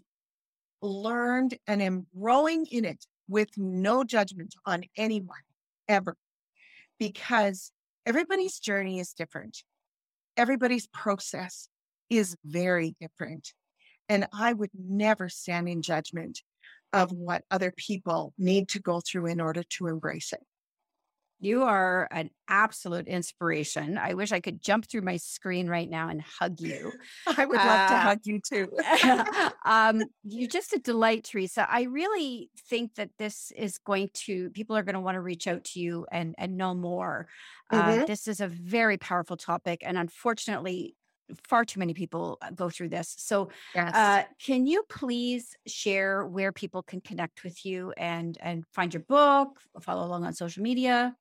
learned 0.82 1.58
and 1.66 1.80
am 1.80 2.06
growing 2.16 2.66
in 2.66 2.84
it 2.84 3.06
with 3.28 3.50
no 3.56 4.04
judgment 4.04 4.54
on 4.64 4.84
anyone 4.96 5.36
ever 5.88 6.16
because 6.98 7.72
everybody's 8.04 8.58
journey 8.58 8.98
is 8.98 9.12
different. 9.12 9.62
Everybody's 10.36 10.86
process 10.88 11.68
is 12.10 12.36
very 12.44 12.94
different. 13.00 13.52
And 14.08 14.26
I 14.32 14.52
would 14.52 14.70
never 14.74 15.28
stand 15.28 15.68
in 15.68 15.82
judgment 15.82 16.42
of 16.92 17.10
what 17.12 17.44
other 17.50 17.72
people 17.76 18.32
need 18.38 18.68
to 18.70 18.80
go 18.80 19.00
through 19.00 19.26
in 19.26 19.40
order 19.40 19.62
to 19.62 19.86
embrace 19.88 20.32
it. 20.32 20.42
You 21.38 21.64
are 21.64 22.08
an 22.10 22.30
absolute 22.48 23.06
inspiration. 23.08 23.98
I 23.98 24.14
wish 24.14 24.32
I 24.32 24.40
could 24.40 24.62
jump 24.62 24.86
through 24.88 25.02
my 25.02 25.18
screen 25.18 25.68
right 25.68 25.88
now 25.88 26.08
and 26.08 26.22
hug 26.22 26.60
you. 26.60 26.94
I 27.36 27.44
would 27.44 27.62
love 27.64 27.84
to 27.86 27.98
Uh, 27.98 28.02
hug 28.08 28.20
you 28.24 28.40
too. 28.40 28.70
um, 29.64 30.04
you're 30.22 30.48
just 30.48 30.72
a 30.72 30.78
delight, 30.78 31.24
Teresa. 31.24 31.66
I 31.70 31.82
really 31.82 32.50
think 32.68 32.94
that 32.94 33.10
this 33.18 33.52
is 33.56 33.78
going 33.78 34.10
to 34.14 34.50
people 34.50 34.76
are 34.76 34.82
going 34.82 34.94
to 34.94 35.00
want 35.00 35.16
to 35.16 35.20
reach 35.20 35.46
out 35.46 35.64
to 35.64 35.80
you 35.80 36.06
and 36.10 36.34
and 36.38 36.56
know 36.56 36.74
more. 36.74 37.28
Uh, 37.70 37.98
Mhm. 37.98 38.06
this 38.06 38.26
is 38.28 38.40
a 38.40 38.48
very 38.48 38.96
powerful 38.96 39.36
topic, 39.36 39.80
and 39.84 39.98
unfortunately, 39.98 40.96
far 41.48 41.64
too 41.64 41.80
many 41.80 41.92
people 41.94 42.38
uh, 42.42 42.50
go 42.50 42.70
through 42.70 42.88
this. 42.88 43.14
So, 43.18 43.50
Yes. 43.74 43.94
uh, 43.94 44.22
can 44.44 44.66
you 44.66 44.84
please 44.88 45.54
share 45.66 46.24
where 46.26 46.52
people 46.52 46.82
can 46.82 47.00
connect 47.00 47.44
with 47.44 47.64
you 47.64 47.92
and 47.96 48.38
and 48.40 48.64
find 48.72 48.94
your 48.94 49.02
book, 49.02 49.60
follow 49.82 50.06
along 50.06 50.24
on 50.24 50.32
social 50.32 50.62
media? 50.62 51.16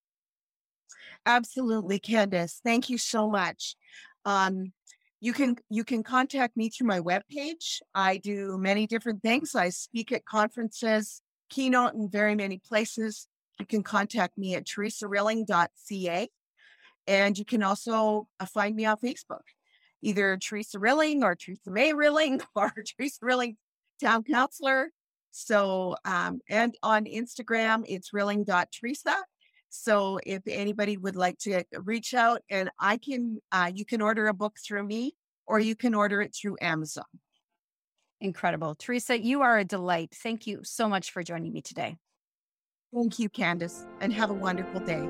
Absolutely, 1.25 1.99
Candace. 1.99 2.61
Thank 2.63 2.89
you 2.89 2.97
so 2.97 3.29
much. 3.29 3.75
Um, 4.25 4.73
you 5.21 5.33
can 5.33 5.55
you 5.69 5.83
can 5.83 6.03
contact 6.03 6.55
me 6.55 6.69
through 6.69 6.87
my 6.87 6.99
webpage. 6.99 7.81
I 7.93 8.17
do 8.17 8.57
many 8.57 8.85
different 8.85 9.21
things. 9.21 9.55
I 9.55 9.69
speak 9.69 10.11
at 10.11 10.25
conferences, 10.25 11.21
keynote 11.49 11.93
in 11.93 12.09
very 12.09 12.35
many 12.35 12.59
places. 12.59 13.27
You 13.59 13.65
can 13.65 13.83
contact 13.83 14.37
me 14.37 14.55
at 14.55 14.65
teresarilling.ca. 14.65 16.29
And 17.07 17.37
you 17.37 17.45
can 17.45 17.63
also 17.63 18.27
uh, 18.39 18.45
find 18.45 18.75
me 18.75 18.85
on 18.85 18.97
Facebook, 18.97 19.43
either 20.01 20.37
Teresa 20.37 20.79
Rilling 20.79 21.23
or 21.23 21.35
Teresa 21.35 21.71
May 21.71 21.93
Rilling 21.93 22.41
or 22.55 22.71
Teresa 22.71 23.19
Rilling 23.21 23.57
Town 24.01 24.23
Councilor. 24.23 24.91
So, 25.31 25.95
um, 26.05 26.39
and 26.49 26.75
on 26.81 27.05
Instagram, 27.05 27.83
it's 27.87 28.13
rilling.teresa. 28.13 29.15
So 29.75 30.19
if 30.25 30.41
anybody 30.47 30.97
would 30.97 31.15
like 31.15 31.37
to 31.39 31.63
reach 31.83 32.13
out 32.13 32.41
and 32.49 32.69
I 32.79 32.97
can, 32.97 33.39
uh, 33.51 33.71
you 33.73 33.85
can 33.85 34.01
order 34.01 34.27
a 34.27 34.33
book 34.33 34.57
through 34.65 34.83
me 34.83 35.15
or 35.45 35.59
you 35.59 35.75
can 35.75 35.93
order 35.93 36.21
it 36.21 36.35
through 36.35 36.57
Amazon. 36.61 37.05
Incredible, 38.21 38.75
Teresa. 38.75 39.19
You 39.19 39.41
are 39.41 39.59
a 39.59 39.65
delight. 39.65 40.15
Thank 40.23 40.47
you 40.47 40.61
so 40.63 40.87
much 40.87 41.11
for 41.11 41.21
joining 41.23 41.51
me 41.53 41.61
today. 41.61 41.97
Thank 42.93 43.19
you, 43.19 43.29
Candace, 43.29 43.85
and 43.99 44.13
have 44.13 44.29
a 44.29 44.33
wonderful 44.33 44.79
day. 44.79 45.05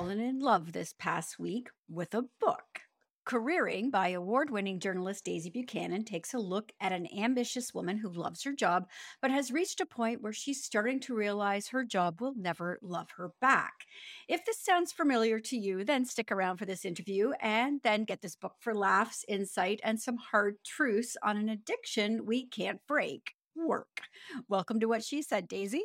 Fallen 0.00 0.18
in 0.18 0.40
love 0.40 0.72
this 0.72 0.94
past 0.98 1.38
week 1.38 1.68
with 1.86 2.14
a 2.14 2.24
book. 2.40 2.80
Careering 3.26 3.90
by 3.90 4.08
award 4.08 4.48
winning 4.48 4.80
journalist 4.80 5.24
Daisy 5.24 5.50
Buchanan 5.50 6.06
takes 6.06 6.32
a 6.32 6.38
look 6.38 6.72
at 6.80 6.90
an 6.90 7.06
ambitious 7.14 7.74
woman 7.74 7.98
who 7.98 8.08
loves 8.08 8.42
her 8.44 8.54
job, 8.54 8.88
but 9.20 9.30
has 9.30 9.52
reached 9.52 9.78
a 9.78 9.84
point 9.84 10.22
where 10.22 10.32
she's 10.32 10.64
starting 10.64 11.00
to 11.00 11.14
realize 11.14 11.68
her 11.68 11.84
job 11.84 12.18
will 12.18 12.32
never 12.34 12.78
love 12.80 13.10
her 13.18 13.32
back. 13.42 13.74
If 14.26 14.46
this 14.46 14.58
sounds 14.58 14.90
familiar 14.90 15.38
to 15.38 15.58
you, 15.58 15.84
then 15.84 16.06
stick 16.06 16.32
around 16.32 16.56
for 16.56 16.64
this 16.64 16.86
interview 16.86 17.32
and 17.38 17.82
then 17.84 18.04
get 18.04 18.22
this 18.22 18.36
book 18.36 18.54
for 18.58 18.74
laughs, 18.74 19.22
insight, 19.28 19.82
and 19.84 20.00
some 20.00 20.16
hard 20.16 20.56
truths 20.64 21.14
on 21.22 21.36
an 21.36 21.50
addiction 21.50 22.24
we 22.24 22.46
can't 22.46 22.80
break 22.88 23.32
work. 23.54 24.00
Welcome 24.48 24.80
to 24.80 24.86
What 24.86 25.04
She 25.04 25.20
Said, 25.20 25.46
Daisy. 25.46 25.84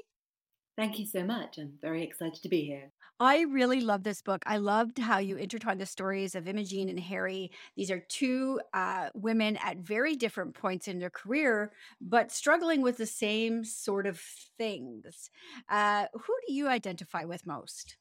Thank 0.77 0.99
you 0.99 1.05
so 1.05 1.25
much. 1.25 1.57
I'm 1.57 1.73
very 1.81 2.03
excited 2.03 2.41
to 2.41 2.49
be 2.49 2.63
here. 2.65 2.91
I 3.19 3.41
really 3.43 3.79
love 3.79 4.03
this 4.03 4.21
book. 4.21 4.43
I 4.45 4.57
loved 4.57 4.97
how 4.97 5.19
you 5.19 5.37
intertwine 5.37 5.77
the 5.77 5.85
stories 5.85 6.35
of 6.35 6.49
Imogen 6.49 6.89
and 6.89 6.99
Harry. 6.99 7.49
These 7.77 7.89
are 7.89 8.01
two 8.01 8.59
uh, 8.73 9.09
women 9.13 9.55
at 9.57 9.77
very 9.77 10.17
different 10.17 10.53
points 10.53 10.89
in 10.89 10.99
their 10.99 11.09
career, 11.09 11.71
but 12.01 12.29
struggling 12.29 12.81
with 12.81 12.97
the 12.97 13.05
same 13.05 13.63
sort 13.63 14.05
of 14.05 14.19
things. 14.57 15.29
Uh, 15.69 16.07
who 16.13 16.33
do 16.45 16.53
you 16.53 16.67
identify 16.67 17.23
with 17.23 17.45
most? 17.45 17.95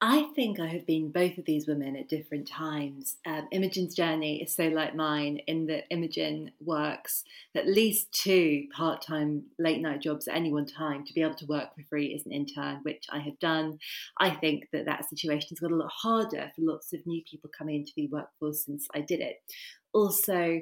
I 0.00 0.28
think 0.36 0.60
I 0.60 0.68
have 0.68 0.86
been 0.86 1.10
both 1.10 1.38
of 1.38 1.44
these 1.44 1.66
women 1.66 1.96
at 1.96 2.08
different 2.08 2.46
times. 2.46 3.16
Um, 3.26 3.48
Imogen's 3.50 3.96
journey 3.96 4.40
is 4.40 4.54
so 4.54 4.68
like 4.68 4.94
mine 4.94 5.40
in 5.48 5.66
that 5.66 5.86
Imogen 5.90 6.52
works 6.60 7.24
at 7.56 7.66
least 7.66 8.12
two 8.12 8.66
part 8.72 9.02
time 9.02 9.46
late 9.58 9.80
night 9.80 10.00
jobs 10.00 10.28
at 10.28 10.36
any 10.36 10.52
one 10.52 10.66
time 10.66 11.04
to 11.04 11.12
be 11.12 11.22
able 11.22 11.34
to 11.34 11.46
work 11.46 11.74
for 11.74 11.82
free 11.90 12.14
as 12.14 12.24
an 12.26 12.32
intern, 12.32 12.78
which 12.84 13.06
I 13.10 13.18
have 13.18 13.40
done. 13.40 13.80
I 14.20 14.30
think 14.30 14.68
that 14.72 14.84
that 14.84 15.08
situation 15.08 15.48
has 15.50 15.58
got 15.58 15.72
a 15.72 15.76
lot 15.76 15.90
harder 15.90 16.52
for 16.54 16.62
lots 16.62 16.92
of 16.92 17.04
new 17.04 17.22
people 17.28 17.50
coming 17.56 17.74
into 17.76 17.92
the 17.96 18.06
workforce 18.06 18.66
since 18.66 18.86
I 18.94 19.00
did 19.00 19.18
it. 19.18 19.38
Also, 19.92 20.60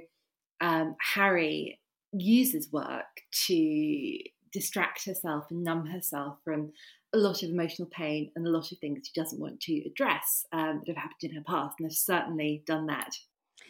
um, 0.62 0.96
Harry 1.14 1.78
uses 2.12 2.72
work 2.72 3.04
to 3.48 4.18
distract 4.52 5.04
herself 5.04 5.46
and 5.50 5.62
numb 5.62 5.86
herself 5.86 6.38
from 6.44 6.72
a 7.14 7.18
lot 7.18 7.42
of 7.42 7.50
emotional 7.50 7.88
pain 7.88 8.30
and 8.36 8.46
a 8.46 8.50
lot 8.50 8.72
of 8.72 8.78
things 8.78 9.06
she 9.06 9.20
doesn't 9.20 9.40
want 9.40 9.60
to 9.60 9.82
address 9.86 10.44
um, 10.52 10.82
that 10.86 10.94
have 10.94 11.02
happened 11.02 11.30
in 11.30 11.34
her 11.34 11.42
past, 11.42 11.76
and 11.78 11.86
I've 11.86 11.96
certainly 11.96 12.62
done 12.66 12.86
that. 12.86 13.16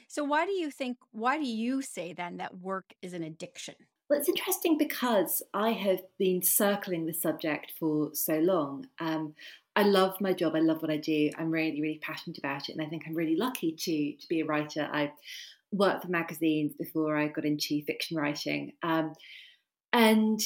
So, 0.08 0.24
why 0.24 0.46
do 0.46 0.52
you 0.52 0.70
think, 0.70 0.98
why 1.12 1.36
do 1.36 1.46
you 1.46 1.82
say 1.82 2.12
then 2.12 2.38
that 2.38 2.58
work 2.58 2.94
is 3.02 3.12
an 3.12 3.22
addiction? 3.22 3.74
Well, 4.08 4.18
it's 4.18 4.28
interesting 4.28 4.78
because 4.78 5.42
I 5.52 5.70
have 5.70 6.00
been 6.18 6.40
circling 6.42 7.06
the 7.06 7.12
subject 7.12 7.72
for 7.78 8.10
so 8.14 8.38
long. 8.38 8.86
Um, 9.00 9.34
I 9.74 9.82
love 9.82 10.20
my 10.20 10.32
job. 10.32 10.54
I 10.54 10.60
love 10.60 10.80
what 10.80 10.92
I 10.92 10.96
do. 10.96 11.30
I'm 11.36 11.50
really, 11.50 11.82
really 11.82 12.00
passionate 12.00 12.38
about 12.38 12.68
it, 12.68 12.76
and 12.76 12.86
I 12.86 12.88
think 12.88 13.02
I'm 13.06 13.14
really 13.14 13.36
lucky 13.36 13.72
to 13.72 14.12
to 14.16 14.28
be 14.28 14.40
a 14.40 14.46
writer. 14.46 14.88
I 14.92 15.12
worked 15.72 16.04
for 16.04 16.08
magazines 16.08 16.72
before 16.78 17.16
I 17.16 17.28
got 17.28 17.44
into 17.44 17.82
fiction 17.84 18.16
writing, 18.16 18.72
um, 18.82 19.12
and 19.92 20.40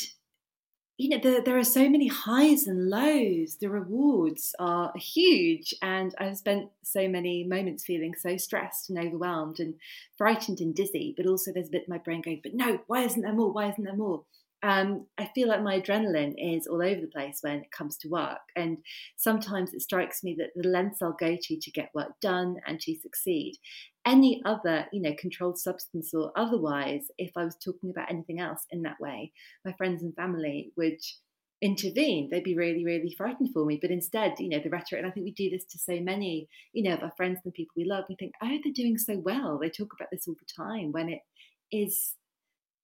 you 1.01 1.09
know 1.09 1.18
there, 1.22 1.40
there 1.40 1.59
are 1.59 1.64
so 1.64 1.88
many 1.88 2.09
highs 2.09 2.66
and 2.66 2.90
lows. 2.90 3.57
The 3.57 3.70
rewards 3.70 4.55
are 4.59 4.92
huge, 4.96 5.74
and 5.80 6.14
I've 6.18 6.36
spent 6.36 6.68
so 6.82 7.09
many 7.09 7.42
moments 7.42 7.84
feeling 7.84 8.14
so 8.14 8.36
stressed 8.36 8.90
and 8.90 8.98
overwhelmed 8.98 9.61
and 9.61 9.74
frightened 10.18 10.61
and 10.61 10.74
dizzy. 10.74 11.14
But 11.16 11.26
also, 11.26 11.53
there's 11.53 11.68
a 11.68 11.70
bit 11.70 11.84
of 11.84 11.88
my 11.88 11.98
brain 11.98 12.20
going, 12.20 12.40
"But 12.42 12.55
no, 12.55 12.80
why 12.86 13.05
isn't 13.05 13.22
there 13.22 13.32
more? 13.32 13.51
Why 13.51 13.70
isn't 13.70 13.82
there 13.82 13.96
more?" 13.96 14.24
Um, 14.62 15.06
I 15.16 15.30
feel 15.34 15.48
like 15.48 15.62
my 15.62 15.80
adrenaline 15.80 16.34
is 16.36 16.66
all 16.66 16.82
over 16.82 17.00
the 17.00 17.06
place 17.06 17.38
when 17.40 17.61
it 17.61 17.70
comes 17.70 17.96
to 17.98 18.08
work. 18.08 18.40
And 18.56 18.78
sometimes 19.16 19.72
it 19.72 19.82
strikes 19.82 20.22
me 20.22 20.36
that 20.38 20.50
the 20.54 20.68
lengths 20.68 21.00
I'll 21.00 21.16
go 21.18 21.36
to 21.40 21.58
to 21.58 21.70
get 21.70 21.94
work 21.94 22.12
done 22.20 22.56
and 22.66 22.78
to 22.80 22.94
succeed, 23.00 23.56
any 24.06 24.42
other, 24.44 24.86
you 24.92 25.00
know, 25.00 25.14
controlled 25.18 25.58
substance 25.58 26.12
or 26.12 26.32
otherwise, 26.36 27.06
if 27.16 27.30
I 27.36 27.44
was 27.44 27.56
talking 27.56 27.90
about 27.90 28.11
anything 28.11 28.40
else 28.40 28.66
in 28.70 28.82
that 28.82 29.00
way, 29.00 29.32
my 29.64 29.72
friends 29.72 30.02
and 30.02 30.14
family 30.14 30.72
would 30.76 30.98
intervene. 31.62 32.28
They'd 32.30 32.44
be 32.44 32.56
really, 32.56 32.84
really 32.84 33.14
frightened 33.16 33.50
for 33.52 33.64
me. 33.64 33.78
But 33.80 33.90
instead, 33.90 34.34
you 34.38 34.48
know, 34.48 34.61
the 34.62 34.70
rhetoric, 34.70 35.00
and 35.02 35.06
I 35.06 35.11
think 35.11 35.24
we 35.24 35.32
do 35.32 35.50
this 35.50 35.64
to 35.66 35.78
so 35.78 36.00
many, 36.00 36.48
you 36.72 36.82
know, 36.82 36.94
of 36.94 37.02
our 37.02 37.12
friends 37.16 37.40
and 37.44 37.54
people 37.54 37.72
we 37.76 37.84
love, 37.84 38.04
we 38.08 38.16
think, 38.16 38.32
oh, 38.42 38.48
they're 38.48 38.72
doing 38.74 38.98
so 38.98 39.18
well. 39.18 39.58
They 39.58 39.70
talk 39.70 39.92
about 39.94 40.08
this 40.11 40.26
all 40.26 40.34
the 40.34 40.64
time 40.64 40.92
when 40.92 41.08
it 41.08 41.20
is 41.72 42.14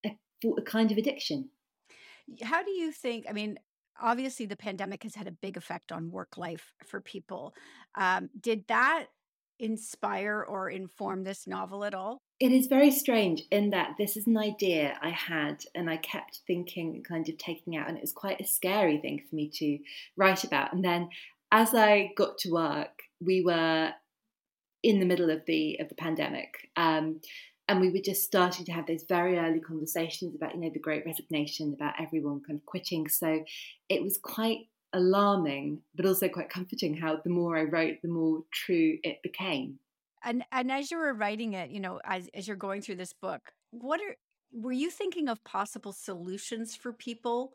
a, 0.05 0.17
a 0.59 0.63
kind 0.63 0.91
of 0.91 0.99
addiction. 0.99 1.51
How 2.43 2.63
do 2.63 2.71
you 2.71 2.93
think? 2.93 3.27
I 3.29 3.33
mean, 3.33 3.59
obviously, 4.01 4.47
the 4.47 4.57
pandemic 4.57 5.03
has 5.05 5.15
had 5.15 5.27
a 5.27 5.33
big 5.33 5.57
effect 5.57 5.93
on 5.93 6.11
work 6.11 6.37
life 6.37 6.73
for 6.87 7.01
people. 7.01 7.55
Um, 7.95 8.31
did 8.41 8.65
that 8.69 9.07
inspire 9.59 10.45
or 10.47 10.71
inform 10.71 11.25
this 11.25 11.47
novel 11.47 11.85
at 11.85 11.95
all? 11.95 12.19
It 12.39 12.53
is 12.53 12.67
very 12.67 12.91
strange 12.91 13.43
in 13.51 13.71
that 13.71 13.95
this 13.99 14.17
is 14.17 14.27
an 14.27 14.37
idea 14.37 14.99
I 15.01 15.11
had 15.11 15.65
and 15.75 15.89
I 15.89 15.97
kept 15.97 16.41
thinking, 16.47 17.03
kind 17.03 17.27
of 17.29 17.39
taking 17.39 17.77
out, 17.77 17.89
and 17.89 17.97
it 17.97 18.03
was 18.03 18.13
quite 18.13 18.41
a 18.41 18.47
scary 18.47 18.99
thing 18.99 19.23
for 19.29 19.35
me 19.35 19.51
to 19.55 19.79
write 20.17 20.45
about. 20.45 20.75
And 20.75 20.85
then 20.85 21.09
as 21.51 21.75
I 21.75 22.13
got 22.17 22.39
to 22.39 22.51
work, 22.51 23.03
we 23.21 23.43
were 23.43 23.93
in 24.83 25.01
the 25.01 25.07
middle 25.07 25.31
of 25.31 25.43
the 25.47 25.79
of 25.81 25.89
the 25.89 25.95
pandemic. 25.95 26.69
Um, 26.77 27.21
and 27.69 27.81
we 27.81 27.91
were 27.91 28.03
just 28.05 28.23
starting 28.23 28.65
to 28.67 28.73
have 28.73 28.87
those 28.87 29.05
very 29.09 29.39
early 29.39 29.61
conversations 29.61 30.35
about, 30.35 30.55
you 30.55 30.61
know, 30.61 30.71
the 30.73 30.79
great 30.79 31.05
resignation, 31.05 31.73
about 31.75 31.95
everyone 32.01 32.41
kind 32.47 32.59
of 32.59 32.67
quitting. 32.67 33.09
So 33.09 33.45
it 33.89 34.03
was 34.03 34.19
quite 34.19 34.69
alarming, 34.93 35.81
but 35.95 36.07
also 36.07 36.29
quite 36.29 36.49
comforting 36.49 36.97
how 36.97 37.19
the 37.23 37.31
more 37.31 37.59
I 37.59 37.65
wrote, 37.65 37.97
the 38.03 38.09
more 38.09 38.43
true 38.53 38.99
it 39.03 39.23
became. 39.23 39.79
And 40.25 40.45
and 40.53 40.71
as 40.73 40.91
you 40.91 40.99
were 40.99 41.13
writing 41.15 41.53
it, 41.55 41.71
you 41.71 41.81
know, 41.81 42.01
as 42.05 42.29
as 42.35 42.47
you're 42.47 42.57
going 42.57 42.83
through 42.83 42.97
this 42.97 43.13
book, 43.13 43.53
what 43.71 44.01
are 44.01 44.17
were 44.53 44.73
you 44.73 44.91
thinking 44.91 45.29
of 45.29 45.43
possible 45.45 45.93
solutions 45.93 46.75
for 46.75 46.93
people 46.93 47.53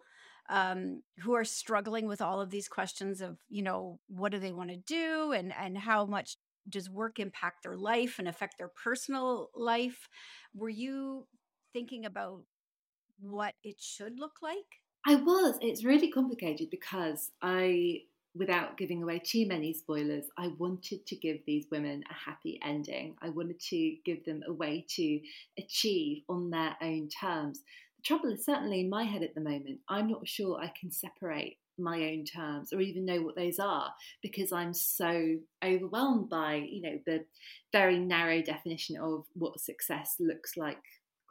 um, 0.50 1.02
who 1.20 1.34
are 1.34 1.46
struggling 1.46 2.08
with 2.08 2.22
all 2.22 2.42
of 2.42 2.50
these 2.50 2.68
questions 2.68 3.22
of, 3.22 3.38
you 3.50 3.62
know, 3.62 4.00
what 4.08 4.32
do 4.32 4.40
they 4.40 4.52
want 4.52 4.70
to 4.70 4.78
do 4.78 5.32
and 5.32 5.54
and 5.58 5.78
how 5.78 6.06
much 6.06 6.38
does 6.70 6.90
work 6.90 7.20
impact 7.20 7.64
their 7.64 7.78
life 7.78 8.20
and 8.20 8.28
affect 8.28 8.58
their 8.58 8.70
personal 8.70 9.50
life? 9.56 10.08
Were 10.54 10.70
you 10.70 11.28
thinking 11.74 12.06
about 12.06 12.44
what 13.20 13.56
it 13.64 13.80
should 13.80 14.20
look 14.20 14.42
like? 14.42 14.82
I 15.06 15.16
was. 15.16 15.58
It's 15.62 15.84
really 15.84 16.12
complicated 16.12 16.70
because 16.70 17.32
I, 17.42 18.02
without 18.36 18.78
giving 18.78 19.02
away 19.02 19.20
too 19.20 19.48
many 19.48 19.74
spoilers, 19.74 20.26
I 20.38 20.50
wanted 20.60 21.06
to 21.08 21.16
give 21.16 21.38
these 21.46 21.66
women 21.72 22.04
a 22.10 22.14
happy 22.14 22.60
ending. 22.64 23.16
I 23.22 23.30
wanted 23.30 23.60
to 23.70 23.96
give 24.06 24.24
them 24.26 24.44
a 24.48 24.54
way 24.54 24.86
to 24.96 25.20
achieve 25.58 26.24
on 26.30 26.50
their 26.52 26.76
own 26.82 27.10
terms. 27.10 27.62
The 27.98 28.04
trouble 28.04 28.32
is, 28.32 28.46
certainly 28.46 28.82
in 28.82 28.90
my 28.90 29.04
head 29.04 29.24
at 29.24 29.34
the 29.34 29.42
moment, 29.42 29.80
I'm 29.90 30.10
not 30.10 30.28
sure 30.28 30.60
I 30.60 30.72
can 30.80 30.92
separate 30.92 31.58
my 31.82 31.98
own 32.12 32.26
terms 32.26 32.74
or 32.74 32.82
even 32.82 33.06
know 33.06 33.22
what 33.22 33.36
those 33.36 33.60
are 33.60 33.94
because 34.22 34.52
I'm 34.52 34.74
so 34.74 35.38
overwhelmed 35.64 36.30
by, 36.30 36.56
you 36.56 36.82
know, 36.82 37.00
the 37.06 37.26
very 37.72 37.98
narrow 37.98 38.42
definition 38.42 38.98
of 38.98 39.26
what 39.34 39.60
success 39.60 40.16
looks 40.20 40.58
like 40.58 40.82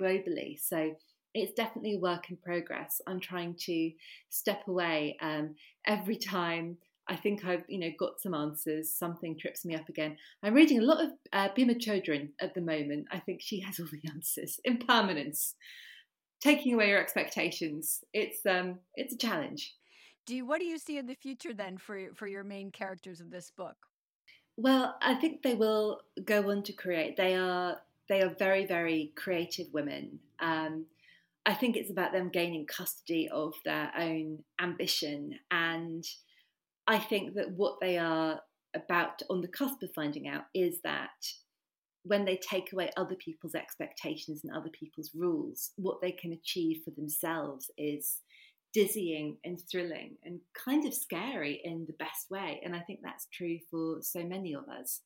globally. 0.00 0.58
So 0.60 0.94
it's 1.34 1.52
definitely 1.52 1.94
a 1.94 2.00
work 2.00 2.30
in 2.30 2.36
progress. 2.36 3.00
I'm 3.06 3.20
trying 3.20 3.54
to 3.66 3.92
step 4.30 4.62
away 4.66 5.16
um, 5.20 5.54
every 5.86 6.16
time 6.16 6.78
I 7.10 7.16
think 7.16 7.44
I've 7.44 7.64
you 7.66 7.78
know 7.80 7.90
got 7.98 8.20
some 8.20 8.34
answers. 8.34 8.94
Something 8.94 9.36
trips 9.36 9.64
me 9.64 9.74
up 9.74 9.88
again. 9.88 10.16
I'm 10.44 10.54
reading 10.54 10.78
a 10.78 10.84
lot 10.84 11.02
of 11.04 11.10
uh, 11.32 11.48
Pema 11.48 11.76
Chodron 11.76 12.28
at 12.40 12.54
the 12.54 12.60
moment. 12.60 13.08
I 13.10 13.18
think 13.18 13.40
she 13.42 13.60
has 13.60 13.80
all 13.80 13.88
the 13.90 14.08
answers. 14.08 14.60
Impermanence, 14.64 15.56
taking 16.40 16.72
away 16.72 16.88
your 16.88 17.00
expectations. 17.00 18.04
It's 18.14 18.46
um 18.46 18.78
it's 18.94 19.14
a 19.14 19.18
challenge. 19.18 19.74
Do 20.26 20.36
you, 20.36 20.46
what 20.46 20.60
do 20.60 20.66
you 20.66 20.78
see 20.78 20.98
in 20.98 21.06
the 21.06 21.14
future 21.14 21.54
then 21.54 21.78
for 21.78 21.98
for 22.14 22.26
your 22.26 22.44
main 22.44 22.70
characters 22.70 23.20
of 23.20 23.30
this 23.30 23.50
book? 23.50 23.76
Well, 24.56 24.96
I 25.00 25.14
think 25.14 25.42
they 25.42 25.54
will 25.54 26.00
go 26.24 26.50
on 26.50 26.62
to 26.64 26.72
create. 26.72 27.16
They 27.16 27.34
are 27.34 27.78
they 28.08 28.22
are 28.22 28.34
very 28.38 28.66
very 28.66 29.12
creative 29.16 29.66
women. 29.72 30.20
Um, 30.40 30.86
I 31.46 31.54
think 31.54 31.76
it's 31.76 31.90
about 31.90 32.12
them 32.12 32.28
gaining 32.28 32.66
custody 32.66 33.28
of 33.28 33.54
their 33.64 33.90
own 33.98 34.44
ambition. 34.60 35.38
And 35.50 36.04
I 36.86 36.98
think 36.98 37.34
that 37.34 37.52
what 37.52 37.80
they 37.80 37.98
are 37.98 38.40
about 38.74 39.22
on 39.30 39.40
the 39.40 39.48
cusp 39.48 39.82
of 39.82 39.90
finding 39.94 40.28
out 40.28 40.44
is 40.54 40.80
that 40.82 41.32
when 42.02 42.24
they 42.24 42.36
take 42.36 42.72
away 42.72 42.90
other 42.96 43.14
people's 43.14 43.54
expectations 43.54 44.42
and 44.42 44.54
other 44.54 44.70
people's 44.70 45.10
rules, 45.14 45.70
what 45.76 46.00
they 46.00 46.12
can 46.12 46.32
achieve 46.32 46.82
for 46.84 46.90
themselves 46.92 47.70
is 47.76 48.18
dizzying 48.72 49.36
and 49.44 49.60
thrilling 49.70 50.16
and 50.24 50.40
kind 50.54 50.86
of 50.86 50.94
scary 50.94 51.60
in 51.64 51.86
the 51.86 51.92
best 51.94 52.30
way. 52.30 52.60
And 52.64 52.74
I 52.74 52.80
think 52.80 53.00
that's 53.02 53.26
true 53.32 53.58
for 53.70 53.98
so 54.00 54.22
many 54.22 54.54
of 54.54 54.68
us. 54.68 55.00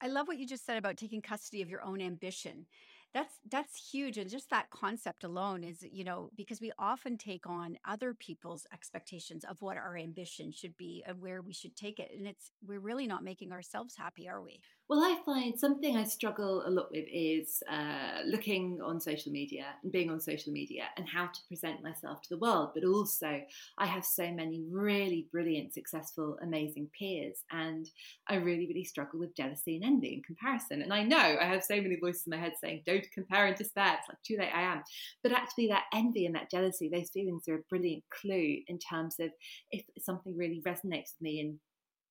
I 0.00 0.08
love 0.08 0.26
what 0.26 0.38
you 0.38 0.46
just 0.46 0.66
said 0.66 0.78
about 0.78 0.96
taking 0.96 1.22
custody 1.22 1.62
of 1.62 1.70
your 1.70 1.82
own 1.82 2.00
ambition. 2.00 2.66
That's 3.14 3.34
that's 3.50 3.90
huge 3.92 4.16
and 4.16 4.30
just 4.30 4.48
that 4.48 4.70
concept 4.70 5.22
alone 5.22 5.64
is 5.64 5.82
you 5.82 6.02
know 6.02 6.30
because 6.34 6.62
we 6.62 6.72
often 6.78 7.18
take 7.18 7.46
on 7.46 7.76
other 7.86 8.14
people's 8.14 8.66
expectations 8.72 9.44
of 9.44 9.60
what 9.60 9.76
our 9.76 9.98
ambition 9.98 10.50
should 10.50 10.74
be 10.78 11.04
and 11.06 11.20
where 11.20 11.42
we 11.42 11.52
should 11.52 11.76
take 11.76 11.98
it 11.98 12.10
and 12.16 12.26
it's 12.26 12.52
we're 12.66 12.80
really 12.80 13.06
not 13.06 13.22
making 13.22 13.52
ourselves 13.52 13.94
happy 13.94 14.26
are 14.30 14.40
we? 14.40 14.60
Well, 14.92 15.00
I 15.00 15.22
find 15.24 15.58
something 15.58 15.96
I 15.96 16.04
struggle 16.04 16.66
a 16.66 16.68
lot 16.68 16.90
with 16.90 17.06
is 17.10 17.62
uh, 17.66 18.20
looking 18.26 18.78
on 18.82 19.00
social 19.00 19.32
media 19.32 19.68
and 19.82 19.90
being 19.90 20.10
on 20.10 20.20
social 20.20 20.52
media 20.52 20.84
and 20.98 21.08
how 21.08 21.28
to 21.28 21.40
present 21.48 21.82
myself 21.82 22.20
to 22.20 22.28
the 22.28 22.36
world. 22.36 22.72
But 22.74 22.84
also, 22.84 23.40
I 23.78 23.86
have 23.86 24.04
so 24.04 24.30
many 24.30 24.60
really 24.70 25.28
brilliant, 25.32 25.72
successful, 25.72 26.36
amazing 26.42 26.90
peers, 26.98 27.42
and 27.50 27.88
I 28.28 28.34
really, 28.34 28.66
really 28.66 28.84
struggle 28.84 29.18
with 29.18 29.34
jealousy 29.34 29.76
and 29.76 29.84
envy 29.86 30.12
and 30.12 30.26
comparison. 30.26 30.82
And 30.82 30.92
I 30.92 31.04
know 31.04 31.38
I 31.40 31.46
have 31.46 31.64
so 31.64 31.76
many 31.80 31.96
voices 31.96 32.26
in 32.26 32.32
my 32.32 32.36
head 32.36 32.52
saying, 32.60 32.82
"Don't 32.84 33.10
compare 33.14 33.46
and 33.46 33.56
despair." 33.56 33.96
It's 33.98 34.10
like 34.10 34.22
too 34.22 34.36
late. 34.36 34.54
I 34.54 34.60
am, 34.60 34.82
but 35.22 35.32
actually, 35.32 35.68
that 35.68 35.84
envy 35.94 36.26
and 36.26 36.34
that 36.34 36.50
jealousy, 36.50 36.90
those 36.90 37.08
feelings 37.08 37.48
are 37.48 37.54
a 37.54 37.64
brilliant 37.70 38.04
clue 38.10 38.58
in 38.66 38.78
terms 38.78 39.18
of 39.20 39.30
if 39.70 39.86
something 39.98 40.36
really 40.36 40.60
resonates 40.66 41.14
with 41.14 41.22
me 41.22 41.40
and 41.40 41.58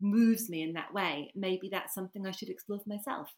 moves 0.02 0.49
me 0.49 0.64
in 0.64 0.74
that 0.74 0.93
way, 0.93 1.32
maybe 1.36 1.70
that's 1.70 1.93
something 1.93 2.26
I 2.26 2.32
should 2.32 2.49
explore 2.49 2.80
for 2.80 2.89
myself. 2.89 3.30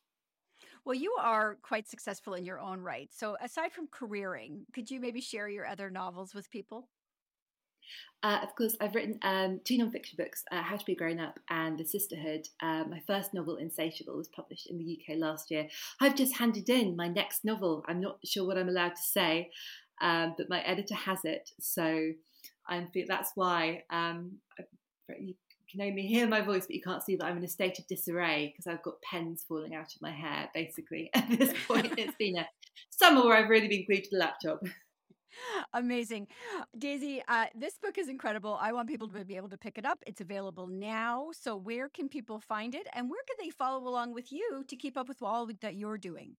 Well, 0.85 0.95
you 0.95 1.15
are 1.19 1.57
quite 1.61 1.87
successful 1.87 2.33
in 2.33 2.45
your 2.45 2.59
own 2.59 2.81
right. 2.81 3.09
So, 3.13 3.37
aside 3.41 3.71
from 3.71 3.87
careering, 3.87 4.65
could 4.73 4.91
you 4.91 4.99
maybe 4.99 5.21
share 5.21 5.47
your 5.47 5.65
other 5.65 5.89
novels 5.89 6.33
with 6.33 6.51
people? 6.51 6.89
Uh, 8.21 8.39
of 8.41 8.55
course, 8.55 8.75
I've 8.79 8.95
written 8.95 9.19
um, 9.21 9.59
two 9.65 9.77
nonfiction 9.77 10.17
books 10.17 10.43
uh, 10.51 10.61
How 10.61 10.77
to 10.77 10.85
Be 10.85 10.95
Grown 10.95 11.19
Up 11.19 11.39
and 11.49 11.77
The 11.77 11.85
Sisterhood. 11.85 12.47
Uh, 12.61 12.85
my 12.89 13.01
first 13.05 13.33
novel, 13.33 13.57
Insatiable, 13.57 14.15
was 14.15 14.29
published 14.29 14.67
in 14.69 14.77
the 14.77 14.97
UK 14.97 15.17
last 15.17 15.51
year. 15.51 15.67
I've 15.99 16.15
just 16.15 16.37
handed 16.37 16.69
in 16.69 16.95
my 16.95 17.07
next 17.07 17.43
novel. 17.43 17.83
I'm 17.87 17.99
not 17.99 18.19
sure 18.25 18.45
what 18.45 18.57
I'm 18.57 18.69
allowed 18.69 18.95
to 18.95 19.01
say, 19.01 19.51
um, 20.01 20.35
but 20.37 20.49
my 20.49 20.61
editor 20.61 20.95
has 20.95 21.19
it. 21.25 21.49
So 21.59 22.11
I'm, 22.67 22.89
that's 23.07 23.31
why 23.35 23.83
um, 23.89 24.37
you 25.19 25.35
can 25.73 25.81
only 25.81 26.05
hear 26.05 26.27
my 26.27 26.41
voice, 26.41 26.65
but 26.67 26.75
you 26.75 26.81
can't 26.81 27.03
see 27.03 27.15
that 27.15 27.25
I'm 27.25 27.37
in 27.37 27.43
a 27.43 27.47
state 27.47 27.79
of 27.79 27.87
disarray 27.87 28.53
because 28.53 28.67
I've 28.67 28.83
got 28.83 29.01
pens 29.01 29.43
falling 29.47 29.73
out 29.73 29.93
of 29.93 30.01
my 30.01 30.11
hair, 30.11 30.49
basically. 30.53 31.09
At 31.15 31.29
this 31.29 31.53
point, 31.67 31.93
it's 31.97 32.15
been 32.17 32.37
a 32.37 32.47
summer 32.89 33.23
where 33.23 33.35
I've 33.35 33.49
really 33.49 33.67
been 33.67 33.85
glued 33.85 34.03
to 34.05 34.09
the 34.11 34.17
laptop. 34.17 34.61
Amazing. 35.73 36.27
Daisy, 36.77 37.23
uh, 37.27 37.45
this 37.55 37.79
book 37.79 37.97
is 37.97 38.07
incredible. 38.07 38.57
I 38.61 38.71
want 38.71 38.87
people 38.87 39.07
to 39.09 39.25
be 39.25 39.35
able 39.35 39.49
to 39.49 39.57
pick 39.57 39.79
it 39.79 39.85
up. 39.85 40.03
It's 40.05 40.21
available 40.21 40.67
now. 40.67 41.31
So, 41.31 41.55
where 41.55 41.89
can 41.89 42.07
people 42.07 42.39
find 42.39 42.75
it? 42.75 42.87
And 42.93 43.09
where 43.09 43.21
can 43.27 43.43
they 43.43 43.49
follow 43.49 43.87
along 43.87 44.13
with 44.13 44.31
you 44.31 44.63
to 44.67 44.75
keep 44.75 44.95
up 44.95 45.07
with 45.07 45.23
all 45.23 45.49
that 45.61 45.75
you're 45.75 45.97
doing? 45.97 46.35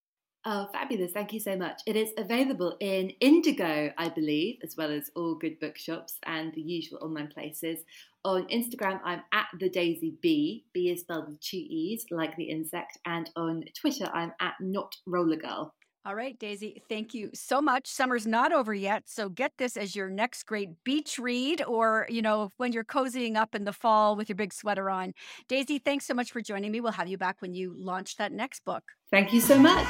Oh, 0.47 0.69
fabulous. 0.75 1.13
Thank 1.13 1.33
you 1.33 1.41
so 1.41 1.57
much. 1.57 1.81
It 1.87 1.97
is 1.97 2.11
available 2.19 2.77
in 2.81 3.11
Indigo, 3.21 3.91
I 3.97 4.11
believe, 4.11 4.59
as 4.63 4.77
well 4.77 4.91
as 4.91 5.11
all 5.17 5.37
good 5.37 5.59
bookshops 5.59 6.19
and 6.27 6.53
the 6.53 6.61
usual 6.61 6.99
online 7.01 7.29
places. 7.29 7.79
On 8.27 8.47
Instagram, 8.49 9.01
I'm 9.05 9.23
at 9.33 9.47
the 9.59 9.71
Daisy 9.71 10.15
Bee. 10.21 10.65
B 10.75 10.91
is 10.91 11.01
spelled 11.01 11.29
with 11.29 11.41
two 11.41 11.57
E's, 11.57 12.05
like 12.11 12.37
the 12.37 12.51
insect. 12.51 12.99
And 13.07 13.31
on 13.37 13.65
Twitter, 13.75 14.11
I'm 14.13 14.33
at 14.39 14.55
not 14.61 14.95
roller 15.07 15.37
girl. 15.37 15.73
All 16.07 16.15
right, 16.15 16.39
Daisy, 16.39 16.83
thank 16.87 17.15
you 17.15 17.31
so 17.33 17.63
much. 17.63 17.87
Summer's 17.87 18.27
not 18.27 18.53
over 18.53 18.75
yet, 18.75 19.05
so 19.07 19.31
get 19.31 19.53
this 19.57 19.75
as 19.75 19.97
your 19.97 20.11
next 20.11 20.43
great 20.43 20.69
beach 20.85 21.19
read 21.19 21.65
or, 21.67 22.07
you 22.11 22.21
know, 22.21 22.53
when 22.59 22.73
you're 22.73 22.85
cozying 22.85 23.37
up 23.37 23.55
in 23.55 23.65
the 23.65 23.73
fall 23.73 24.15
with 24.15 24.29
your 24.29 24.37
big 24.37 24.53
sweater 24.53 24.91
on. 24.91 25.15
Daisy, 25.49 25.79
thanks 25.79 26.05
so 26.05 26.13
much 26.13 26.31
for 26.31 26.43
joining 26.43 26.73
me. 26.73 26.83
We'll 26.83 26.93
have 26.93 27.09
you 27.09 27.17
back 27.17 27.41
when 27.41 27.55
you 27.55 27.75
launch 27.75 28.19
that 28.19 28.33
next 28.33 28.67
book. 28.67 28.83
Thank 29.11 29.33
you 29.33 29.41
so 29.41 29.59
much. 29.59 29.89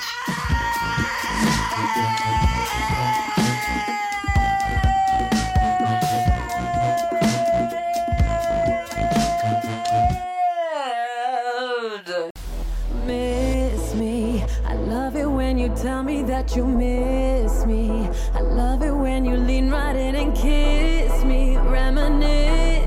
Miss 13.05 13.95
me. 13.97 14.45
I 14.65 14.75
love 14.75 15.17
it 15.17 15.29
when 15.45 15.59
you 15.59 15.69
tell 15.77 16.03
me 16.03 16.23
that 16.23 16.57
you 16.57 16.65
miss 16.67 17.67
me. 17.67 18.09
I 18.33 18.41
love 18.41 18.83
it 18.83 18.95
when 18.95 19.27
you 19.27 19.37
lean 19.37 19.69
right 19.71 19.95
in 19.95 20.15
and 20.15 20.35
kiss 20.35 21.23
me, 21.23 21.59
reminiscing 21.59 22.84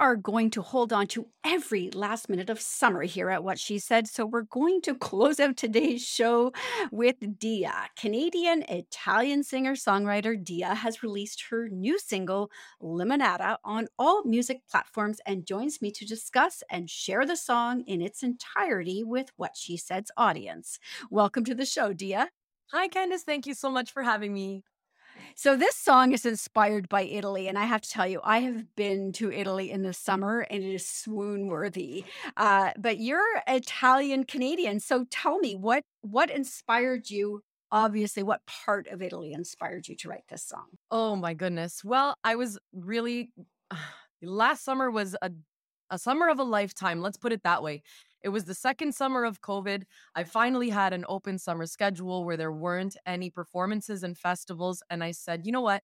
are 0.00 0.16
going 0.16 0.48
to 0.48 0.62
hold 0.62 0.94
on 0.94 1.06
to 1.06 1.26
every 1.44 1.90
last 1.90 2.30
minute 2.30 2.48
of 2.48 2.58
summer 2.58 3.02
here 3.02 3.28
at 3.28 3.44
What 3.44 3.58
She 3.58 3.78
Said. 3.78 4.08
So 4.08 4.24
we're 4.24 4.42
going 4.42 4.80
to 4.82 4.94
close 4.98 5.38
out 5.38 5.58
today's 5.58 6.02
show 6.02 6.52
with 6.90 7.16
Dia. 7.38 7.74
Canadian 7.96 8.64
Italian 8.70 9.44
singer 9.44 9.74
songwriter 9.74 10.42
Dia 10.42 10.74
has 10.74 11.02
released 11.02 11.44
her 11.50 11.68
new 11.68 11.98
single, 11.98 12.50
Limonata, 12.82 13.58
on 13.62 13.88
all 13.98 14.24
music 14.24 14.62
platforms 14.70 15.20
and 15.26 15.46
joins 15.46 15.82
me 15.82 15.90
to 15.90 16.06
discuss 16.06 16.62
and 16.70 16.88
share 16.88 17.26
the 17.26 17.36
song 17.36 17.84
in 17.86 18.00
its 18.00 18.22
entirety 18.22 19.04
with 19.04 19.30
What 19.36 19.54
She 19.54 19.76
Said's 19.76 20.10
audience. 20.16 20.78
Welcome 21.10 21.44
to 21.44 21.54
the 21.54 21.66
show, 21.66 21.92
Dia. 21.92 22.30
Hi, 22.72 22.88
Candace. 22.88 23.24
Thank 23.24 23.46
you 23.46 23.52
so 23.52 23.70
much 23.70 23.92
for 23.92 24.02
having 24.02 24.32
me. 24.32 24.64
So 25.34 25.56
this 25.56 25.76
song 25.76 26.12
is 26.12 26.26
inspired 26.26 26.88
by 26.88 27.02
Italy, 27.02 27.48
and 27.48 27.58
I 27.58 27.64
have 27.64 27.80
to 27.82 27.90
tell 27.90 28.06
you, 28.06 28.20
I 28.24 28.40
have 28.40 28.74
been 28.76 29.12
to 29.12 29.30
Italy 29.32 29.70
in 29.70 29.82
the 29.82 29.92
summer, 29.92 30.40
and 30.50 30.62
it 30.62 30.74
is 30.74 30.86
swoon 30.86 31.46
worthy. 31.46 32.04
Uh, 32.36 32.70
but 32.78 32.98
you're 32.98 33.42
Italian 33.46 34.24
Canadian, 34.24 34.80
so 34.80 35.04
tell 35.10 35.38
me 35.38 35.54
what 35.54 35.84
what 36.02 36.30
inspired 36.30 37.10
you 37.10 37.42
obviously, 37.72 38.22
what 38.22 38.44
part 38.46 38.88
of 38.88 39.02
Italy 39.02 39.32
inspired 39.32 39.88
you 39.88 39.96
to 39.96 40.08
write 40.08 40.24
this 40.28 40.42
song? 40.42 40.66
Oh 40.90 41.16
my 41.16 41.34
goodness. 41.34 41.84
Well, 41.84 42.16
I 42.24 42.34
was 42.36 42.58
really 42.72 43.30
last 44.22 44.64
summer 44.64 44.90
was 44.90 45.16
a 45.22 45.30
a 45.92 45.98
summer 45.98 46.28
of 46.28 46.38
a 46.38 46.44
lifetime. 46.44 47.00
Let's 47.00 47.16
put 47.16 47.32
it 47.32 47.42
that 47.42 47.64
way. 47.64 47.82
It 48.22 48.30
was 48.30 48.44
the 48.44 48.54
second 48.54 48.94
summer 48.94 49.24
of 49.24 49.40
COVID. 49.40 49.84
I 50.14 50.24
finally 50.24 50.70
had 50.70 50.92
an 50.92 51.04
open 51.08 51.38
summer 51.38 51.66
schedule 51.66 52.24
where 52.24 52.36
there 52.36 52.52
weren't 52.52 52.96
any 53.06 53.30
performances 53.30 54.02
and 54.02 54.16
festivals. 54.16 54.82
And 54.90 55.02
I 55.02 55.12
said, 55.12 55.46
you 55.46 55.52
know 55.52 55.60
what? 55.60 55.82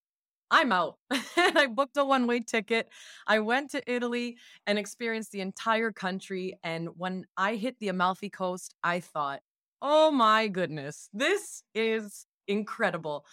I'm 0.49 0.71
out. 0.71 0.97
and 1.11 1.57
I 1.57 1.67
booked 1.67 1.97
a 1.97 2.05
one 2.05 2.27
way 2.27 2.39
ticket. 2.39 2.89
I 3.25 3.39
went 3.39 3.71
to 3.71 3.91
Italy 3.91 4.37
and 4.65 4.79
experienced 4.79 5.31
the 5.31 5.41
entire 5.41 5.91
country. 5.91 6.57
And 6.63 6.89
when 6.97 7.25
I 7.35 7.55
hit 7.55 7.79
the 7.79 7.89
Amalfi 7.89 8.29
Coast, 8.29 8.73
I 8.83 8.99
thought, 8.99 9.41
oh 9.81 10.11
my 10.11 10.47
goodness, 10.47 11.09
this 11.13 11.63
is 11.73 12.25
incredible. 12.47 13.25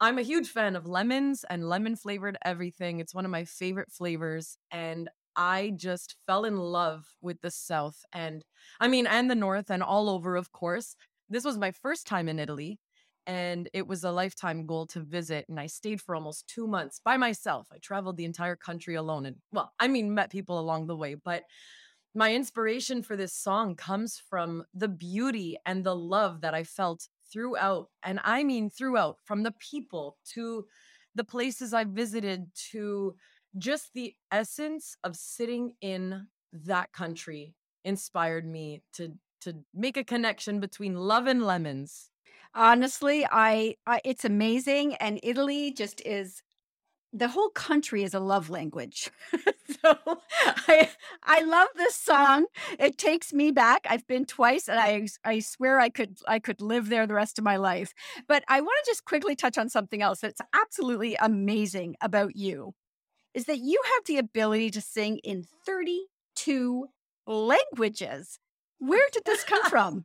I'm 0.00 0.18
a 0.18 0.22
huge 0.22 0.48
fan 0.48 0.76
of 0.76 0.86
lemons 0.86 1.44
and 1.48 1.68
lemon 1.68 1.96
flavored 1.96 2.36
everything. 2.44 3.00
It's 3.00 3.14
one 3.14 3.24
of 3.24 3.30
my 3.30 3.44
favorite 3.44 3.90
flavors. 3.90 4.58
And 4.70 5.08
I 5.36 5.72
just 5.76 6.16
fell 6.26 6.44
in 6.44 6.56
love 6.56 7.06
with 7.20 7.40
the 7.40 7.50
South 7.50 8.04
and 8.12 8.44
I 8.80 8.88
mean, 8.88 9.06
and 9.06 9.30
the 9.30 9.34
North 9.34 9.70
and 9.70 9.82
all 9.82 10.08
over, 10.08 10.36
of 10.36 10.52
course. 10.52 10.96
This 11.28 11.44
was 11.44 11.58
my 11.58 11.70
first 11.70 12.06
time 12.06 12.28
in 12.28 12.38
Italy 12.38 12.78
and 13.26 13.68
it 13.72 13.86
was 13.86 14.04
a 14.04 14.10
lifetime 14.10 14.66
goal 14.66 14.86
to 14.88 15.00
visit. 15.00 15.46
And 15.48 15.58
I 15.58 15.66
stayed 15.66 16.00
for 16.00 16.14
almost 16.14 16.46
two 16.46 16.66
months 16.66 17.00
by 17.02 17.16
myself. 17.16 17.68
I 17.72 17.78
traveled 17.78 18.16
the 18.16 18.26
entire 18.26 18.56
country 18.56 18.94
alone 18.94 19.26
and, 19.26 19.36
well, 19.52 19.72
I 19.80 19.88
mean, 19.88 20.14
met 20.14 20.30
people 20.30 20.58
along 20.58 20.86
the 20.86 20.96
way, 20.96 21.14
but 21.14 21.44
my 22.14 22.32
inspiration 22.32 23.02
for 23.02 23.16
this 23.16 23.32
song 23.32 23.74
comes 23.74 24.20
from 24.30 24.64
the 24.72 24.88
beauty 24.88 25.56
and 25.66 25.82
the 25.82 25.96
love 25.96 26.42
that 26.42 26.54
I 26.54 26.62
felt 26.62 27.08
throughout. 27.32 27.88
And 28.02 28.20
I 28.22 28.44
mean, 28.44 28.70
throughout, 28.70 29.16
from 29.24 29.42
the 29.42 29.52
people 29.52 30.16
to 30.34 30.66
the 31.14 31.24
places 31.24 31.74
I 31.74 31.84
visited 31.84 32.46
to 32.70 33.14
just 33.58 33.92
the 33.94 34.14
essence 34.30 34.96
of 35.04 35.16
sitting 35.16 35.74
in 35.80 36.26
that 36.52 36.92
country 36.92 37.54
inspired 37.84 38.46
me 38.46 38.82
to 38.94 39.12
to 39.40 39.54
make 39.74 39.96
a 39.96 40.04
connection 40.04 40.58
between 40.58 40.94
love 40.94 41.26
and 41.26 41.44
lemons. 41.44 42.10
Honestly, 42.54 43.26
I, 43.30 43.76
I 43.86 44.00
it's 44.04 44.24
amazing 44.24 44.94
and 44.94 45.20
Italy 45.22 45.70
just 45.72 46.00
is 46.06 46.42
the 47.12 47.28
whole 47.28 47.50
country 47.50 48.02
is 48.02 48.14
a 48.14 48.20
love 48.20 48.50
language. 48.50 49.10
so 49.82 49.96
I 50.68 50.90
I 51.22 51.42
love 51.42 51.68
this 51.76 51.94
song. 51.94 52.46
It 52.78 52.96
takes 52.96 53.32
me 53.32 53.50
back. 53.50 53.86
I've 53.88 54.06
been 54.06 54.24
twice 54.24 54.68
and 54.68 54.78
I 54.80 55.06
I 55.24 55.40
swear 55.40 55.78
I 55.78 55.90
could 55.90 56.18
I 56.26 56.38
could 56.38 56.60
live 56.60 56.88
there 56.88 57.06
the 57.06 57.14
rest 57.14 57.38
of 57.38 57.44
my 57.44 57.56
life. 57.56 57.92
But 58.26 58.44
I 58.48 58.60
want 58.60 58.76
to 58.84 58.90
just 58.90 59.04
quickly 59.04 59.36
touch 59.36 59.58
on 59.58 59.68
something 59.68 60.00
else 60.02 60.20
that's 60.20 60.40
absolutely 60.54 61.16
amazing 61.16 61.96
about 62.00 62.34
you 62.34 62.74
is 63.34 63.44
that 63.46 63.58
you 63.58 63.80
have 63.84 64.04
the 64.06 64.16
ability 64.16 64.70
to 64.70 64.80
sing 64.80 65.18
in 65.18 65.44
32 65.66 66.86
languages. 67.26 68.38
Where 68.78 69.08
did 69.12 69.24
this 69.24 69.44
come 69.44 69.64
from? 69.64 70.04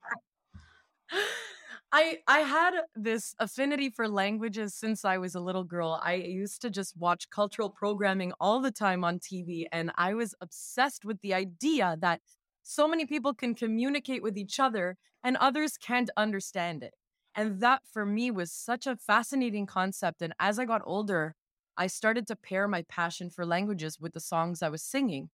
I 1.91 2.19
I 2.27 2.39
had 2.39 2.73
this 2.95 3.34
affinity 3.39 3.89
for 3.89 4.07
languages 4.07 4.75
since 4.75 5.03
I 5.03 5.17
was 5.17 5.34
a 5.34 5.39
little 5.39 5.63
girl. 5.63 5.99
I 6.03 6.13
used 6.13 6.61
to 6.61 6.69
just 6.69 6.95
watch 6.95 7.30
cultural 7.32 7.69
programming 7.69 8.32
all 8.39 8.61
the 8.61 8.71
time 8.71 9.03
on 9.03 9.19
TV 9.19 9.65
and 9.71 9.91
I 9.95 10.13
was 10.13 10.36
obsessed 10.39 11.03
with 11.03 11.19
the 11.21 11.34
idea 11.34 11.97
that 11.99 12.21
so 12.63 12.88
many 12.88 13.05
people 13.07 13.34
can 13.34 13.55
communicate 13.55 14.21
with 14.21 14.38
each 14.38 14.59
other 14.59 14.97
and 15.23 15.36
others 15.38 15.77
can't 15.77 16.11
understand 16.15 16.84
it. 16.84 16.93
And 17.36 17.59
that 17.61 17.82
for 17.91 18.05
me 18.05 18.30
was 18.30 18.51
such 18.51 18.86
a 18.86 18.95
fascinating 18.95 19.65
concept 19.65 20.21
and 20.21 20.34
as 20.39 20.59
I 20.59 20.65
got 20.65 20.82
older, 20.86 21.36
I 21.80 21.88
started 21.88 22.27
to 22.27 22.36
pair 22.36 22.67
my 22.67 22.84
passion 22.84 23.30
for 23.32 23.45
languages 23.45 23.99
with 23.99 24.13
the 24.13 24.19
songs 24.19 24.61
I 24.61 24.69
was 24.69 24.84
singing 24.84 25.30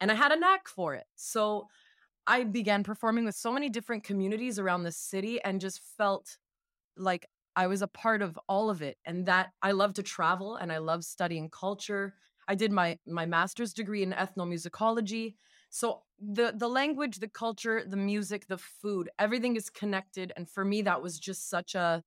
and 0.00 0.10
I 0.10 0.14
had 0.14 0.32
a 0.32 0.38
knack 0.38 0.68
for 0.68 0.94
it. 0.94 1.06
So 1.14 1.68
I 2.26 2.44
began 2.44 2.82
performing 2.82 3.24
with 3.24 3.36
so 3.36 3.52
many 3.52 3.68
different 3.68 4.04
communities 4.04 4.58
around 4.58 4.82
the 4.82 4.92
city 4.92 5.42
and 5.42 5.60
just 5.60 5.80
felt 5.96 6.36
like 6.96 7.26
I 7.56 7.68
was 7.68 7.82
a 7.82 7.86
part 7.86 8.22
of 8.22 8.38
all 8.48 8.70
of 8.70 8.82
it 8.82 8.98
and 9.04 9.26
that 9.26 9.52
I 9.62 9.72
love 9.72 9.94
to 9.94 10.02
travel 10.02 10.56
and 10.56 10.72
I 10.72 10.78
love 10.78 11.04
studying 11.04 11.48
culture. 11.50 12.14
I 12.48 12.56
did 12.56 12.72
my 12.72 12.98
my 13.06 13.26
master's 13.26 13.72
degree 13.72 14.02
in 14.02 14.12
ethnomusicology. 14.12 15.36
So 15.70 16.02
the 16.18 16.52
the 16.56 16.68
language, 16.68 17.20
the 17.20 17.28
culture, 17.28 17.84
the 17.86 17.96
music, 17.96 18.46
the 18.48 18.58
food, 18.58 19.10
everything 19.18 19.56
is 19.56 19.70
connected 19.70 20.32
and 20.36 20.50
for 20.50 20.64
me 20.64 20.82
that 20.82 21.02
was 21.02 21.18
just 21.18 21.48
such 21.48 21.74
a 21.76 22.02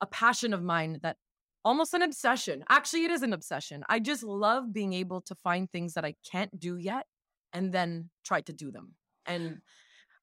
a 0.00 0.06
passion 0.06 0.54
of 0.54 0.62
mine 0.62 0.98
that 1.02 1.16
almost 1.64 1.94
an 1.94 2.02
obsession. 2.02 2.64
Actually, 2.68 3.04
it 3.04 3.10
is 3.10 3.22
an 3.22 3.32
obsession. 3.32 3.84
I 3.88 3.98
just 4.00 4.22
love 4.22 4.72
being 4.72 4.92
able 4.92 5.20
to 5.22 5.34
find 5.34 5.70
things 5.70 5.94
that 5.94 6.04
I 6.04 6.14
can't 6.30 6.58
do 6.58 6.76
yet 6.76 7.06
and 7.52 7.72
then 7.72 8.10
try 8.24 8.40
to 8.42 8.52
do 8.52 8.70
them 8.70 8.94
and 9.26 9.60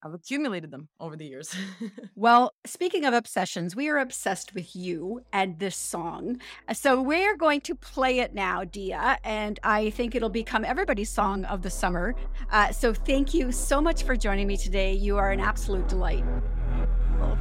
I've 0.04 0.14
accumulated 0.14 0.70
them 0.70 0.90
over 1.00 1.16
the 1.16 1.26
years. 1.26 1.56
well, 2.16 2.54
speaking 2.66 3.06
of 3.06 3.14
obsessions, 3.16 3.76
we 3.76 3.90
are 3.90 3.98
obsessed 3.98 4.54
with 4.54 4.76
you 4.76 5.22
and 5.34 5.58
this 5.58 5.76
song. 5.76 6.40
Uh, 6.68 6.76
so 6.76 7.02
we're 7.02 7.36
going 7.36 7.62
to 7.62 7.74
play 7.74 8.20
it 8.20 8.36
now, 8.36 8.64
Dia, 8.64 9.18
and 9.24 9.60
I 9.64 9.90
think 9.92 10.14
it'll 10.14 10.30
become 10.30 10.64
everybody's 10.64 11.10
song 11.10 11.44
of 11.46 11.64
the 11.64 11.72
summer. 11.72 12.14
Uh, 12.52 12.72
so 12.72 12.94
thank 12.94 13.34
you 13.34 13.52
so 13.52 13.82
much 13.82 14.04
for 14.04 14.16
joining 14.16 14.46
me 14.46 14.58
today. 14.58 14.94
You 14.94 15.18
are 15.18 15.32
an 15.32 15.40
absolute 15.40 15.88
delight. 15.88 16.24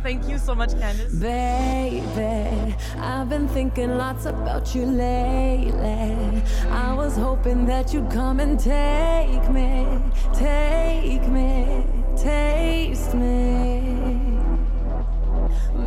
Thank 0.03 0.29
you 0.29 0.39
so 0.39 0.55
much, 0.55 0.79
Candace. 0.79 1.15
Baby, 1.15 2.77
I've 2.99 3.29
been 3.29 3.49
thinking 3.49 3.97
lots 3.97 4.27
about 4.27 4.75
you 4.75 4.85
lately. 4.85 6.43
I 6.69 6.93
was 6.95 7.17
hoping 7.17 7.65
that 7.67 7.93
you'd 7.95 8.11
come 8.11 8.41
and 8.41 8.59
take 8.59 9.49
me, 9.51 9.87
take 10.35 11.27
me, 11.29 11.87
taste 12.17 13.15
me. 13.15 14.35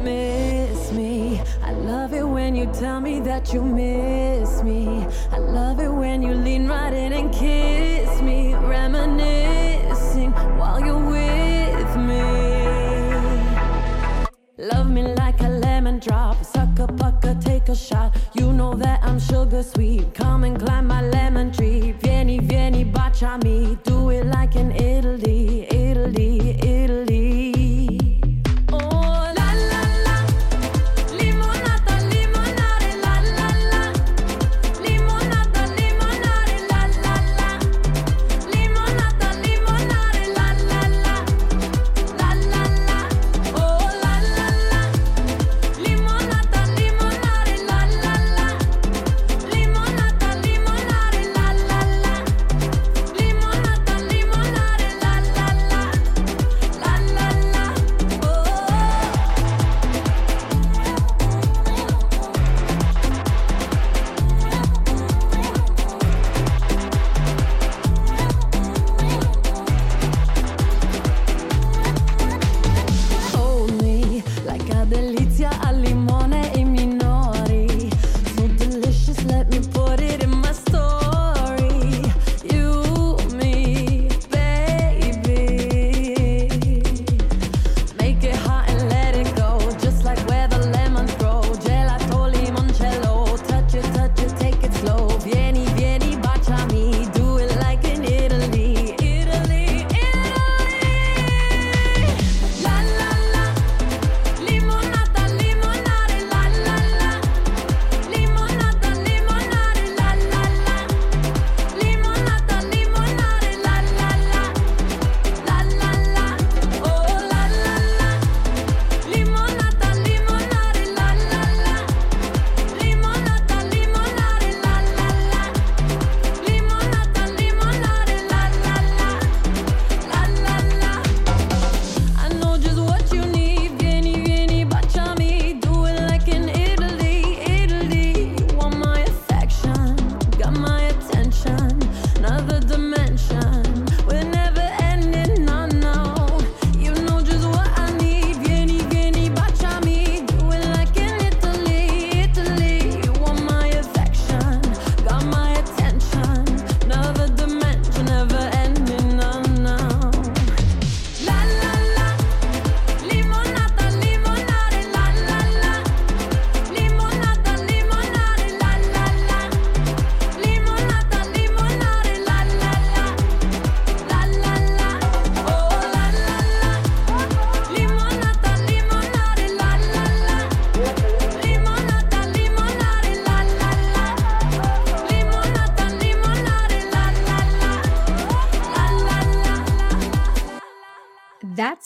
Miss 0.03 0.91
me. 0.91 1.41
I 1.63 1.71
love 1.71 2.13
it 2.13 2.27
when 2.27 2.55
you 2.55 2.65
tell 2.67 3.01
me 3.01 3.19
that 3.21 3.53
you 3.53 3.61
miss 3.61 4.63
me. 4.63 5.05
I 5.31 5.37
love 5.37 5.79
it 5.79 5.89
when 5.91 6.21
you 6.21 6.33
lean 6.33 6.67
right 6.67 6.93
in 6.93 7.13
and 7.13 7.33
kiss 7.33 8.21
me, 8.21 8.53
reminiscing 8.53 9.56
Love 14.59 14.89
me 14.89 15.03
like 15.03 15.39
a 15.41 15.49
lemon 15.49 15.99
drop, 15.99 16.43
suck 16.43 16.79
a 16.79 16.87
pucker, 16.87 17.37
take 17.39 17.69
a 17.69 17.75
shot. 17.75 18.17
You 18.33 18.51
know 18.51 18.73
that 18.73 19.03
I'm 19.03 19.19
sugar 19.19 19.61
sweet. 19.61 20.15
Come 20.15 20.43
and 20.45 20.59
climb 20.59 20.87
my 20.87 21.03
lemon 21.03 21.51
tree. 21.51 21.91
Vieni, 21.91 22.39
vieni, 22.39 22.83
baciami. 22.83 23.77
Do 23.83 24.09
it 24.09 24.25
like 24.25 24.55
in 24.55 24.71
Italy, 24.71 25.67
Italy. 25.69 26.56